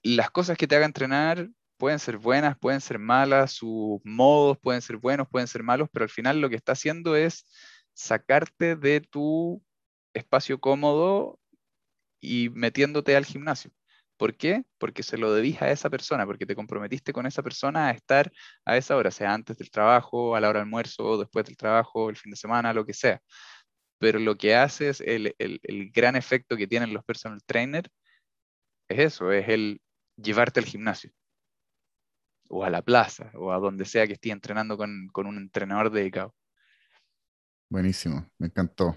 Las 0.04 0.30
cosas 0.30 0.56
que 0.56 0.68
te 0.68 0.76
haga 0.76 0.86
entrenar 0.86 1.48
pueden 1.76 1.98
ser 1.98 2.16
buenas, 2.16 2.56
pueden 2.56 2.80
ser 2.80 3.00
malas, 3.00 3.50
sus 3.50 4.00
modos 4.04 4.58
pueden 4.58 4.80
ser 4.80 4.96
buenos, 4.96 5.28
pueden 5.28 5.48
ser 5.48 5.64
malos, 5.64 5.88
pero 5.92 6.04
al 6.04 6.10
final 6.10 6.40
lo 6.40 6.48
que 6.48 6.56
está 6.56 6.72
haciendo 6.72 7.16
es 7.16 7.46
sacarte 7.94 8.76
de 8.76 9.00
tu 9.00 9.60
espacio 10.14 10.60
cómodo 10.60 11.40
y 12.20 12.50
metiéndote 12.50 13.16
al 13.16 13.26
gimnasio. 13.26 13.72
¿Por 14.16 14.36
qué? 14.36 14.64
Porque 14.78 15.02
se 15.02 15.18
lo 15.18 15.32
debís 15.34 15.60
a 15.62 15.70
esa 15.70 15.90
persona, 15.90 16.26
porque 16.26 16.46
te 16.46 16.54
comprometiste 16.56 17.12
con 17.12 17.26
esa 17.26 17.42
persona 17.42 17.88
a 17.88 17.90
estar 17.92 18.32
a 18.64 18.76
esa 18.76 18.96
hora, 18.96 19.10
sea 19.10 19.34
antes 19.34 19.58
del 19.58 19.70
trabajo, 19.70 20.34
a 20.36 20.40
la 20.40 20.48
hora 20.48 20.60
del 20.60 20.66
almuerzo, 20.66 21.18
después 21.18 21.44
del 21.46 21.56
trabajo, 21.56 22.08
el 22.10 22.16
fin 22.16 22.30
de 22.30 22.36
semana, 22.36 22.72
lo 22.72 22.84
que 22.86 22.94
sea. 22.94 23.20
Pero 23.98 24.18
lo 24.18 24.36
que 24.36 24.54
hace 24.56 24.90
es 24.90 25.00
el, 25.00 25.34
el, 25.38 25.60
el 25.62 25.90
gran 25.92 26.16
efecto 26.16 26.56
que 26.56 26.66
tienen 26.66 26.94
los 26.94 27.04
personal 27.04 27.40
trainers, 27.46 27.90
es 28.88 28.98
eso, 29.00 29.32
es 29.32 29.48
el 29.48 29.80
llevarte 30.16 30.60
al 30.60 30.66
gimnasio 30.66 31.12
o 32.48 32.64
a 32.64 32.70
la 32.70 32.82
plaza 32.82 33.30
o 33.34 33.52
a 33.52 33.58
donde 33.58 33.84
sea 33.84 34.06
que 34.06 34.14
esté 34.14 34.30
entrenando 34.30 34.76
con, 34.76 35.08
con 35.12 35.26
un 35.26 35.36
entrenador 35.36 35.90
dedicado. 35.90 36.34
Buenísimo, 37.68 38.28
me 38.38 38.46
encantó. 38.46 38.96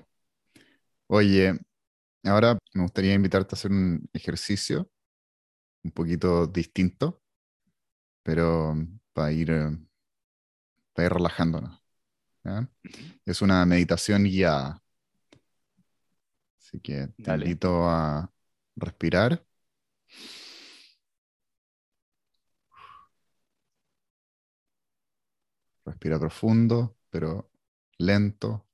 Oye, 1.07 1.57
ahora 2.23 2.57
me 2.73 2.83
gustaría 2.83 3.13
invitarte 3.13 3.55
a 3.55 3.57
hacer 3.57 3.71
un 3.71 4.07
ejercicio 4.13 4.89
un 5.89 5.91
poquito 5.91 6.45
distinto, 6.45 7.23
pero 8.21 8.75
para 9.11 9.31
ir, 9.31 9.49
para 10.93 11.05
ir 11.07 11.13
relajándonos. 11.13 11.81
Es 13.25 13.41
una 13.41 13.65
meditación 13.65 14.23
guiada. 14.23 14.83
Así 16.59 16.79
que 16.79 17.07
te 17.17 17.31
invito 17.33 17.89
a 17.89 18.31
respirar. 18.75 19.43
Respira 25.85 26.19
profundo, 26.19 26.95
pero 27.09 27.49
lento. 27.97 28.68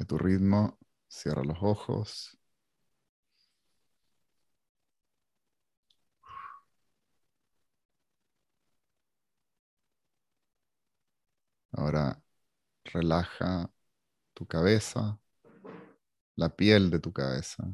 De 0.00 0.06
tu 0.06 0.16
ritmo, 0.16 0.78
cierra 1.08 1.44
los 1.44 1.58
ojos. 1.60 2.38
Ahora 11.72 12.22
relaja 12.84 13.70
tu 14.34 14.46
cabeza, 14.46 15.20
la 16.36 16.48
piel 16.48 16.90
de 16.90 16.98
tu 16.98 17.12
cabeza, 17.12 17.64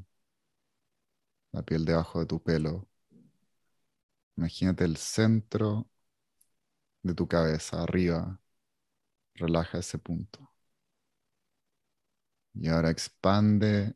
la 1.53 1.63
piel 1.63 1.85
debajo 1.85 2.21
de 2.21 2.27
tu 2.27 2.43
pelo. 2.43 2.89
Imagínate 4.37 4.85
el 4.85 4.97
centro 4.97 5.89
de 7.03 7.15
tu 7.15 7.29
cabeza, 7.29 7.83
arriba. 7.83 8.41
Relaja 9.35 9.79
ese 9.79 9.99
punto. 9.99 10.56
Y 12.59 12.69
ahora 12.69 12.91
expande 12.91 13.95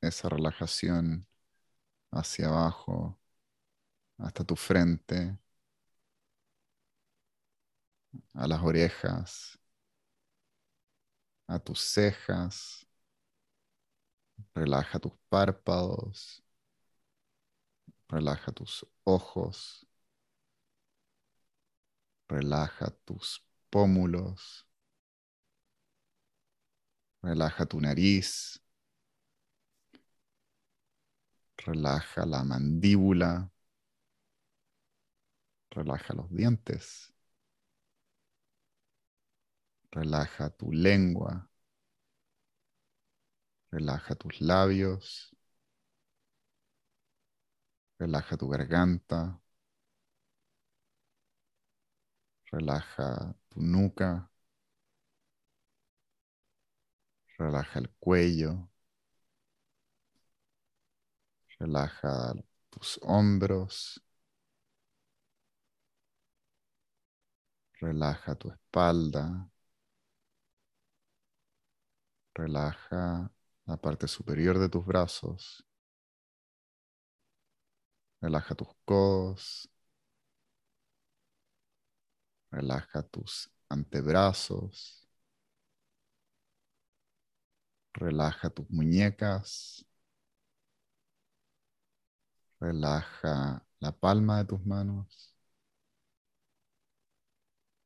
esa 0.00 0.28
relajación 0.28 1.26
hacia 2.12 2.48
abajo, 2.48 3.18
hasta 4.18 4.44
tu 4.44 4.56
frente, 4.56 5.38
a 8.34 8.46
las 8.46 8.62
orejas, 8.62 9.58
a 11.46 11.58
tus 11.58 11.80
cejas. 11.80 12.86
Relaja 14.54 14.98
tus 14.98 15.12
párpados. 15.28 16.42
Relaja 18.08 18.52
tus 18.52 18.86
ojos. 19.04 19.86
Relaja 22.28 22.90
tus 23.04 23.44
pómulos. 23.70 24.66
Relaja 27.22 27.66
tu 27.66 27.80
nariz. 27.80 28.60
Relaja 31.66 32.26
la 32.26 32.44
mandíbula. 32.44 33.50
Relaja 35.70 36.14
los 36.14 36.30
dientes. 36.30 37.12
Relaja 39.92 40.50
tu 40.50 40.72
lengua. 40.72 41.48
Relaja 43.70 44.14
tus 44.14 44.40
labios. 44.40 45.34
Relaja 47.98 48.36
tu 48.36 48.48
garganta. 48.48 49.40
Relaja 52.52 53.34
tu 53.48 53.60
nuca. 53.60 54.31
Relaja 57.42 57.80
el 57.80 57.90
cuello. 57.98 58.68
Relaja 61.58 62.34
tus 62.70 63.00
hombros. 63.02 64.00
Relaja 67.80 68.36
tu 68.36 68.48
espalda. 68.50 69.50
Relaja 72.34 73.30
la 73.66 73.76
parte 73.76 74.06
superior 74.06 74.58
de 74.60 74.68
tus 74.68 74.86
brazos. 74.86 75.64
Relaja 78.20 78.54
tus 78.54 78.68
codos. 78.84 79.68
Relaja 82.52 83.02
tus 83.02 83.50
antebrazos. 83.68 85.01
Relaja 87.94 88.50
tus 88.50 88.68
muñecas. 88.70 89.86
Relaja 92.60 93.62
la 93.80 93.92
palma 93.92 94.38
de 94.38 94.44
tus 94.46 94.64
manos. 94.64 95.34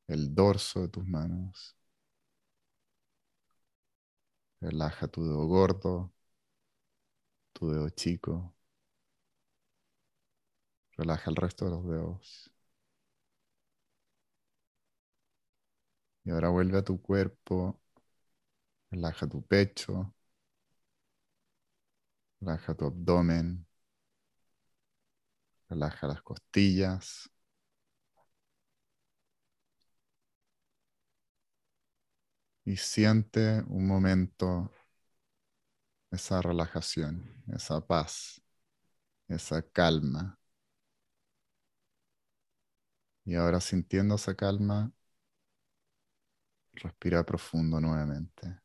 El 0.09 0.35
dorso 0.35 0.81
de 0.83 0.89
tus 0.89 1.07
manos. 1.07 1.77
Relaja 4.61 5.09
tu 5.09 5.25
dedo 5.25 5.47
gordo, 5.47 6.13
tu 7.53 7.71
dedo 7.71 7.89
chico. 7.91 8.55
Relaja 10.99 11.31
el 11.31 11.37
resto 11.37 11.65
de 11.67 11.71
los 11.71 11.85
dedos. 11.87 12.51
Y 16.25 16.31
ahora 16.31 16.49
vuelve 16.51 16.77
a 16.79 16.85
tu 16.85 17.01
cuerpo. 17.01 17.81
Relaja 18.91 19.27
tu 19.29 19.43
pecho. 19.43 20.13
Relaja 22.41 22.75
tu 22.75 22.87
abdomen. 22.87 23.67
Relaja 25.69 26.09
las 26.09 26.23
costillas. 26.23 27.31
Y 32.67 32.77
siente 32.77 33.63
un 33.69 33.87
momento 33.87 34.71
esa 36.11 36.43
relajación, 36.43 37.45
esa 37.55 37.81
paz, 37.87 38.43
esa 39.29 39.63
calma. 39.63 40.39
Y 43.27 43.35
ahora 43.35 43.61
sintiendo 43.61 44.15
esa 44.15 44.35
calma, 44.35 44.91
respira 46.75 47.25
profundo 47.25 47.81
nuevamente. 47.81 48.61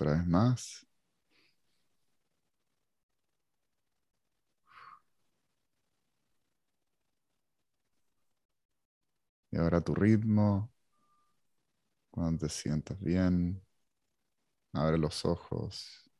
Otra 0.00 0.14
vez 0.16 0.26
más. 0.26 0.86
Y 9.52 9.56
ahora 9.58 9.80
tu 9.80 9.94
ritmo. 9.94 10.72
Cuando 12.12 12.46
te 12.46 12.52
sientas 12.52 13.00
bien, 13.00 13.60
abre 14.72 14.98
los 14.98 15.24
ojos 15.24 16.10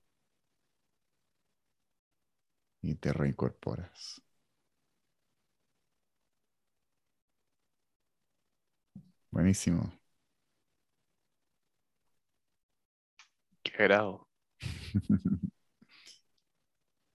y 2.83 2.95
te 2.97 3.11
reincorporas. 3.15 4.21
Buenísimo. 9.31 9.93
Grado. 13.83 14.29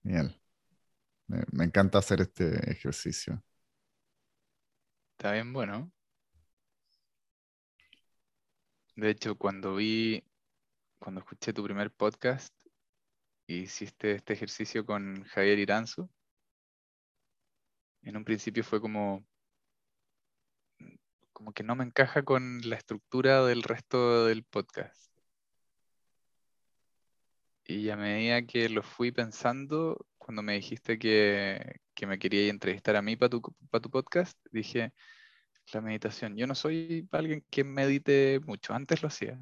Bien. 0.02 0.34
Me, 1.28 1.42
me 1.50 1.64
encanta 1.64 1.98
hacer 1.98 2.20
este 2.20 2.70
ejercicio. 2.70 3.42
Está 5.18 5.32
bien 5.32 5.52
bueno. 5.52 5.90
De 8.94 9.10
hecho, 9.10 9.36
cuando 9.36 9.74
vi, 9.74 10.22
cuando 11.00 11.20
escuché 11.20 11.52
tu 11.52 11.64
primer 11.64 11.90
podcast, 11.90 12.54
hiciste 13.48 14.12
este 14.12 14.34
ejercicio 14.34 14.86
con 14.86 15.24
Javier 15.24 15.58
Iranzo, 15.58 16.08
en 18.02 18.16
un 18.16 18.24
principio 18.24 18.62
fue 18.62 18.80
como, 18.80 19.26
como 21.32 21.52
que 21.52 21.64
no 21.64 21.74
me 21.74 21.84
encaja 21.84 22.22
con 22.22 22.60
la 22.68 22.76
estructura 22.76 23.44
del 23.44 23.62
resto 23.64 24.26
del 24.26 24.44
podcast. 24.44 25.15
Y 27.68 27.90
a 27.90 27.96
medida 27.96 28.42
que 28.42 28.68
lo 28.68 28.82
fui 28.82 29.10
pensando, 29.10 30.06
cuando 30.18 30.42
me 30.42 30.54
dijiste 30.54 30.98
que, 30.98 31.80
que 31.94 32.06
me 32.06 32.18
quería 32.18 32.48
entrevistar 32.48 32.96
a 32.96 33.02
mí 33.02 33.16
para 33.16 33.30
tu, 33.30 33.42
para 33.70 33.82
tu 33.82 33.90
podcast, 33.90 34.38
dije, 34.52 34.92
la 35.72 35.80
meditación. 35.80 36.36
Yo 36.36 36.46
no 36.46 36.54
soy 36.54 37.08
alguien 37.10 37.44
que 37.50 37.64
medite 37.64 38.40
mucho, 38.46 38.72
antes 38.74 39.02
lo 39.02 39.08
hacía. 39.08 39.38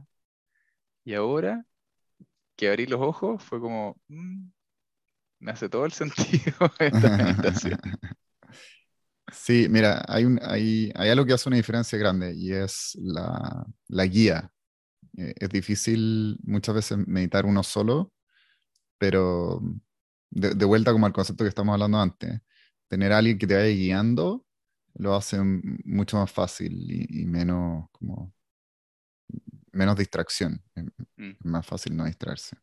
Y 1.05 1.15
ahora 1.15 1.65
que 2.57 2.69
abrí 2.69 2.87
los 2.87 3.01
ojos 3.01 3.43
fue 3.43 3.61
como, 3.61 4.01
mm, 4.09 4.47
me 5.41 5.51
hace 5.53 5.69
todo 5.69 5.85
el 5.85 5.93
sentido 5.93 6.73
esta 6.79 7.17
meditación. 7.17 7.79
Sí, 9.33 9.67
mira, 9.69 10.05
hay, 10.07 10.27
un, 10.27 10.39
hay, 10.43 10.93
hay 10.95 11.09
algo 11.09 11.25
que 11.25 11.33
hace 11.33 11.49
una 11.49 11.57
diferencia 11.57 11.99
grande 11.99 12.35
y 12.37 12.53
es 12.53 12.97
la, 13.01 13.67
la 13.89 14.07
guía. 14.07 14.54
Eh, 15.17 15.35
es 15.39 15.49
difícil 15.49 16.39
muchas 16.43 16.75
veces 16.75 16.99
meditar 17.07 17.47
uno 17.47 17.63
solo, 17.63 18.13
pero 18.99 19.63
de, 20.31 20.55
de 20.55 20.65
vuelta 20.65 20.93
como 20.93 21.07
al 21.07 21.13
concepto 21.13 21.45
que 21.45 21.49
estamos 21.49 21.73
hablando 21.75 22.01
antes, 22.01 22.41
tener 22.89 23.13
a 23.13 23.19
alguien 23.19 23.39
que 23.39 23.47
te 23.47 23.55
vaya 23.55 23.69
guiando 23.69 24.45
lo 24.95 25.15
hace 25.17 25.39
mucho 25.85 26.19
más 26.19 26.31
fácil 26.31 26.73
y, 26.91 27.23
y 27.23 27.27
menos 27.27 27.87
como 27.91 28.33
menos 29.73 29.97
distracción. 29.97 30.63
Mm, 31.17 31.31
es 31.31 31.45
más 31.45 31.67
fácil 31.67 31.97
no 31.97 32.05
distraerse. 32.05 32.57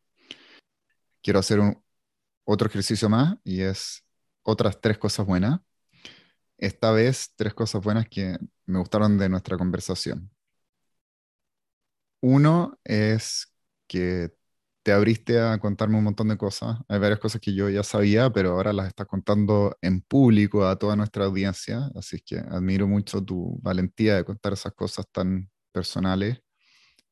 Quiero 1.22 1.40
hacer 1.40 1.60
un, 1.60 1.84
otro 2.46 2.68
ejercicio 2.68 3.10
más 3.10 3.36
y 3.44 3.62
es 3.62 4.04
otras 4.44 4.80
tres 4.80 4.98
cosas 4.98 5.26
buenas. 5.26 5.60
Esta 6.58 6.92
vez, 6.92 7.34
tres 7.36 7.54
cosas 7.54 7.84
buenas 7.84 8.08
que 8.08 8.38
me 8.66 8.80
gustaron 8.80 9.18
de 9.18 9.30
nuestra 9.30 9.58
conversación. 9.58 10.32
Uno 12.22 12.80
es 12.84 13.48
que 13.88 14.32
te 14.84 14.92
abriste 14.92 15.40
a 15.40 15.60
contarme 15.60 15.98
un 15.98 16.04
montón 16.06 16.28
de 16.30 16.38
cosas. 16.38 16.80
Hay 16.88 17.00
varias 17.00 17.20
cosas 17.20 17.42
que 17.42 17.54
yo 17.54 17.70
ya 17.70 17.84
sabía, 17.84 18.32
pero 18.32 18.52
ahora 18.52 18.74
las 18.74 18.88
estás 18.88 19.08
contando 19.08 19.78
en 19.82 20.02
público 20.02 20.66
a 20.66 20.78
toda 20.78 20.96
nuestra 20.96 21.26
audiencia. 21.26 21.90
Así 21.96 22.20
que 22.22 22.40
admiro 22.40 22.88
mucho 22.88 23.24
tu 23.24 23.60
valentía 23.62 24.16
de 24.18 24.26
contar 24.26 24.54
esas 24.54 24.74
cosas 24.74 25.06
tan 25.12 25.50
personales 25.72 26.40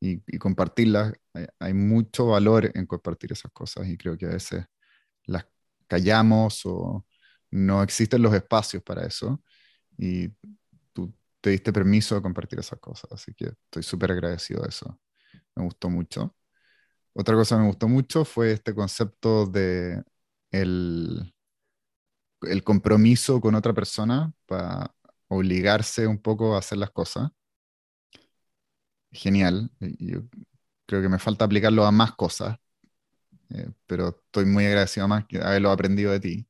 y, 0.00 0.20
compartirlas. 0.38 1.14
Hay, 1.34 1.46
hay 1.60 1.74
mucho 1.74 2.26
valor 2.28 2.70
en 2.74 2.86
compartir 2.86 3.32
esas 3.32 3.52
cosas 3.52 3.88
y 3.88 3.96
creo 3.98 4.16
que 4.18 4.26
a 4.26 4.30
veces 4.30 4.64
las 5.26 5.46
callamos 5.88 6.62
o 6.66 7.06
no 7.50 7.82
existen 7.82 8.22
los 8.22 8.34
espacios 8.34 8.82
para 8.82 9.06
eso. 9.06 9.42
Y 9.98 10.30
te 11.40 11.50
diste 11.50 11.72
permiso 11.72 12.14
de 12.16 12.22
compartir 12.22 12.58
esas 12.60 12.78
cosas. 12.80 13.10
Así 13.12 13.34
que 13.34 13.46
estoy 13.46 13.82
súper 13.82 14.12
agradecido 14.12 14.62
de 14.62 14.68
eso. 14.70 14.98
Me 15.56 15.64
gustó 15.64 15.90
mucho. 15.90 16.36
Otra 17.14 17.36
cosa 17.36 17.56
que 17.56 17.62
me 17.62 17.68
gustó 17.68 17.88
mucho 17.88 18.24
fue 18.24 18.52
este 18.52 18.74
concepto 18.74 19.46
de 19.46 20.02
el, 20.52 21.34
el 22.42 22.64
compromiso 22.64 23.40
con 23.40 23.54
otra 23.54 23.72
persona 23.74 24.32
para 24.46 24.94
obligarse 25.28 26.06
un 26.06 26.18
poco 26.20 26.54
a 26.54 26.58
hacer 26.58 26.78
las 26.78 26.90
cosas. 26.90 27.30
Genial. 29.12 29.70
Yo 29.80 30.22
creo 30.86 31.02
que 31.02 31.08
me 31.08 31.18
falta 31.18 31.44
aplicarlo 31.44 31.84
a 31.86 31.92
más 31.92 32.12
cosas, 32.14 32.58
eh, 33.50 33.70
pero 33.86 34.10
estoy 34.10 34.46
muy 34.46 34.66
agradecido 34.66 35.08
más 35.08 35.26
que 35.26 35.38
haberlo 35.40 35.72
aprendido 35.72 36.12
de 36.12 36.20
ti. 36.20 36.48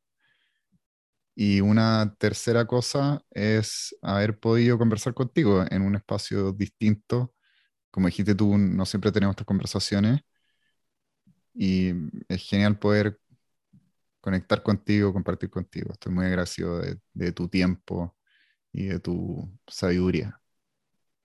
Y 1.43 1.63
una 1.63 2.15
tercera 2.19 2.67
cosa 2.67 3.25
es 3.31 3.97
haber 4.03 4.39
podido 4.39 4.77
conversar 4.77 5.15
contigo 5.15 5.65
en 5.71 5.81
un 5.81 5.95
espacio 5.95 6.53
distinto. 6.53 7.35
Como 7.91 8.09
dijiste 8.09 8.35
tú, 8.35 8.59
no 8.59 8.85
siempre 8.85 9.11
tenemos 9.11 9.33
estas 9.33 9.47
conversaciones 9.47 10.21
y 11.55 11.93
es 12.29 12.43
genial 12.47 12.79
poder 12.79 13.19
conectar 14.21 14.63
contigo, 14.63 15.13
compartir 15.15 15.51
contigo. 15.51 15.93
Estoy 15.93 16.13
muy 16.13 16.27
agradecido 16.27 16.79
de, 16.81 16.99
de 17.15 17.33
tu 17.33 17.49
tiempo 17.49 18.17
y 18.73 18.87
de 18.89 19.01
tu 19.01 19.51
sabiduría. 19.67 20.41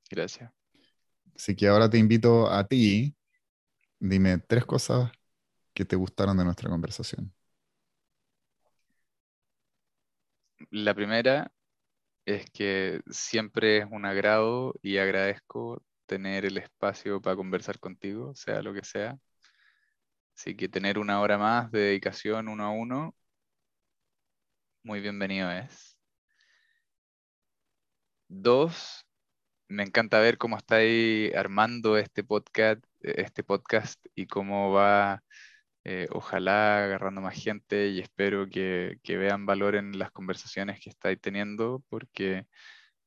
gracias. 0.09 0.51
Así 1.35 1.55
que 1.55 1.67
ahora 1.67 1.89
te 1.89 1.97
invito 1.97 2.49
a 2.51 2.67
ti, 2.67 3.15
dime 3.99 4.39
tres 4.39 4.65
cosas 4.65 5.11
que 5.75 5.85
te 5.85 5.97
gustaron 5.97 6.37
de 6.37 6.45
nuestra 6.45 6.69
conversación. 6.71 7.34
La 10.71 10.93
primera 10.93 11.51
es 12.25 12.49
que 12.51 13.01
siempre 13.09 13.79
es 13.79 13.85
un 13.91 14.05
agrado 14.05 14.73
y 14.81 14.97
agradezco 14.97 15.83
tener 16.07 16.45
el 16.45 16.57
espacio 16.57 17.21
para 17.21 17.35
conversar 17.35 17.79
contigo, 17.79 18.35
sea 18.35 18.61
lo 18.61 18.73
que 18.73 18.83
sea. 18.83 19.19
Así 20.37 20.55
que 20.55 20.69
tener 20.69 20.97
una 20.99 21.19
hora 21.21 21.37
más 21.37 21.71
de 21.71 21.79
dedicación 21.79 22.47
uno 22.47 22.63
a 22.65 22.69
uno, 22.71 23.15
muy 24.83 25.01
bienvenido 25.01 25.51
es. 25.51 25.97
Dos, 28.27 29.05
me 29.67 29.83
encanta 29.83 30.19
ver 30.19 30.37
cómo 30.37 30.57
estáis 30.57 31.33
armando 31.35 31.97
este 31.97 32.23
podcast, 32.23 32.83
este 33.01 33.43
podcast 33.43 34.03
y 34.15 34.27
cómo 34.27 34.71
va, 34.73 35.23
eh, 35.85 36.07
ojalá 36.11 36.85
agarrando 36.85 37.21
más 37.21 37.35
gente 37.41 37.89
y 37.89 38.01
espero 38.01 38.49
que, 38.49 38.99
que 39.03 39.17
vean 39.17 39.45
valor 39.47 39.75
en 39.77 39.99
las 39.99 40.11
conversaciones 40.11 40.81
que 40.81 40.91
estáis 40.91 41.21
teniendo, 41.21 41.83
porque 41.89 42.47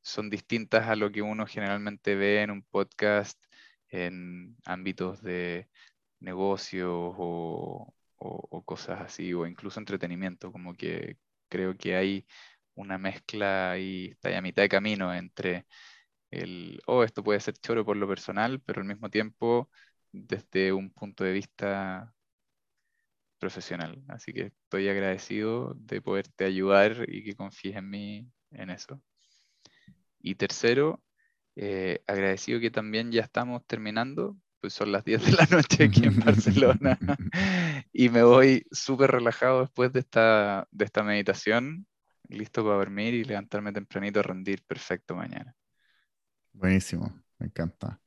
son 0.03 0.31
distintas 0.31 0.89
a 0.89 0.97
lo 0.97 1.11
que 1.13 1.23
uno 1.23 1.47
generalmente 1.47 2.15
ve 2.17 2.43
en 2.43 2.51
un 2.51 2.63
podcast 2.65 3.39
en 3.91 4.57
ámbitos 4.65 5.23
de 5.23 5.69
negocios 6.21 6.91
o, 7.19 7.95
o- 8.17 8.65
cosas 8.65 9.01
así, 9.03 9.33
o 9.35 9.47
incluso 9.47 9.81
entretenimiento, 9.81 10.53
como 10.53 10.75
que 10.75 11.17
creo 11.49 11.77
que 11.77 11.97
hay 11.97 12.27
una 12.75 12.99
mezcla 12.99 13.79
y 13.79 14.11
está 14.13 14.37
a 14.37 14.43
mitad 14.43 14.63
de 14.63 14.69
camino 14.69 15.15
entre 15.15 15.67
el, 16.31 16.81
oh, 16.87 17.05
esto 17.05 17.23
puede 17.25 17.41
ser 17.41 17.55
choro 17.59 17.85
por 17.85 17.97
lo 17.97 18.09
personal, 18.09 18.61
pero 18.61 18.81
al 18.83 18.89
mismo 18.89 19.11
tiempo 19.11 19.71
desde 20.13 20.73
un 20.73 20.91
punto 20.93 21.25
de 21.25 21.33
vista 21.33 22.15
profesional. 23.39 24.03
Así 24.09 24.33
que 24.33 24.53
estoy 24.65 24.89
agradecido 24.89 25.75
de 25.77 26.01
poderte 26.03 26.45
ayudar 26.45 27.05
y 27.09 27.25
que 27.25 27.35
confíes 27.35 27.77
en 27.77 27.91
mí 27.91 28.29
en 28.51 28.71
eso. 28.71 29.01
Y 30.21 30.35
tercero, 30.35 31.03
eh, 31.57 32.03
agradecido 32.07 32.61
que 32.61 32.71
también 32.71 33.11
ya 33.13 33.23
estamos 33.23 33.65
terminando, 33.67 34.37
pues 34.61 34.73
son 34.73 34.93
las 34.93 35.05
10 35.05 35.25
de 35.25 35.33
la 35.33 35.47
noche 35.51 35.85
aquí 35.85 36.05
en 36.05 36.19
Barcelona 36.19 36.99
y 37.93 38.09
me 38.09 38.23
voy 38.23 38.67
súper 38.71 39.13
relajado 39.13 39.61
después 39.61 39.93
de 39.93 40.01
esta, 40.01 40.67
de 40.71 40.85
esta 40.85 41.03
meditación, 41.03 41.87
listo 42.29 42.63
para 42.65 42.77
dormir 42.77 43.15
y 43.15 43.25
levantarme 43.25 43.73
tempranito 43.73 44.21
a 44.21 44.25
rendir 44.25 44.63
perfecto 44.67 45.15
mañana. 45.15 45.55
Buenísimo, 46.53 47.23
me 47.39 47.47
encanta. 47.47 48.01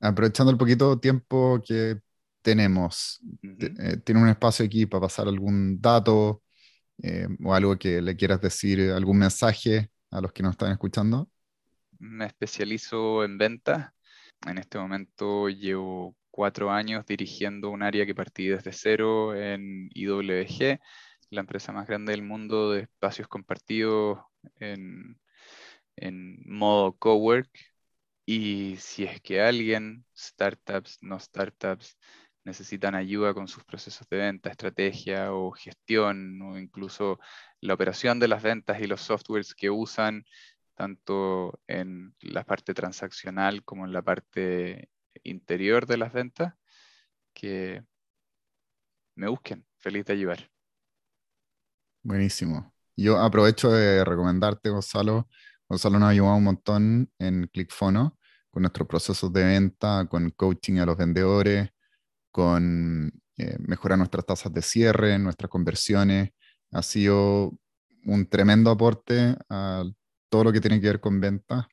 Aprovechando 0.00 0.52
el 0.52 0.58
poquito 0.58 1.00
tiempo 1.00 1.60
que 1.66 2.00
tenemos, 2.46 3.20
eh, 3.42 3.96
¿tiene 4.04 4.22
un 4.22 4.28
espacio 4.28 4.64
aquí 4.64 4.86
para 4.86 5.00
pasar 5.00 5.26
algún 5.26 5.80
dato 5.80 6.44
eh, 7.02 7.26
o 7.44 7.52
algo 7.52 7.76
que 7.76 8.00
le 8.00 8.14
quieras 8.14 8.40
decir, 8.40 8.92
algún 8.92 9.18
mensaje 9.18 9.90
a 10.12 10.20
los 10.20 10.32
que 10.32 10.44
nos 10.44 10.52
están 10.52 10.70
escuchando? 10.70 11.28
Me 11.98 12.26
especializo 12.26 13.24
en 13.24 13.36
ventas. 13.36 13.90
En 14.46 14.58
este 14.58 14.78
momento 14.78 15.48
llevo 15.48 16.14
cuatro 16.30 16.70
años 16.70 17.04
dirigiendo 17.04 17.70
un 17.70 17.82
área 17.82 18.06
que 18.06 18.14
partí 18.14 18.46
desde 18.46 18.70
cero 18.72 19.34
en 19.34 19.90
IWG, 19.92 20.78
la 21.30 21.40
empresa 21.40 21.72
más 21.72 21.88
grande 21.88 22.12
del 22.12 22.22
mundo 22.22 22.70
de 22.70 22.82
espacios 22.82 23.26
compartidos 23.26 24.20
en, 24.60 25.18
en 25.96 26.38
modo 26.46 26.92
cowork. 26.96 27.50
Y 28.24 28.76
si 28.78 29.02
es 29.02 29.20
que 29.20 29.40
alguien, 29.40 30.04
startups, 30.16 30.98
no 31.02 31.18
startups, 31.18 31.96
necesitan 32.46 32.94
ayuda 32.94 33.34
con 33.34 33.48
sus 33.48 33.64
procesos 33.64 34.08
de 34.08 34.18
venta, 34.18 34.50
estrategia 34.50 35.32
o 35.32 35.50
gestión, 35.50 36.40
o 36.40 36.56
incluso 36.56 37.18
la 37.60 37.74
operación 37.74 38.20
de 38.20 38.28
las 38.28 38.40
ventas 38.40 38.80
y 38.80 38.86
los 38.86 39.00
softwares 39.00 39.52
que 39.54 39.68
usan, 39.68 40.24
tanto 40.76 41.60
en 41.66 42.14
la 42.20 42.44
parte 42.44 42.72
transaccional 42.72 43.64
como 43.64 43.84
en 43.84 43.92
la 43.92 44.02
parte 44.02 44.88
interior 45.24 45.86
de 45.86 45.96
las 45.96 46.12
ventas, 46.12 46.54
que 47.34 47.84
me 49.16 49.28
busquen. 49.28 49.66
Feliz 49.78 50.04
de 50.06 50.12
ayudar. 50.12 50.48
Buenísimo. 52.04 52.72
Yo 52.96 53.18
aprovecho 53.18 53.72
de 53.72 54.04
recomendarte, 54.04 54.70
Gonzalo. 54.70 55.28
Gonzalo 55.68 55.98
nos 55.98 56.06
ha 56.06 56.10
ayudado 56.10 56.36
un 56.36 56.44
montón 56.44 57.10
en 57.18 57.48
ClickFono 57.48 58.16
con 58.50 58.62
nuestros 58.62 58.86
procesos 58.86 59.32
de 59.32 59.44
venta, 59.44 60.06
con 60.08 60.30
coaching 60.30 60.78
a 60.78 60.86
los 60.86 60.96
vendedores, 60.96 61.70
con 62.36 63.10
eh, 63.38 63.56
mejorar 63.60 63.96
nuestras 63.96 64.26
tasas 64.26 64.52
de 64.52 64.60
cierre, 64.60 65.18
nuestras 65.18 65.48
conversiones. 65.50 66.32
Ha 66.70 66.82
sido 66.82 67.58
un 68.04 68.26
tremendo 68.28 68.70
aporte 68.70 69.34
a 69.48 69.84
todo 70.28 70.44
lo 70.44 70.52
que 70.52 70.60
tiene 70.60 70.78
que 70.78 70.88
ver 70.88 71.00
con 71.00 71.18
venta. 71.18 71.66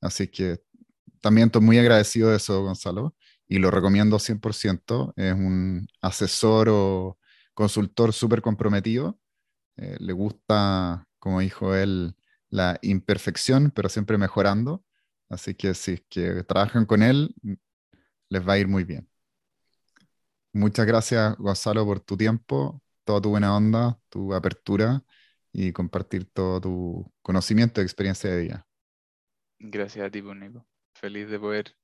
Así 0.00 0.26
que 0.26 0.60
también 1.20 1.46
estoy 1.46 1.62
muy 1.62 1.78
agradecido 1.78 2.30
de 2.30 2.38
eso, 2.38 2.64
Gonzalo, 2.64 3.14
y 3.46 3.58
lo 3.58 3.70
recomiendo 3.70 4.18
100%. 4.18 5.12
Es 5.14 5.34
un 5.34 5.86
asesor 6.00 6.68
o 6.68 7.16
consultor 7.54 8.12
súper 8.12 8.42
comprometido. 8.42 9.20
Eh, 9.76 9.98
le 10.00 10.12
gusta, 10.14 11.06
como 11.20 11.38
dijo 11.38 11.76
él, 11.76 12.16
la 12.50 12.76
imperfección, 12.82 13.70
pero 13.70 13.88
siempre 13.88 14.18
mejorando. 14.18 14.84
Así 15.28 15.54
que 15.54 15.74
si 15.74 15.92
es 15.92 16.02
que 16.08 16.42
trabajan 16.42 16.86
con 16.86 17.04
él, 17.04 17.36
les 18.28 18.48
va 18.48 18.54
a 18.54 18.58
ir 18.58 18.66
muy 18.66 18.82
bien. 18.82 19.08
Muchas 20.56 20.86
gracias, 20.86 21.36
Gonzalo, 21.36 21.84
por 21.84 22.00
tu 22.00 22.16
tiempo, 22.16 22.80
toda 23.04 23.20
tu 23.20 23.28
buena 23.28 23.54
onda, 23.54 24.00
tu 24.08 24.32
apertura 24.32 25.04
y 25.52 25.70
compartir 25.70 26.24
todo 26.32 26.62
tu 26.62 27.12
conocimiento 27.20 27.82
y 27.82 27.84
experiencia 27.84 28.30
de 28.30 28.40
vida. 28.40 28.66
Gracias 29.58 30.06
a 30.06 30.10
ti, 30.10 30.22
pues, 30.22 30.34
Nico. 30.34 30.64
Feliz 30.94 31.28
de 31.28 31.38
poder 31.38 31.76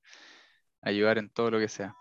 ayudar 0.81 1.19
en 1.19 1.29
todo 1.29 1.51
lo 1.51 1.59
que 1.59 1.67
sea. 1.67 1.95